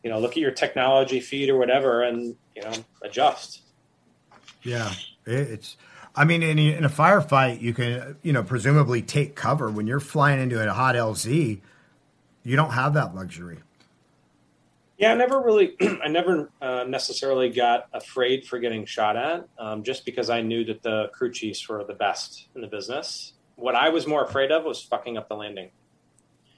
[0.04, 3.62] you know, look at your technology feed or whatever, and you know, adjust.
[4.64, 4.92] Yeah,
[5.26, 5.78] it's.
[6.18, 9.70] I mean, in, in a firefight, you can, you know, presumably take cover.
[9.70, 11.62] When you're flying into a hot LZ,
[12.44, 13.60] you don't have that luxury.
[14.98, 19.84] Yeah, I never really, I never uh, necessarily got afraid for getting shot at, um,
[19.84, 23.34] just because I knew that the crew chiefs were the best in the business.
[23.56, 25.70] What I was more afraid of was fucking up the landing.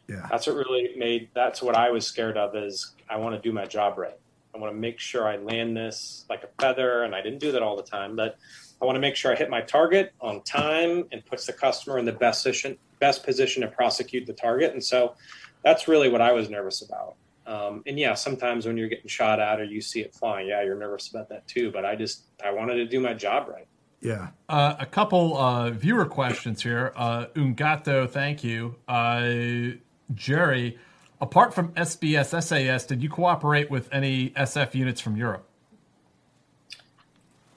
[0.07, 0.25] Yeah.
[0.29, 1.29] That's what really made.
[1.35, 2.55] That's what I was scared of.
[2.55, 4.17] Is I want to do my job right.
[4.55, 7.51] I want to make sure I land this like a feather, and I didn't do
[7.51, 8.15] that all the time.
[8.15, 8.37] But
[8.81, 11.97] I want to make sure I hit my target on time and puts the customer
[11.97, 14.73] in the best position best position to prosecute the target.
[14.73, 15.15] And so
[15.63, 17.15] that's really what I was nervous about.
[17.45, 20.61] Um, and yeah, sometimes when you're getting shot at or you see it flying, yeah,
[20.63, 21.71] you're nervous about that too.
[21.71, 23.67] But I just I wanted to do my job right.
[24.01, 24.29] Yeah.
[24.47, 26.93] Uh, a couple uh, viewer questions here.
[26.95, 28.75] Uh, Ungato, thank you.
[28.87, 29.77] Uh,
[30.13, 30.77] Jerry,
[31.19, 35.48] apart from SBS SAS, did you cooperate with any SF units from Europe?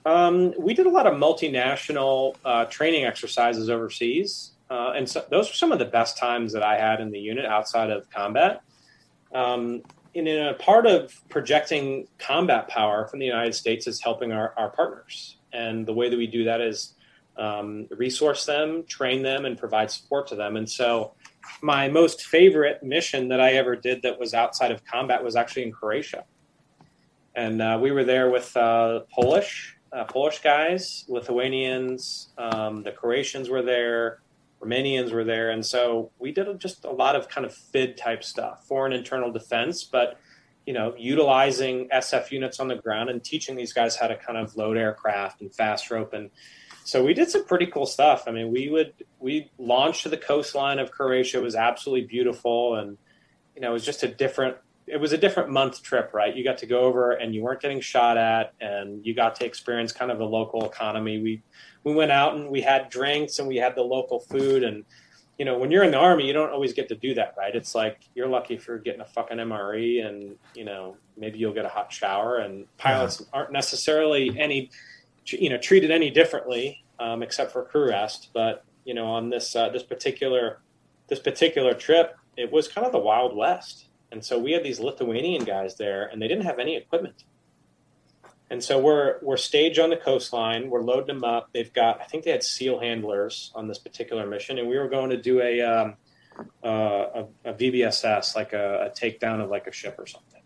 [0.05, 4.53] Um, we did a lot of multinational uh, training exercises overseas.
[4.69, 7.21] Uh, and so those were some of the best times that I had in the
[7.21, 8.63] unit outside of combat.
[9.35, 9.83] Um,
[10.15, 14.55] and in a part of projecting combat power from the United States is helping our,
[14.57, 15.37] our partners.
[15.53, 16.95] And the way that we do that is
[17.37, 20.57] um, resource them, train them, and provide support to them.
[20.57, 21.15] And so,
[21.61, 25.65] my most favorite mission that I ever did that was outside of combat was actually
[25.65, 26.25] in Croatia.
[27.35, 33.49] And uh, we were there with uh, Polish, uh, Polish guys, Lithuanians, um, the Croatians
[33.49, 34.21] were there,
[34.61, 38.25] Romanians were there, and so we did just a lot of kind of FID type
[38.25, 40.19] stuff, foreign internal defense, but
[40.67, 44.39] you know, utilizing SF units on the ground and teaching these guys how to kind
[44.39, 46.31] of load aircraft and fast rope and
[46.85, 48.25] so we did some pretty cool stuff.
[48.27, 51.39] I mean, we would we launched to the coastline of Croatia.
[51.39, 52.99] It was absolutely beautiful, and
[53.55, 54.57] you know, it was just a different.
[54.87, 56.35] It was a different month trip, right?
[56.35, 59.45] You got to go over, and you weren't getting shot at, and you got to
[59.45, 61.21] experience kind of the local economy.
[61.21, 61.43] We
[61.85, 64.85] we went out and we had drinks, and we had the local food, and
[65.39, 67.55] you know, when you're in the army, you don't always get to do that, right?
[67.55, 71.55] It's like you're lucky if you're getting a fucking MRE, and you know, maybe you'll
[71.55, 73.27] get a hot shower, and pilots yeah.
[73.33, 74.71] aren't necessarily any
[75.27, 78.31] you know treated any differently um, except for crew rest.
[78.33, 80.61] But you know, on this uh, this particular
[81.09, 84.79] this particular trip, it was kind of the Wild West, and so we had these
[84.79, 87.25] Lithuanian guys there, and they didn't have any equipment.
[88.51, 90.69] And so we're we're staged on the coastline.
[90.69, 91.49] We're loading them up.
[91.55, 94.89] They've got I think they had seal handlers on this particular mission, and we were
[94.89, 95.97] going to do a um,
[96.63, 100.43] uh, a, a, VBSS, like a, a takedown of like a ship or something.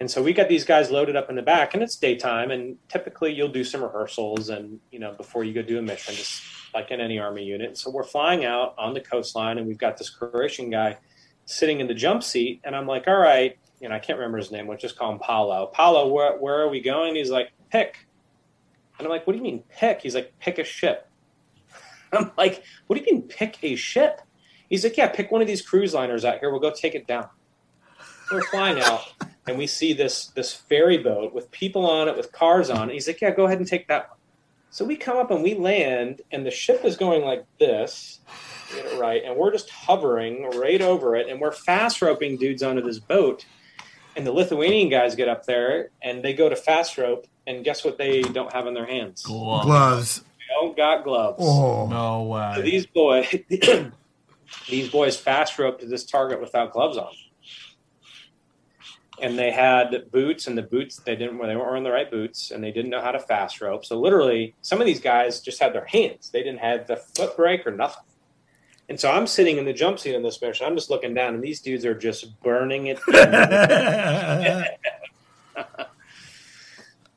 [0.00, 2.50] And so we got these guys loaded up in the back, and it's daytime.
[2.50, 6.14] And typically, you'll do some rehearsals, and you know, before you go do a mission,
[6.14, 7.76] just like in any army unit.
[7.76, 10.96] So we're flying out on the coastline, and we've got this Croatian guy
[11.48, 14.36] sitting in the jump seat, and I'm like, all right, you know, I can't remember
[14.36, 14.66] his name.
[14.66, 15.70] We'll just call him Paulo.
[15.72, 17.14] Paulo, where where are we going?
[17.14, 18.06] He's like, pick.
[18.98, 20.02] And I'm like, what do you mean pick?
[20.02, 21.08] He's like, pick a ship.
[22.12, 24.20] I'm like, what do you mean pick a ship?
[24.68, 26.50] He's like, yeah, pick one of these cruise liners out here.
[26.50, 27.28] We'll go take it down.
[28.30, 29.04] We're flying out
[29.46, 32.92] and we see this this ferry boat with people on it with cars on it.
[32.92, 34.17] He's like, "Yeah, go ahead and take that one."
[34.70, 38.20] So we come up and we land, and the ship is going like this,
[38.74, 42.62] get it right, and we're just hovering right over it, and we're fast roping dudes
[42.62, 43.44] onto this boat.
[44.16, 47.84] And the Lithuanian guys get up there, and they go to fast rope, and guess
[47.84, 47.98] what?
[47.98, 49.66] They don't have in their hands gloves.
[49.66, 50.18] gloves.
[50.20, 51.38] They don't got gloves.
[51.40, 52.52] Oh no way!
[52.56, 53.34] So these boys,
[54.68, 57.12] these boys fast rope to this target without gloves on
[59.22, 62.50] and they had boots and the boots they didn't they weren't wearing the right boots
[62.50, 63.84] and they didn't know how to fast rope.
[63.84, 66.30] So literally some of these guys just had their hands.
[66.30, 68.04] They didn't have the foot brake or nothing.
[68.88, 71.34] And so i'm sitting in the jump seat in this mission i'm just looking down
[71.34, 72.98] and these dudes are just burning it.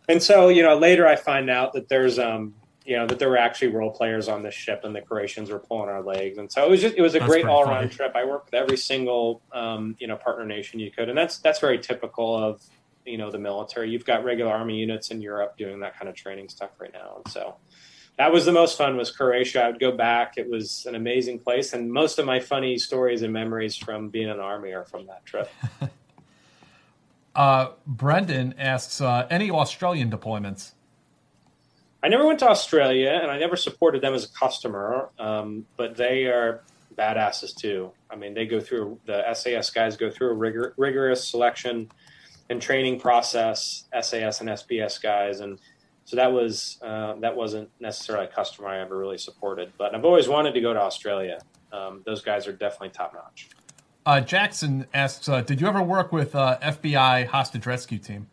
[0.10, 2.54] And so you know later i find out that there's um
[2.86, 5.60] you know that there were actually role players on this ship and the Croatians were
[5.60, 7.92] pulling our legs, and so it was just it was a that's great all around
[7.92, 8.14] trip.
[8.16, 11.60] I worked with every single um, you know partner nation you could, and that's that's
[11.60, 12.62] very typical of
[13.06, 13.90] you know the military.
[13.92, 17.22] You've got regular army units in Europe doing that kind of training stuff right now,
[17.24, 17.56] and so
[18.18, 19.64] that was the most fun was Croatia.
[19.64, 20.34] I would go back.
[20.38, 24.28] It was an amazing place, and most of my funny stories and memories from being
[24.28, 25.52] in the army are from that trip.
[27.36, 30.72] uh, Brendan asks, uh, any Australian deployments?
[32.04, 35.10] I never went to Australia, and I never supported them as a customer.
[35.20, 36.64] Um, but they are
[36.98, 37.92] badasses too.
[38.10, 41.90] I mean, they go through the SAS guys go through a rigor, rigorous selection
[42.50, 43.86] and training process.
[44.02, 45.60] SAS and SBS guys, and
[46.06, 49.72] so that was uh, that wasn't necessarily a customer I ever really supported.
[49.78, 51.40] But I've always wanted to go to Australia.
[51.72, 53.50] Um, those guys are definitely top notch.
[54.06, 58.28] Uh, Jackson asks, uh, "Did you ever work with uh, FBI hostage rescue team?"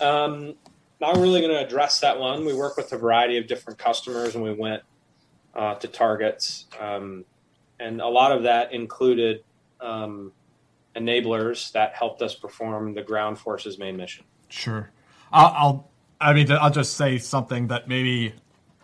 [0.00, 0.54] Um,
[1.00, 2.44] not really going to address that one.
[2.44, 4.82] We work with a variety of different customers, and we went
[5.54, 7.24] uh, to targets, um,
[7.78, 9.42] and a lot of that included
[9.80, 10.32] um,
[10.96, 14.24] enablers that helped us perform the ground forces main mission.
[14.48, 14.90] Sure,
[15.32, 15.90] I'll, I'll
[16.20, 18.34] I mean, I'll just say something that maybe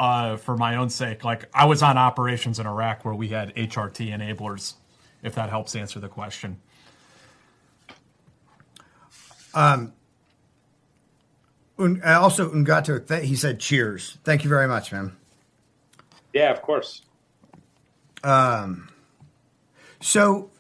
[0.01, 3.55] uh, for my own sake, like I was on operations in Iraq where we had
[3.55, 4.74] HRT enablers.
[5.22, 6.60] If that helps answer the question.
[9.55, 9.93] Um,
[11.78, 14.19] Un, uh, also, Ungato, th- he said cheers.
[14.24, 15.15] Thank you very much, man.
[16.32, 17.03] Yeah, of course.
[18.24, 18.89] Um,
[20.01, 20.51] so,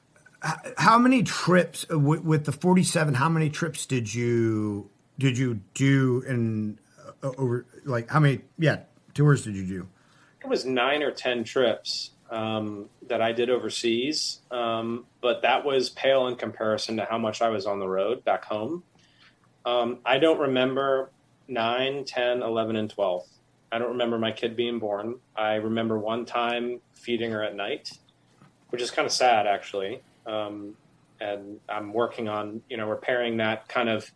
[0.44, 3.14] h- how many trips uh, with, with the 47?
[3.14, 6.78] How many trips did you did you do in
[7.22, 8.42] uh, over like how many?
[8.58, 8.80] Yeah,
[9.14, 9.88] tours did you do?
[10.42, 15.90] It was nine or ten trips um, that I did overseas, um, but that was
[15.90, 18.82] pale in comparison to how much I was on the road back home.
[19.66, 21.10] Um, I don't remember
[21.48, 23.26] 9, 10, 11, and 12.
[23.72, 25.16] I don't remember my kid being born.
[25.36, 27.90] I remember one time feeding her at night,
[28.70, 30.00] which is kind of sad, actually.
[30.24, 30.76] Um,
[31.20, 34.10] and I'm working on, you know, repairing that kind of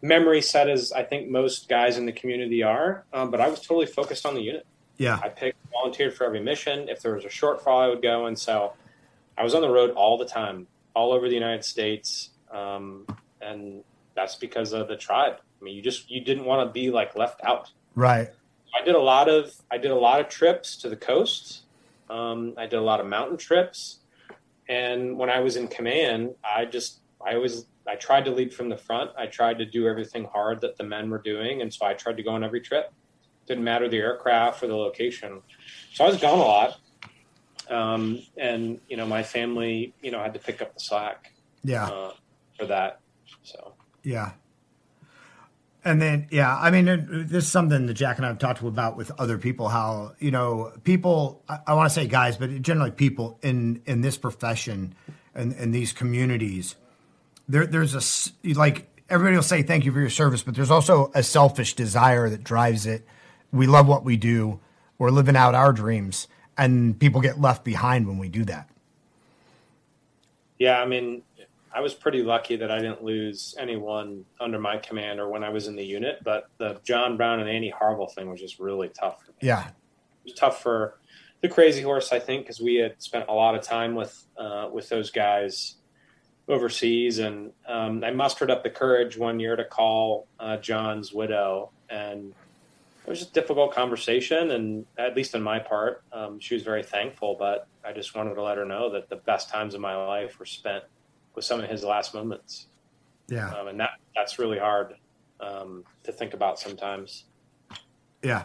[0.00, 3.04] memory set as I think most guys in the community are.
[3.12, 4.66] Um, but I was totally focused on the unit.
[4.96, 5.18] Yeah.
[5.22, 6.88] I picked, volunteered for every mission.
[6.88, 8.26] If there was a shortfall, I would go.
[8.26, 8.72] And so
[9.36, 12.30] I was on the road all the time, all over the United States.
[12.50, 13.06] Um,
[13.40, 13.82] and
[14.14, 15.36] that's because of the tribe.
[15.60, 17.70] I mean, you just, you didn't want to be like left out.
[17.94, 18.30] Right.
[18.78, 21.62] I did a lot of, I did a lot of trips to the coast.
[22.10, 23.98] Um, I did a lot of mountain trips.
[24.68, 28.68] And when I was in command, I just, I always, I tried to lead from
[28.68, 29.10] the front.
[29.16, 31.62] I tried to do everything hard that the men were doing.
[31.62, 32.92] And so I tried to go on every trip
[33.46, 35.42] didn't matter the aircraft or the location.
[35.92, 36.80] So I was gone a lot.
[37.70, 41.32] Um, and, you know, my family, you know, had to pick up the slack
[41.62, 41.86] Yeah.
[41.86, 42.12] uh,
[42.58, 43.00] for that.
[44.04, 44.32] Yeah.
[45.84, 46.86] And then, yeah, I mean,
[47.28, 49.68] this is something that Jack and I have talked about with other people.
[49.68, 54.00] How you know people, I, I want to say guys, but generally people in in
[54.00, 54.94] this profession
[55.34, 56.76] and in these communities,
[57.48, 61.10] there there's a like everybody will say thank you for your service, but there's also
[61.14, 63.06] a selfish desire that drives it.
[63.52, 64.60] We love what we do.
[64.96, 68.70] We're living out our dreams, and people get left behind when we do that.
[70.58, 71.22] yeah, I mean,
[71.74, 75.48] I was pretty lucky that I didn't lose anyone under my command or when I
[75.48, 78.88] was in the unit, but the John Brown and Andy Harvell thing was just really
[78.90, 79.38] tough for me.
[79.40, 79.66] Yeah.
[79.66, 79.72] It
[80.24, 80.98] was tough for
[81.40, 84.68] the Crazy Horse, I think, because we had spent a lot of time with uh,
[84.72, 85.74] with those guys
[86.48, 91.70] overseas, and um, I mustered up the courage one year to call uh, John's widow,
[91.90, 92.32] and
[93.04, 94.52] it was just a difficult conversation.
[94.52, 98.36] And at least on my part, um, she was very thankful, but I just wanted
[98.36, 100.84] to let her know that the best times of my life were spent
[101.34, 102.66] with some of his last moments,
[103.28, 103.50] Yeah.
[103.54, 104.94] um, and that that's really hard
[105.40, 107.24] um, to think about sometimes.
[108.22, 108.44] Yeah.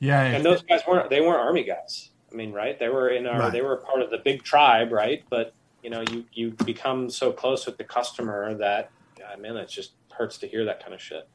[0.00, 0.22] Yeah.
[0.24, 2.10] and those guys weren't they weren't army guys.
[2.30, 2.78] I mean, right?
[2.78, 3.52] They were in our Right.
[3.52, 5.22] they were part of the big tribe, right?
[5.30, 5.52] But
[5.82, 9.92] you know, you you become so close with the customer that God, man, it just
[10.12, 11.28] hurts to hear that kind of shit.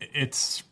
[0.00, 0.62] it's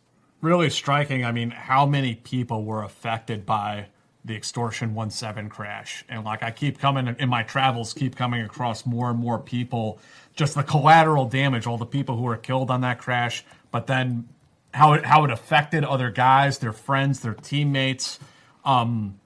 [0.40, 1.24] really striking.
[1.24, 3.86] I mean, how many people were affected by
[4.24, 6.04] the extortion 1-7 crash?
[6.08, 9.98] And like, I keep coming in my travels, keep coming across more and more people,
[10.34, 14.28] just the collateral damage, all the people who were killed on that crash, but then
[14.72, 18.18] how it, how it affected other guys, their friends, their teammates,
[18.64, 19.18] um,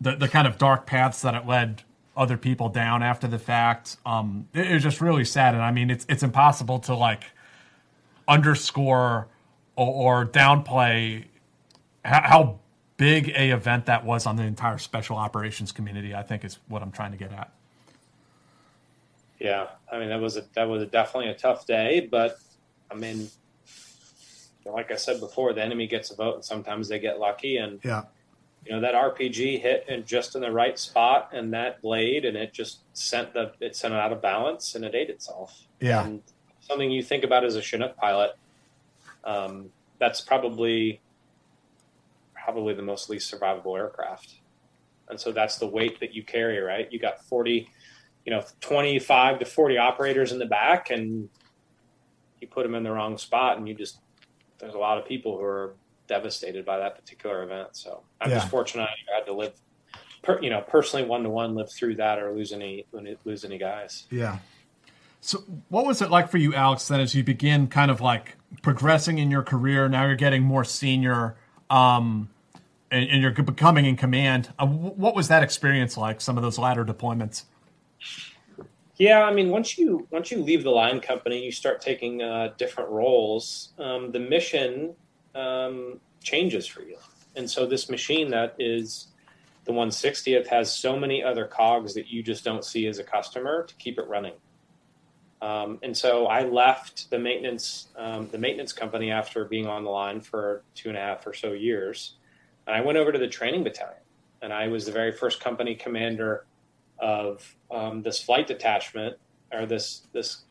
[0.00, 1.82] the, the kind of dark paths that it led
[2.16, 3.96] other people down after the fact.
[4.04, 5.54] Um, it, it was just really sad.
[5.54, 7.24] And I mean, it's, it's impossible to like,
[8.30, 9.28] underscore
[9.76, 11.24] or, or downplay
[12.04, 12.58] how, how
[13.00, 16.14] big a event that was on the entire special operations community.
[16.14, 17.50] I think is what I'm trying to get at.
[19.40, 22.38] Yeah, I mean that was a that was a definitely a tough day, but
[22.90, 23.30] I mean,
[24.66, 27.80] like I said before, the enemy gets a vote, and sometimes they get lucky, and
[27.82, 28.02] Yeah.
[28.66, 32.36] you know that RPG hit in just in the right spot, and that blade, and
[32.36, 35.66] it just sent the it sent it out of balance, and it ate itself.
[35.80, 36.04] Yeah.
[36.04, 36.22] And
[36.60, 38.32] something you think about as a Chinook pilot,
[39.24, 41.00] um, that's probably
[42.44, 44.36] probably the most least survivable aircraft,
[45.08, 46.88] and so that's the weight that you carry, right?
[46.90, 47.68] You got forty,
[48.24, 51.28] you know, twenty five to forty operators in the back, and
[52.40, 53.98] you put them in the wrong spot, and you just
[54.58, 55.74] there's a lot of people who are
[56.06, 57.68] devastated by that particular event.
[57.72, 58.38] So I'm Yeah.
[58.38, 59.52] just fortunate I had to live,
[60.22, 62.84] per, you know, personally one to one live through that or lose any
[63.24, 64.06] lose any guys.
[64.10, 64.38] Yeah.
[65.22, 65.38] So,
[65.68, 66.88] what was it like for you, Alex?
[66.88, 70.64] Then, as you begin kind of like progressing in your career, now you're getting more
[70.64, 71.36] senior,
[71.70, 72.28] um,
[72.90, 74.52] and, and you're becoming in command.
[74.58, 76.20] Uh, what was that experience like?
[76.20, 77.44] Some of those latter deployments.
[78.96, 82.52] Yeah, I mean, once you once you leave the line company, you start taking uh,
[82.58, 83.72] different roles.
[83.78, 84.94] Um, the mission
[85.34, 86.98] um, changes for you,
[87.34, 89.06] and so this machine that is
[89.64, 93.64] the 160th has so many other cogs that you just don't see as a customer
[93.64, 94.34] to keep it running.
[95.42, 99.90] Um, and so I left the maintenance um, the maintenance company after being on the
[99.90, 102.14] line for two and a half or so years,
[102.66, 104.02] and I went over to the training battalion,
[104.42, 106.44] and I was the very first company commander
[106.98, 109.16] of um, this flight detachment
[109.52, 110.42] or this this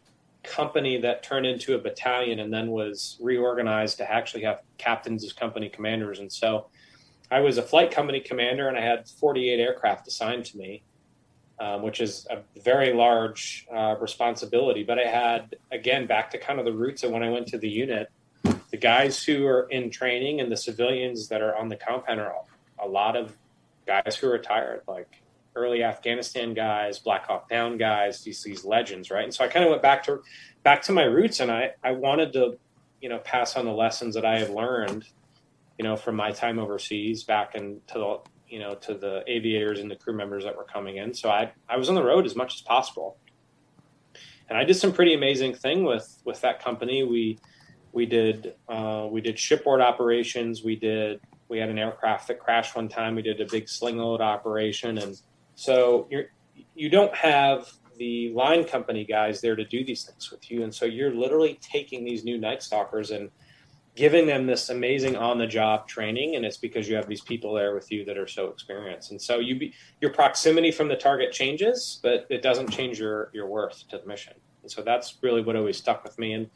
[0.43, 5.33] company that turned into a battalion and then was reorganized to actually have captains as
[5.33, 6.19] company commanders.
[6.19, 6.67] And so
[7.29, 10.83] I was a flight company commander and I had 48 aircraft assigned to me,
[11.59, 14.83] um, which is a very large uh, responsibility.
[14.83, 17.57] But I had, again, back to kind of the roots of when I went to
[17.57, 18.09] the unit,
[18.71, 22.33] the guys who are in training and the civilians that are on the compound are
[22.81, 23.35] a lot of
[23.85, 25.21] guys who retired, like
[25.55, 29.23] early Afghanistan guys, Black Hawk Down guys, these these legends, right?
[29.23, 30.21] And so I kind of went back to
[30.63, 32.57] back to my roots, and I I wanted to,
[33.01, 35.05] you know, pass on the lessons that I had learned,
[35.77, 38.19] you know, from my time overseas back into the
[38.49, 41.13] you know to the aviators and the crew members that were coming in.
[41.13, 43.17] So I I was on the road as much as possible,
[44.49, 47.03] and I did some pretty amazing thing with with that company.
[47.03, 47.39] We
[47.91, 50.63] we did uh, we did shipboard operations.
[50.63, 53.15] We did we had an aircraft that crashed one time.
[53.15, 55.19] We did a big sling load operation, and
[55.55, 56.25] so you're
[56.75, 60.73] you don't have the line company guys there to do these things with you, and
[60.73, 63.29] so you're literally taking these new night stalkers and
[63.95, 67.53] giving them this amazing on the job training and it's because you have these people
[67.53, 70.95] there with you that are so experienced and so you be, your proximity from the
[70.95, 75.17] target changes but it doesn't change your your worth to the mission and so that's
[75.21, 76.49] really what always stuck with me and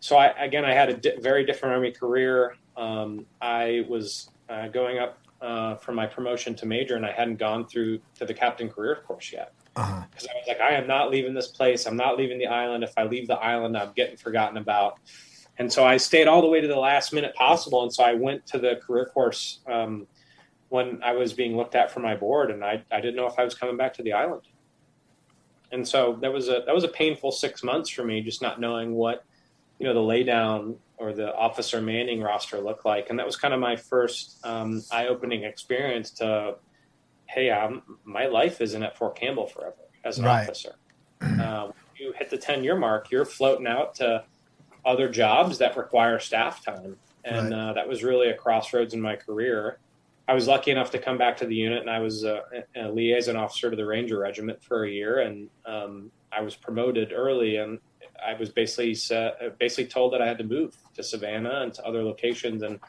[0.00, 4.68] so I, again i had a di- very different army career um, i was uh,
[4.68, 8.32] going up uh, for my promotion to major, and I hadn't gone through to the
[8.32, 9.52] captain career course yet.
[9.74, 10.02] Because uh-huh.
[10.02, 11.86] I was like, I am not leaving this place.
[11.86, 12.82] I'm not leaving the island.
[12.82, 14.98] If I leave the island, I'm getting forgotten about.
[15.58, 17.82] And so I stayed all the way to the last minute possible.
[17.82, 20.06] And so I went to the career course um,
[20.68, 23.38] when I was being looked at for my board, and I, I didn't know if
[23.38, 24.42] I was coming back to the island.
[25.70, 28.60] And so that was a that was a painful six months for me, just not
[28.60, 29.24] knowing what
[29.78, 33.52] you know the laydown or the officer manning roster looked like and that was kind
[33.52, 36.56] of my first um, eye-opening experience to
[37.26, 40.42] hey I'm, my life isn't at fort campbell forever as an right.
[40.42, 40.76] officer
[41.20, 44.24] uh, you hit the 10 year mark you're floating out to
[44.84, 47.70] other jobs that require staff time and right.
[47.70, 49.78] uh, that was really a crossroads in my career
[50.28, 52.42] i was lucky enough to come back to the unit and i was a,
[52.76, 57.12] a liaison officer to the ranger regiment for a year and um, i was promoted
[57.12, 57.78] early and
[58.24, 58.96] I was basically
[59.58, 62.62] basically told that I had to move to Savannah and to other locations.
[62.62, 62.80] And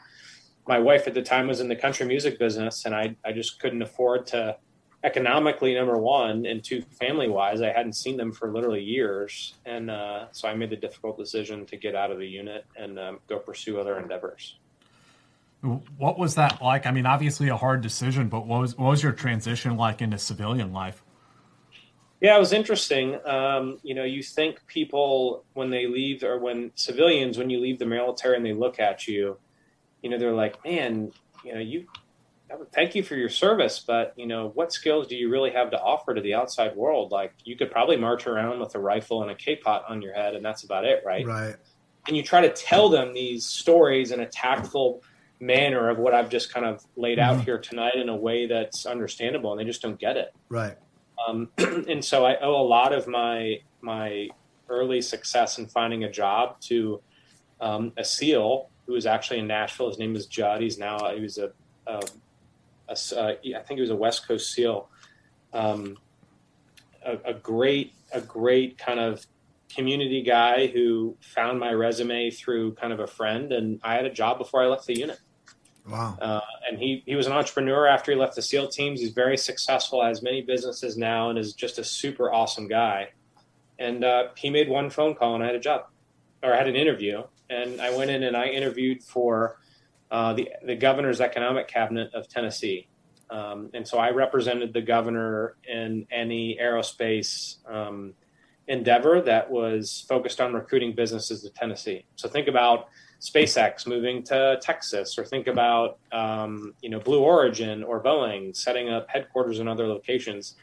[0.66, 3.60] my wife at the time was in the country music business, and I I just
[3.60, 4.56] couldn't afford to
[5.04, 9.54] economically number one and two family wise i hadn't seen them for literally years.
[9.64, 12.98] And uh, so i made the difficult decision to get out of the unit and
[12.98, 14.58] um, go pursue other endeavors.
[15.96, 16.86] What was that like?
[16.86, 20.18] I mean obviously a hard decision but what was, what was your transition like into
[20.18, 21.02] civilian life?
[22.20, 23.18] Yeah, it was interesting.
[23.26, 27.78] Um, you know, you think people when they leave, or when civilians, when you leave
[27.78, 29.36] the military and they look at you,
[30.02, 31.12] you know, they're like, man,
[31.44, 31.86] you know, you
[32.72, 35.80] thank you for your service, but you know, what skills do you really have to
[35.80, 37.10] offer to the outside world?
[37.10, 40.34] Like, you could probably march around with a rifle and a K-pot on your head,
[40.34, 41.26] and that's about it, right?
[41.26, 41.56] Right.
[42.06, 45.02] And you try to tell them these stories in a tactful
[45.40, 47.44] manner of what I've just kind of laid out mm-hmm.
[47.44, 50.32] here tonight in a way that's understandable, and they just don't get it.
[50.48, 50.76] Right.
[51.26, 54.28] Um, and so I owe a lot of my my
[54.68, 57.00] early success in finding a job to
[57.60, 59.88] um, a SEAL who was actually in Nashville.
[59.88, 60.60] His name is Judd.
[60.60, 61.50] He's now he was a,
[61.86, 62.00] a,
[62.88, 64.88] a uh, I think he was a West Coast SEAL.
[65.52, 65.96] Um,
[67.04, 69.26] a, a great a great kind of
[69.68, 74.12] community guy who found my resume through kind of a friend, and I had a
[74.12, 75.18] job before I left the unit.
[75.88, 76.18] Wow.
[76.20, 79.00] Uh, and he, he was an entrepreneur after he left the SEAL teams.
[79.00, 83.10] He's very successful, has many businesses now, and is just a super awesome guy.
[83.78, 85.86] And uh, he made one phone call, and I had a job,
[86.42, 87.22] or I had an interview.
[87.48, 89.60] And I went in and I interviewed for
[90.10, 92.88] uh, the, the governor's economic cabinet of Tennessee.
[93.28, 98.14] Um, and so I represented the governor in any aerospace um,
[98.68, 102.04] endeavor that was focused on recruiting businesses to Tennessee.
[102.16, 102.88] So think about
[103.20, 108.88] SpaceX moving to Texas, or think about um, you know Blue Origin or Boeing setting
[108.88, 110.54] up headquarters in other locations.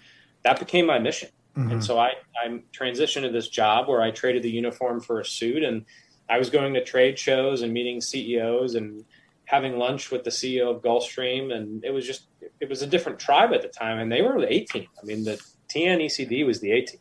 [0.43, 1.71] That became my mission, mm-hmm.
[1.71, 2.11] and so I
[2.41, 5.85] I transitioned to this job where I traded the uniform for a suit, and
[6.29, 9.03] I was going to trade shows and meeting CEOs and
[9.45, 12.27] having lunch with the CEO of Gulfstream, and it was just
[12.59, 14.87] it was a different tribe at the time, and they were the 18.
[15.01, 15.41] I mean, the
[15.73, 16.99] TNECD was the 18,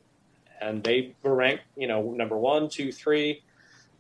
[0.61, 3.43] and they were ranked you know number one, two, three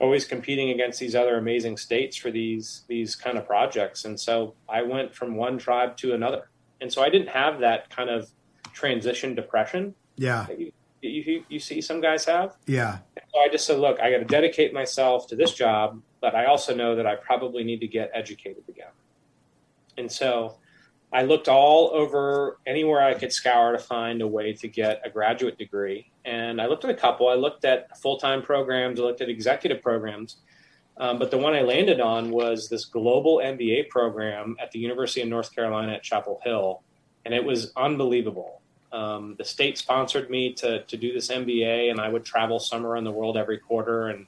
[0.02, 4.04] always competing against these other amazing states for these these kind of projects.
[4.04, 6.50] And so I went from one tribe to another.
[6.80, 8.28] And so I didn't have that kind of
[8.72, 9.94] transition depression.
[10.16, 10.46] Yeah.
[10.50, 12.56] You, you, you, see some guys have.
[12.66, 12.98] Yeah.
[13.16, 16.46] So I just said, look, I got to dedicate myself to this job, but I
[16.46, 18.92] also know that I probably need to get educated again.
[19.98, 20.54] And so
[21.12, 25.10] I looked all over anywhere I could scour to find a way to get a
[25.10, 26.10] graduate degree.
[26.24, 27.28] And I looked at a couple.
[27.28, 30.36] I looked at full time programs, I looked at executive programs.
[30.98, 35.22] Um, but the one I landed on was this global MBA program at the University
[35.22, 36.82] of North Carolina at Chapel Hill.
[37.24, 38.62] And it was unbelievable.
[38.92, 42.96] Um, the state sponsored me to, to do this MBA, and I would travel somewhere
[42.96, 44.08] in the world every quarter.
[44.08, 44.26] And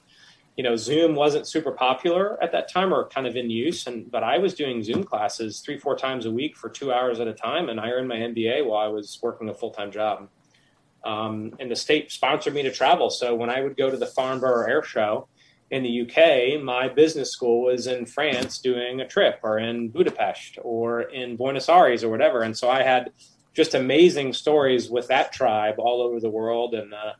[0.55, 3.87] you know, Zoom wasn't super popular at that time or kind of in use.
[3.87, 7.19] And but I was doing Zoom classes three, four times a week for two hours
[7.19, 9.91] at a time, and I earned my MBA while I was working a full time
[9.91, 10.29] job.
[11.03, 13.09] Um, and the state sponsored me to travel.
[13.09, 15.27] So when I would go to the Farnborough Air Show
[15.69, 20.57] in the UK, my business school was in France doing a trip, or in Budapest,
[20.63, 22.41] or in Buenos Aires, or whatever.
[22.41, 23.11] And so I had
[23.53, 27.13] just amazing stories with that tribe all over the world, and uh,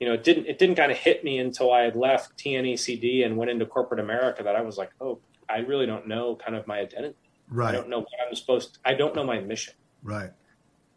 [0.00, 3.24] you know, it didn't it didn't kind of hit me until I had left TNECD
[3.24, 5.18] and went into corporate America that I was like, oh,
[5.48, 7.16] I really don't know kind of my identity.
[7.48, 7.68] Right.
[7.68, 8.74] I don't know what I'm supposed.
[8.74, 9.74] To, I don't know my mission.
[10.02, 10.30] Right.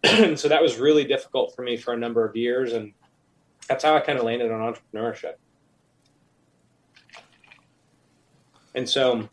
[0.04, 2.94] and so that was really difficult for me for a number of years, and
[3.68, 5.34] that's how I kind of landed on entrepreneurship.
[8.74, 9.30] And so,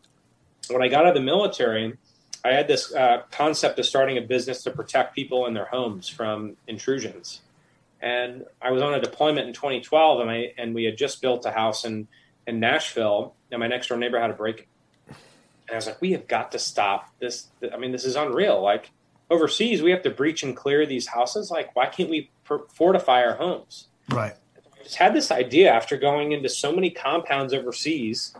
[0.69, 1.97] when I got out of the military,
[2.43, 6.09] I had this uh, concept of starting a business to protect people in their homes
[6.09, 7.41] from intrusions
[8.01, 11.45] and I was on a deployment in 2012, and I and we had just built
[11.45, 12.07] a house in
[12.47, 14.67] in Nashville, and my next door neighbor had a break.
[15.07, 17.47] And I was like, we have got to stop this.
[17.71, 18.61] I mean, this is unreal.
[18.61, 18.91] Like
[19.29, 21.51] overseas, we have to breach and clear these houses.
[21.51, 22.31] Like, why can't we
[22.69, 23.87] fortify our homes?
[24.09, 24.33] Right.
[24.57, 28.35] I just had this idea after going into so many compounds overseas,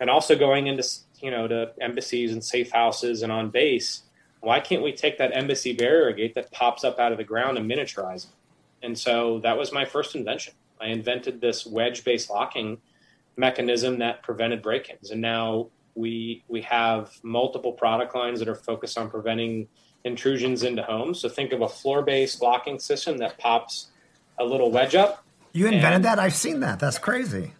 [0.00, 0.86] and also going into
[1.20, 4.02] you know to embassies and safe houses and on base.
[4.40, 7.58] Why can't we take that embassy barrier gate that pops up out of the ground
[7.58, 8.30] and miniaturize it?
[8.82, 10.54] And so that was my first invention.
[10.80, 12.78] I invented this wedge based locking
[13.36, 15.10] mechanism that prevented break ins.
[15.10, 19.68] And now we, we have multiple product lines that are focused on preventing
[20.04, 21.20] intrusions into homes.
[21.20, 23.88] So think of a floor based locking system that pops
[24.38, 25.24] a little wedge up.
[25.52, 26.18] You invented and, that?
[26.18, 26.78] I've seen that.
[26.78, 27.52] That's crazy.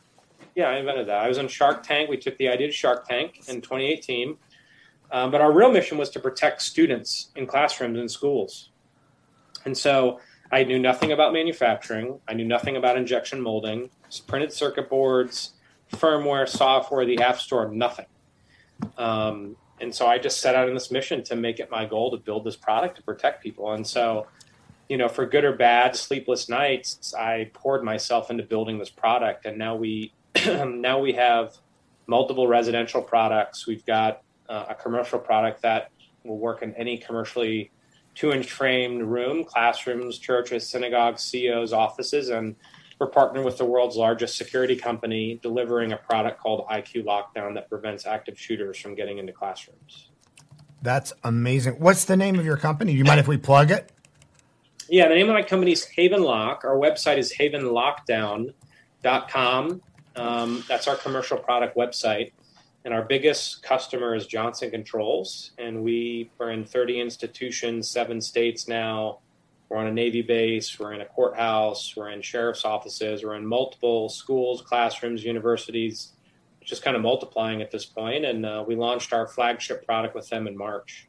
[0.55, 1.19] Yeah, I invented that.
[1.19, 2.09] I was on Shark Tank.
[2.09, 4.37] We took the idea to Shark Tank in 2018.
[5.11, 8.71] Um, but our real mission was to protect students in classrooms and schools.
[9.65, 10.21] And so
[10.51, 12.21] I knew nothing about manufacturing.
[12.27, 13.91] I knew nothing about injection molding,
[14.27, 15.53] printed circuit boards,
[15.93, 18.07] firmware, software, the App Store, nothing.
[18.97, 22.11] Um, and so I just set out on this mission to make it my goal
[22.11, 23.73] to build this product to protect people.
[23.73, 24.27] And so,
[24.89, 29.47] you know, for good or bad, sleepless nights, I poured myself into building this product.
[29.47, 30.13] And now we
[30.47, 31.57] now we have
[32.07, 33.67] multiple residential products.
[33.67, 35.91] We've got uh, a commercial product that
[36.25, 37.71] will work in any commercially
[38.19, 42.57] two inch framed room, classrooms, churches, synagogues, CEOs, offices, and
[42.99, 47.69] we're partnering with the world's largest security company delivering a product called IQ Lockdown that
[47.69, 50.09] prevents active shooters from getting into classrooms.
[50.83, 51.75] That's amazing.
[51.75, 52.91] What's the name of your company?
[52.91, 53.93] Do you mind if we plug it?
[54.89, 56.65] Yeah, the name of my company is Haven Lock.
[56.65, 59.83] Our website is havenlockdown.com.
[60.17, 62.33] Um, that's our commercial product website.
[62.85, 68.69] And our biggest customer is Johnson Controls, and we are in 30 institutions, seven states
[68.69, 69.19] now.
[69.69, 73.45] We're on a Navy base, we're in a courthouse, we're in sheriff's offices, we're in
[73.45, 76.13] multiple schools, classrooms, universities,
[76.65, 78.25] just kind of multiplying at this point.
[78.25, 81.09] And uh, we launched our flagship product with them in March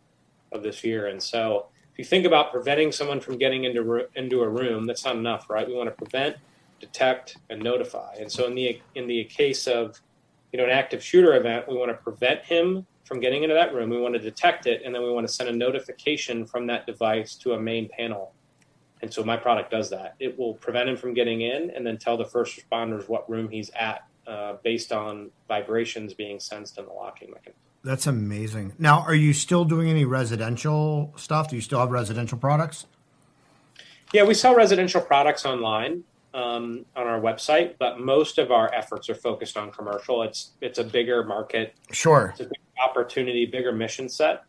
[0.52, 1.08] of this year.
[1.08, 5.06] And so, if you think about preventing someone from getting into into a room, that's
[5.06, 5.68] not enough, right?
[5.68, 6.38] We want to prevent,
[6.80, 8.16] detect, and notify.
[8.20, 10.02] And so, in the in the case of
[10.52, 13.74] you know, an active shooter event, we want to prevent him from getting into that
[13.74, 13.90] room.
[13.90, 16.86] We want to detect it, and then we want to send a notification from that
[16.86, 18.34] device to a main panel.
[19.02, 20.16] And so my product does that.
[20.20, 23.50] It will prevent him from getting in, and then tell the first responders what room
[23.50, 27.60] he's at, uh, based on vibrations being sensed in the locking mechanism.
[27.84, 28.74] That's amazing.
[28.78, 31.50] Now, are you still doing any residential stuff?
[31.50, 32.86] Do you still have residential products?
[34.12, 36.04] Yeah, we sell residential products online
[36.34, 40.24] um, on our website, but most of our efforts are focused on commercial.
[40.24, 44.44] It's it's a bigger market, sure, it's a bigger opportunity, bigger mission set.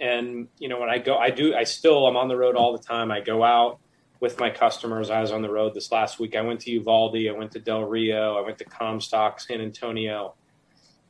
[0.00, 2.72] And you know, when I go, I do, I still, I'm on the road all
[2.72, 3.10] the time.
[3.10, 3.78] I go out
[4.18, 5.10] with my customers.
[5.10, 6.36] I was on the road this last week.
[6.36, 10.34] I went to Uvalde, I went to Del Rio, I went to Comstock, San Antonio,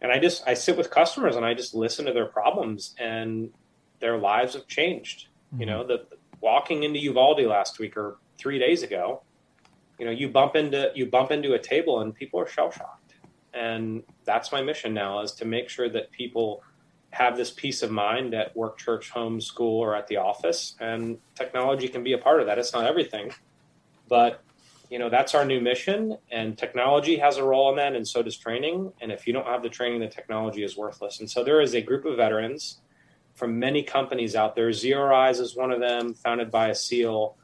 [0.01, 3.51] and I just I sit with customers and I just listen to their problems and
[4.01, 5.29] their lives have changed.
[5.53, 5.61] Mm-hmm.
[5.61, 6.07] You know, the
[6.41, 9.23] walking into Uvalde last week or three days ago
[10.01, 13.15] you know you bump into you bump into a table and people are shell shocked
[13.55, 16.63] and that's my mission now is to make sure that people
[17.13, 20.77] have this peace of mind at work church home school or at the office.
[20.81, 22.59] And technology can be a part of that.
[22.59, 23.33] It's not everything.
[24.09, 24.43] But
[24.89, 26.17] you know that's our new mission.
[26.31, 28.93] And technology has a role in that and so does training.
[29.01, 31.21] And if you don't have the training the technology is worthless.
[31.21, 32.81] And so there is a group of veterans
[33.35, 34.73] from many companies out there.
[34.73, 37.37] Zero Eyes is one of them, founded by a SEAL.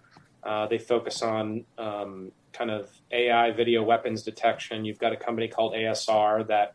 [0.42, 4.84] Uh, they focus on um, kind of AI video weapons detection.
[4.84, 6.74] You've got a company called ASR that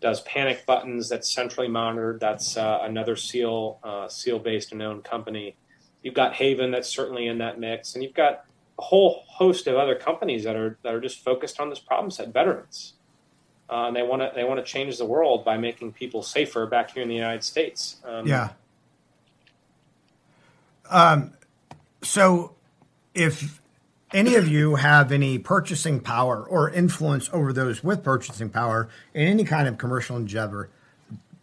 [0.00, 2.20] does panic buttons that's centrally monitored.
[2.20, 5.56] That's uh, another SEAL uh, SEAL based and owned company.
[6.02, 8.44] You've got Haven that's certainly in that mix, and you've got
[8.78, 12.10] a whole host of other companies that are that are just focused on this problem
[12.10, 12.94] set, veterans,
[13.68, 16.66] uh, and they want to they want to change the world by making people safer
[16.66, 17.96] back here in the United States.
[18.04, 18.50] Um, yeah.
[20.88, 21.34] Um,
[22.02, 22.54] so
[23.14, 23.59] if
[24.12, 29.26] any of you have any purchasing power or influence over those with purchasing power in
[29.26, 30.70] any kind of commercial endeavor,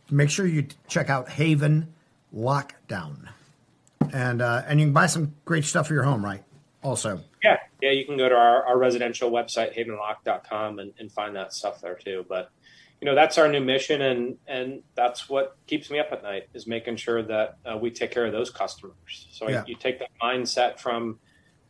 [0.09, 1.93] make sure you check out Haven
[2.35, 3.29] Lockdown,
[4.13, 6.43] and uh, and you can buy some great stuff for your home, right?
[6.83, 11.35] Also, yeah, yeah, you can go to our, our residential website havenlock.com and, and find
[11.35, 12.25] that stuff there too.
[12.27, 12.51] But
[13.01, 16.49] you know that's our new mission, and and that's what keeps me up at night
[16.53, 19.27] is making sure that uh, we take care of those customers.
[19.31, 19.63] So Yeah.
[19.67, 21.19] you take that mindset from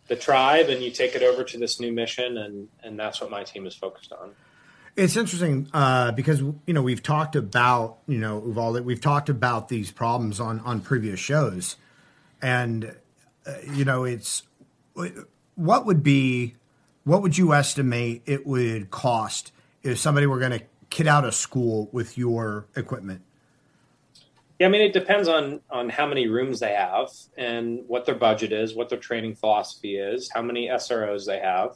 [0.07, 3.29] the tribe and you take it over to this new mission, and and that's what
[3.29, 4.31] my team is focused on.
[4.95, 9.69] It's interesting uh, because you know we've talked about you know Uvalde, we've talked about
[9.69, 11.75] these problems on on previous shows,
[12.41, 12.95] and
[13.45, 14.43] uh, you know it's
[15.55, 16.55] what would be
[17.03, 19.51] what would you estimate it would cost
[19.83, 23.21] if somebody were going to kit out a school with your equipment?
[24.59, 28.15] Yeah, I mean, it depends on on how many rooms they have and what their
[28.15, 31.75] budget is, what their training philosophy is, how many SROs they have.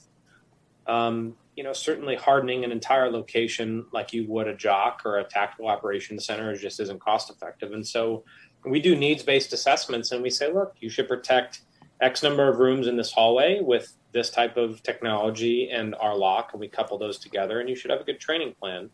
[0.88, 5.24] Um, you know, certainly hardening an entire location like you would a JOC or a
[5.24, 7.74] tactical operations center just isn't cost effective.
[7.74, 8.24] And so
[8.66, 11.62] we do needs based assessments and we say, look, you should protect
[12.02, 16.50] X number of rooms in this hallway with this type of technology and our lock,
[16.52, 18.90] and we couple those together, and you should have a good training plan.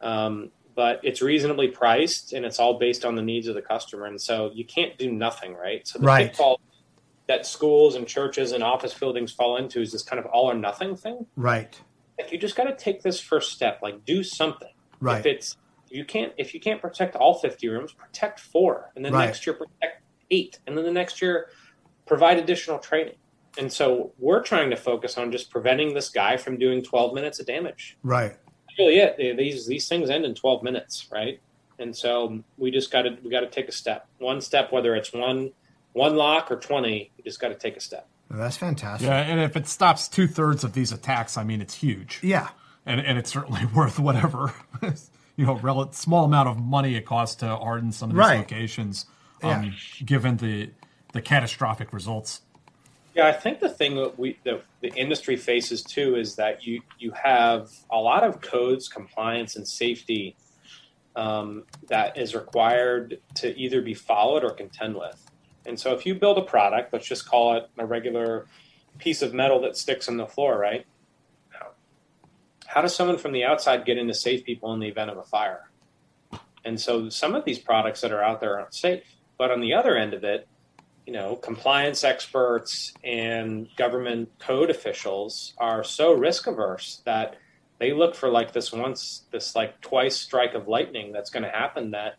[0.00, 4.06] Um, but it's reasonably priced, and it's all based on the needs of the customer,
[4.06, 5.86] and so you can't do nothing, right?
[5.86, 6.26] So the Right.
[6.28, 6.60] pitfall
[7.26, 10.54] that schools and churches and office buildings fall into is this kind of all or
[10.54, 11.26] nothing thing.
[11.36, 11.80] Right.
[12.18, 14.68] Like you just got to take this first step, like do something.
[15.00, 15.20] Right.
[15.20, 15.56] If it's
[15.90, 19.26] you can't if you can't protect all 50 rooms, protect four, and then Right.
[19.26, 21.48] next year protect eight, and then the next year
[22.06, 23.14] provide additional training.
[23.56, 27.38] And so we're trying to focus on just preventing this guy from doing 12 minutes
[27.40, 27.96] of damage.
[28.02, 28.36] Right.
[28.76, 29.36] That's really it.
[29.36, 31.40] These these things end in 12 minutes, right?
[31.78, 34.06] And so we just got to we got to take a step.
[34.18, 35.52] One step, whether it's one
[35.92, 38.08] one lock or 20, you just got to take a step.
[38.30, 39.06] Well, that's fantastic.
[39.08, 42.18] Yeah, and if it stops two thirds of these attacks, I mean, it's huge.
[42.22, 42.48] Yeah.
[42.86, 44.52] and and it's certainly worth whatever
[45.36, 48.38] you know, rel- small amount of money it costs to harden some of these Right.
[48.38, 49.06] locations,
[49.42, 49.74] um,
[50.04, 50.70] given the
[51.12, 52.40] the catastrophic results.
[53.14, 56.82] Yeah, I think the thing that we the, the industry faces too is that you
[56.98, 60.36] you have a lot of codes, compliance, and safety
[61.14, 65.30] um, that is required to either be followed or contend with.
[65.66, 68.46] And so, if you build a product, let's just call it a regular
[68.98, 70.84] piece of metal that sticks on the floor, right?
[71.50, 71.68] How,
[72.66, 75.18] how does someone from the outside get in to save people in the event of
[75.18, 75.70] a fire?
[76.64, 79.04] And so, some of these products that are out there aren't safe.
[79.38, 80.46] But on the other end of it,
[81.06, 87.36] you know, compliance experts and government code officials are so risk averse that
[87.78, 91.50] they look for like this once, this like twice strike of lightning that's going to
[91.50, 91.90] happen.
[91.90, 92.14] That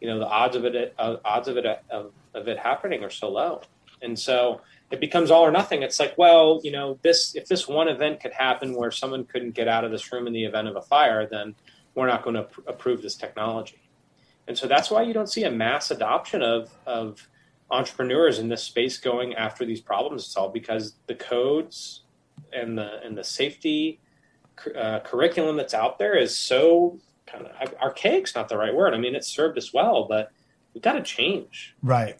[0.00, 3.10] you know, the odds of it, uh, odds of it, of, of it happening are
[3.10, 3.62] so low,
[4.00, 4.60] and so
[4.90, 5.82] it becomes all or nothing.
[5.82, 9.52] It's like, well, you know, this if this one event could happen where someone couldn't
[9.52, 11.54] get out of this room in the event of a fire, then
[11.94, 13.82] we're not going to pr- approve this technology.
[14.46, 17.28] And so that's why you don't see a mass adoption of of
[17.70, 20.24] entrepreneurs in this space going after these problems.
[20.24, 22.02] It's all because the codes
[22.52, 24.00] and the and the safety
[24.76, 28.94] uh, curriculum that's out there is so kind of archaic's not the right word.
[28.94, 30.30] I mean, it's served us well, but
[30.74, 31.74] we've got to change.
[31.82, 32.16] Right.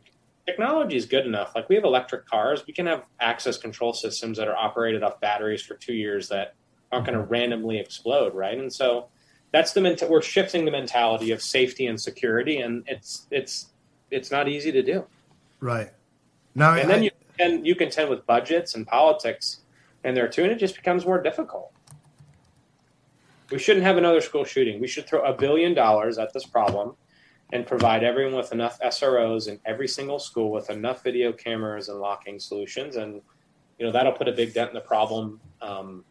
[0.47, 1.55] Technology is good enough.
[1.55, 5.21] Like we have electric cars, we can have access control systems that are operated off
[5.21, 6.55] batteries for two years that
[6.91, 8.57] aren't going to randomly explode, right?
[8.57, 9.09] And so
[9.53, 13.73] that's the ment- we're shifting the mentality of safety and security, and it's it's
[14.11, 15.07] it's not easy to do.
[15.61, 15.91] Right.
[16.55, 19.61] No, and I- then you can you contend with budgets and politics
[20.05, 21.73] and there too, and it just becomes more difficult.
[23.51, 24.81] We shouldn't have another school shooting.
[24.81, 26.97] We should throw a billion dollars at this problem
[27.53, 31.99] and provide everyone with enough SROs in every single school with enough video cameras and
[31.99, 33.23] locking solutions, and
[33.79, 35.41] you know that'll put a big dent in the problem.
[35.63, 36.05] Um,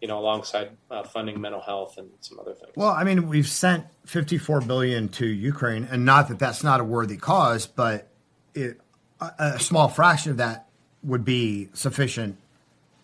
[0.00, 2.72] you know, alongside uh, funding mental health and some other things.
[2.74, 6.84] Well, I mean, we've sent 54 billion to Ukraine, and not that that's not a
[6.84, 8.09] worthy cause, but
[8.54, 8.80] it,
[9.20, 10.66] a, a small fraction of that
[11.02, 12.36] would be sufficient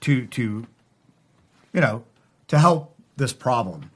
[0.00, 0.66] to to
[1.72, 2.04] you know
[2.48, 3.90] to help this problem.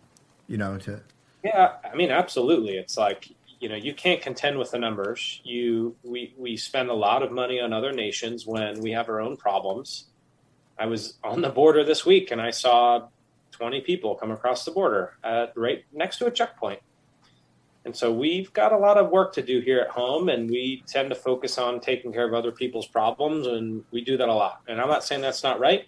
[0.48, 1.00] You know, to
[1.44, 2.76] Yeah, I mean, absolutely.
[2.76, 5.40] It's like you know you can't contend with the numbers.
[5.44, 9.20] You we we spend a lot of money on other nations when we have our
[9.20, 10.06] own problems.
[10.78, 13.08] I was on the border this week and I saw
[13.50, 16.80] 20 people come across the border at, right next to a checkpoint.
[17.84, 20.84] And so we've got a lot of work to do here at home, and we
[20.86, 24.34] tend to focus on taking care of other people's problems, and we do that a
[24.34, 24.60] lot.
[24.68, 25.86] And I'm not saying that's not right,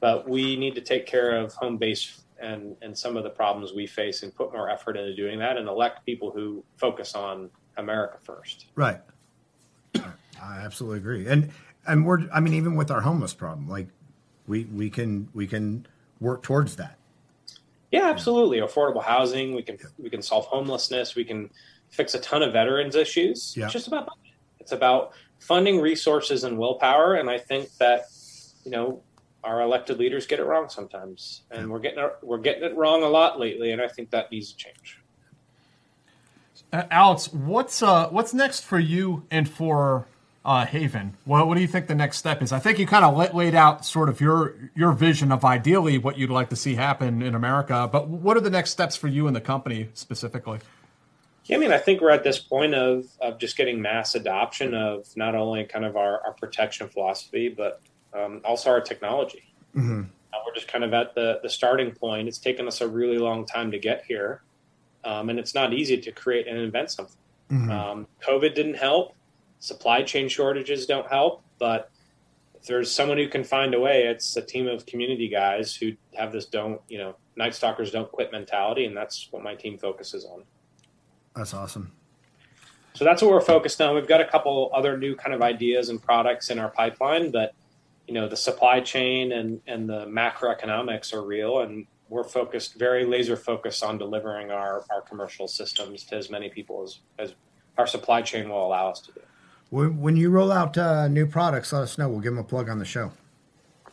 [0.00, 3.72] but we need to take care of home base and, and some of the problems
[3.72, 7.48] we face and put more effort into doing that and elect people who focus on
[7.76, 8.66] America first.
[8.74, 9.00] Right.
[10.42, 11.26] I absolutely agree.
[11.28, 11.50] And
[11.86, 13.86] and we're I mean even with our homeless problem, like
[14.46, 15.86] we we can we can
[16.20, 16.98] work towards that.
[17.92, 18.58] Yeah, absolutely.
[18.58, 19.54] Affordable housing.
[19.54, 21.14] We can we can solve homelessness.
[21.14, 21.50] We can
[21.90, 23.54] fix a ton of veterans issues.
[23.54, 23.64] Yeah.
[23.64, 24.34] It's just about budget.
[24.60, 27.14] It's about funding resources and willpower.
[27.14, 28.06] And I think that
[28.64, 29.02] you know
[29.44, 33.02] our elected leaders get it wrong sometimes, and we're getting it, we're getting it wrong
[33.02, 33.72] a lot lately.
[33.72, 34.98] And I think that needs to change.
[36.72, 40.06] Uh, Alex, what's uh, what's next for you and for
[40.44, 41.16] uh, Haven?
[41.24, 42.52] What, what do you think the next step is?
[42.52, 46.18] I think you kind of laid out sort of your your vision of ideally what
[46.18, 47.88] you'd like to see happen in America.
[47.90, 50.58] But what are the next steps for you and the company specifically?
[51.44, 54.74] Yeah, I mean, I think we're at this point of, of just getting mass adoption
[54.74, 57.80] of not only kind of our, our protection philosophy, but
[58.14, 59.52] um, also our technology.
[59.74, 60.02] Mm-hmm.
[60.32, 62.28] Uh, we're just kind of at the, the starting point.
[62.28, 64.42] It's taken us a really long time to get here,
[65.04, 67.16] um, and it's not easy to create and invent something.
[67.50, 67.70] Mhm.
[67.70, 69.14] Um, COVID didn't help.
[69.62, 71.44] Supply chain shortages don't help.
[71.60, 71.88] But
[72.56, 75.92] if there's someone who can find a way, it's a team of community guys who
[76.14, 78.86] have this don't, you know, Night Stalkers don't quit mentality.
[78.86, 80.42] And that's what my team focuses on.
[81.36, 81.92] That's awesome.
[82.94, 83.94] So that's what we're focused on.
[83.94, 87.54] We've got a couple other new kind of ideas and products in our pipeline, but
[88.08, 93.06] you know the supply chain and and the macroeconomics are real, and we're focused very
[93.06, 97.34] laser focused on delivering our our commercial systems to as many people as as
[97.78, 99.20] our supply chain will allow us to do.
[99.72, 102.06] When, when you roll out uh, new products, let us know.
[102.06, 103.10] We'll give them a plug on the show.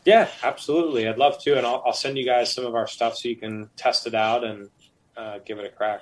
[0.04, 1.08] Yeah, absolutely.
[1.08, 3.38] I'd love to, and I'll, I'll send you guys some of our stuff so you
[3.38, 4.70] can test it out and
[5.16, 6.02] uh, give it a crack.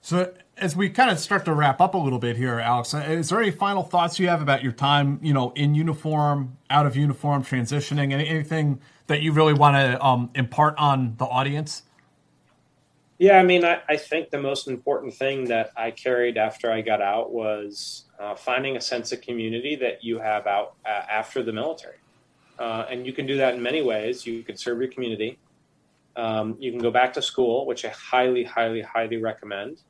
[0.00, 2.98] So as we kind of start to wrap up a little bit here, Alex, uh,
[2.98, 6.86] is there any final thoughts you have about your time, you know, in uniform, out
[6.86, 11.82] of uniform, transitioning, any, anything that you really want to um, impart on the audience?
[13.18, 16.80] Yeah, I mean, I, I think the most important thing that I carried after I
[16.80, 21.42] got out was uh, finding a sense of community that you have out uh, after
[21.42, 21.96] the military.
[22.58, 24.26] Uh, and you can do that in many ways.
[24.26, 25.38] You can serve your community.
[26.16, 29.82] Um, you can go back to school, which I highly, highly, highly recommend.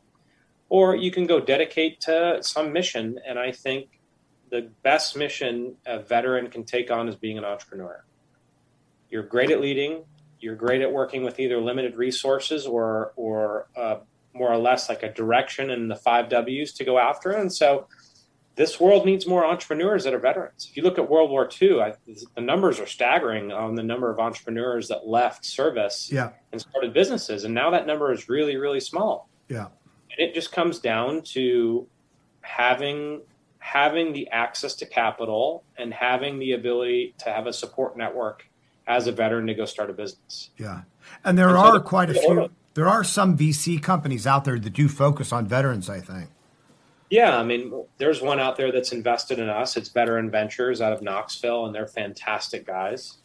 [0.69, 3.19] Or you can go dedicate to some mission.
[3.27, 3.89] And I think
[4.51, 8.05] the best mission a veteran can take on is being an entrepreneur.
[9.09, 10.05] You're great at leading,
[10.39, 13.97] you're great at working with either limited resources or or uh,
[14.33, 17.33] more or less like a direction and the five W's to go after.
[17.33, 17.89] And so
[18.61, 20.67] this world needs more entrepreneurs that are veterans.
[20.69, 21.95] If you look at World War II, I,
[22.35, 26.33] the numbers are staggering on the number of entrepreneurs that left service Yeah.
[26.53, 29.31] and started businesses, and now that number is really really small.
[29.49, 29.69] Yeah.
[30.11, 31.87] And it just comes down to
[32.43, 33.23] having
[33.61, 38.47] having the access to capital and having the ability to have a support network
[38.87, 40.51] as a veteran to go start a business.
[40.59, 40.83] Yeah.
[41.25, 44.45] And there And so are the- quite a few, there are some VC companies out
[44.45, 46.29] there that do focus on veterans, I think.
[47.11, 49.77] Yeah, I mean, there's one out there that's invested in us.
[49.77, 53.19] It's Veteran Ventures out of Knoxville, and they're fantastic guys.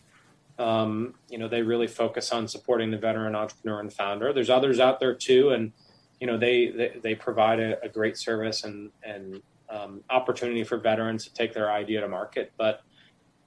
[0.57, 4.33] Um, you know, they really focus on supporting the veteran entrepreneur and founder.
[4.33, 5.71] There's others out there too, and
[6.19, 10.77] you know, they they, they provide a, a great service and and um, opportunity for
[10.77, 12.53] veterans to take their idea to market.
[12.57, 12.81] But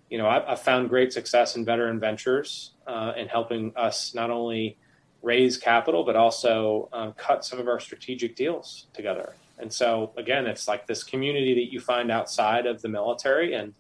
[0.08, 4.30] you know, I've, I've found great success in Veteran Ventures uh, in helping us not
[4.30, 4.78] only
[5.20, 9.34] raise capital but also um, cut some of our strategic deals together.
[9.58, 13.54] And so again, it's like this community that you find outside of the military.
[13.54, 13.74] And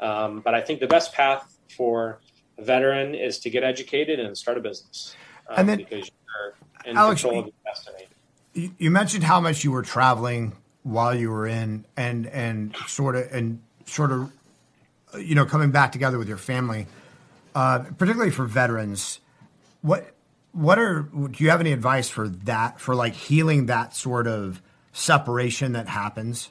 [0.00, 2.20] um, but I think the best path for
[2.58, 5.16] a veteran is to get educated and start a business,
[5.48, 8.06] um, And then- because you're in Alex, control of your destiny.
[8.52, 10.52] You, you mentioned how much you were traveling
[10.82, 14.30] while you were in, and and sort of and sort of,
[15.18, 16.86] you know, coming back together with your family,
[17.54, 19.20] uh, particularly for veterans.
[19.80, 20.14] What
[20.52, 24.60] what are do you have any advice for that for like healing that sort of
[24.98, 26.50] separation that happens?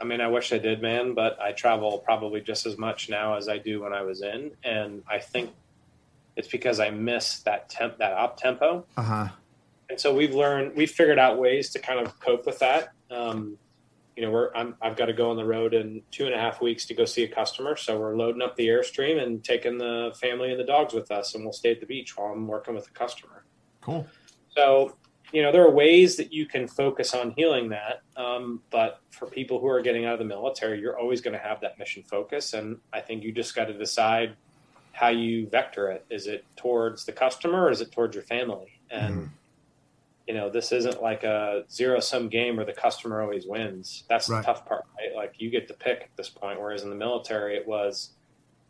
[0.00, 3.34] I mean, I wish I did, man, but I travel probably just as much now
[3.34, 5.50] as I do when I was in, and I think
[6.36, 8.86] it's because I miss that temp, that up tempo.
[8.96, 9.28] Uh huh.
[9.90, 13.58] and so we've learned we've figured out ways to kind of cope with that um,
[14.16, 16.38] you know we're I'm, i've got to go on the road in two and a
[16.38, 19.78] half weeks to go see a customer so we're loading up the airstream and taking
[19.78, 22.46] the family and the dogs with us and we'll stay at the beach while i'm
[22.46, 23.44] working with the customer
[23.80, 24.06] Cool.
[24.50, 24.94] so
[25.32, 28.02] you know, there are ways that you can focus on healing that.
[28.16, 31.42] Um, but for people who are getting out of the military, you're always going to
[31.42, 32.54] have that mission focus.
[32.54, 34.36] And I think you just got to decide
[34.92, 36.06] how you vector it.
[36.10, 38.80] Is it towards the customer or is it towards your family?
[38.90, 39.28] And, mm.
[40.26, 44.04] you know, this isn't like a zero sum game where the customer always wins.
[44.08, 44.40] That's right.
[44.40, 45.14] the tough part, right?
[45.14, 46.58] Like you get to pick at this point.
[46.58, 48.12] Whereas in the military, it was,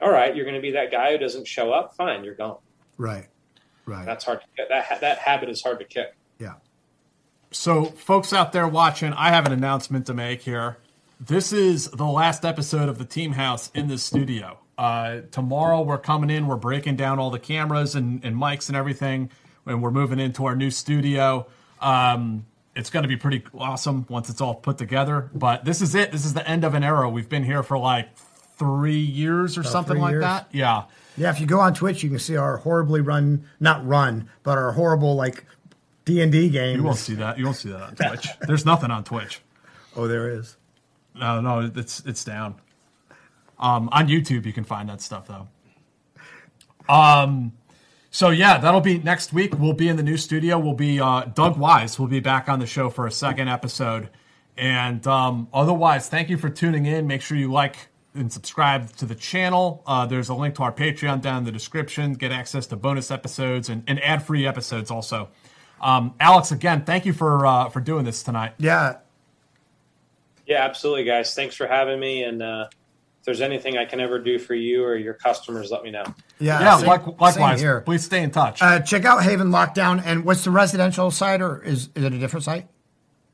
[0.00, 1.94] all right, you're going to be that guy who doesn't show up.
[1.94, 2.58] Fine, you're gone.
[2.96, 3.28] Right.
[3.86, 4.04] Right.
[4.04, 4.68] That's hard to get.
[4.68, 6.14] That, that habit is hard to kick.
[6.38, 6.54] Yeah.
[7.50, 10.76] So, folks out there watching, I have an announcement to make here.
[11.20, 14.58] This is the last episode of the Team House in the studio.
[14.76, 18.76] Uh, tomorrow, we're coming in, we're breaking down all the cameras and, and mics and
[18.76, 19.30] everything,
[19.66, 21.46] and we're moving into our new studio.
[21.80, 22.46] Um,
[22.76, 25.30] it's going to be pretty awesome once it's all put together.
[25.34, 26.12] But this is it.
[26.12, 27.08] This is the end of an era.
[27.10, 28.08] We've been here for like
[28.56, 30.22] three years or About something like years.
[30.22, 30.48] that.
[30.52, 30.84] Yeah.
[31.16, 31.30] Yeah.
[31.30, 34.72] If you go on Twitch, you can see our horribly run, not run, but our
[34.72, 35.44] horrible like
[36.08, 36.78] D and D game.
[36.78, 37.38] You won't see that.
[37.38, 38.28] You won't see that on Twitch.
[38.40, 39.42] There's nothing on Twitch.
[39.94, 40.56] Oh, there is.
[41.14, 42.54] No, no, it's it's down.
[43.58, 45.48] Um, on YouTube, you can find that stuff though.
[46.88, 47.52] Um,
[48.10, 49.58] so yeah, that'll be next week.
[49.58, 50.58] We'll be in the new studio.
[50.58, 54.08] We'll be uh, Doug Wise We'll be back on the show for a second episode.
[54.56, 57.06] And um, otherwise, thank you for tuning in.
[57.06, 57.76] Make sure you like
[58.14, 59.82] and subscribe to the channel.
[59.86, 62.14] Uh, there's a link to our Patreon down in the description.
[62.14, 65.28] Get access to bonus episodes and, and ad free episodes also.
[65.80, 68.54] Um, Alex, again, thank you for uh, for doing this tonight.
[68.58, 68.98] Yeah.
[70.46, 71.34] Yeah, absolutely, guys.
[71.34, 72.24] Thanks for having me.
[72.24, 75.82] And uh, if there's anything I can ever do for you or your customers, let
[75.82, 76.04] me know.
[76.38, 76.78] Yeah, yeah.
[76.78, 77.60] Same, like, likewise.
[77.60, 77.82] Here.
[77.82, 78.62] Please stay in touch.
[78.62, 80.02] Uh, check out Haven Lockdown.
[80.04, 82.66] And what's the residential site, or is is it a different site?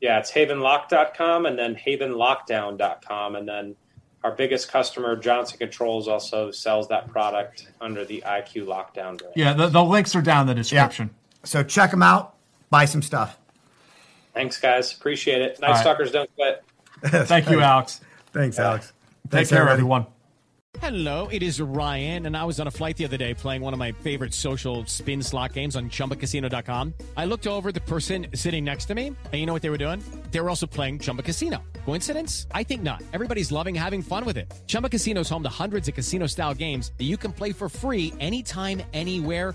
[0.00, 3.36] Yeah, it's havenlock.com and then havenlockdown.com.
[3.36, 3.76] And then
[4.22, 9.32] our biggest customer, Johnson Controls, also sells that product under the IQ Lockdown brand.
[9.34, 11.08] Yeah, the, the links are down in the description.
[11.08, 11.46] Yeah.
[11.46, 12.33] So check them out
[12.74, 13.38] buy some stuff.
[14.32, 14.92] Thanks, guys.
[14.92, 15.60] Appreciate it.
[15.60, 15.80] Night right.
[15.80, 16.64] Stalkers don't quit.
[17.28, 18.00] Thank you, Alex.
[18.32, 18.92] Thanks, Alex.
[19.28, 20.06] Thanks, Take care, everyone.
[20.80, 23.72] Hello, it is Ryan, and I was on a flight the other day playing one
[23.72, 26.94] of my favorite social spin slot games on chumbacasino.com.
[27.16, 29.78] I looked over the person sitting next to me, and you know what they were
[29.78, 30.02] doing?
[30.32, 31.62] They were also playing Chumba Casino.
[31.84, 32.48] Coincidence?
[32.52, 33.02] I think not.
[33.12, 34.52] Everybody's loving having fun with it.
[34.66, 37.68] Chumba Casino is home to hundreds of casino style games that you can play for
[37.68, 39.54] free anytime, anywhere,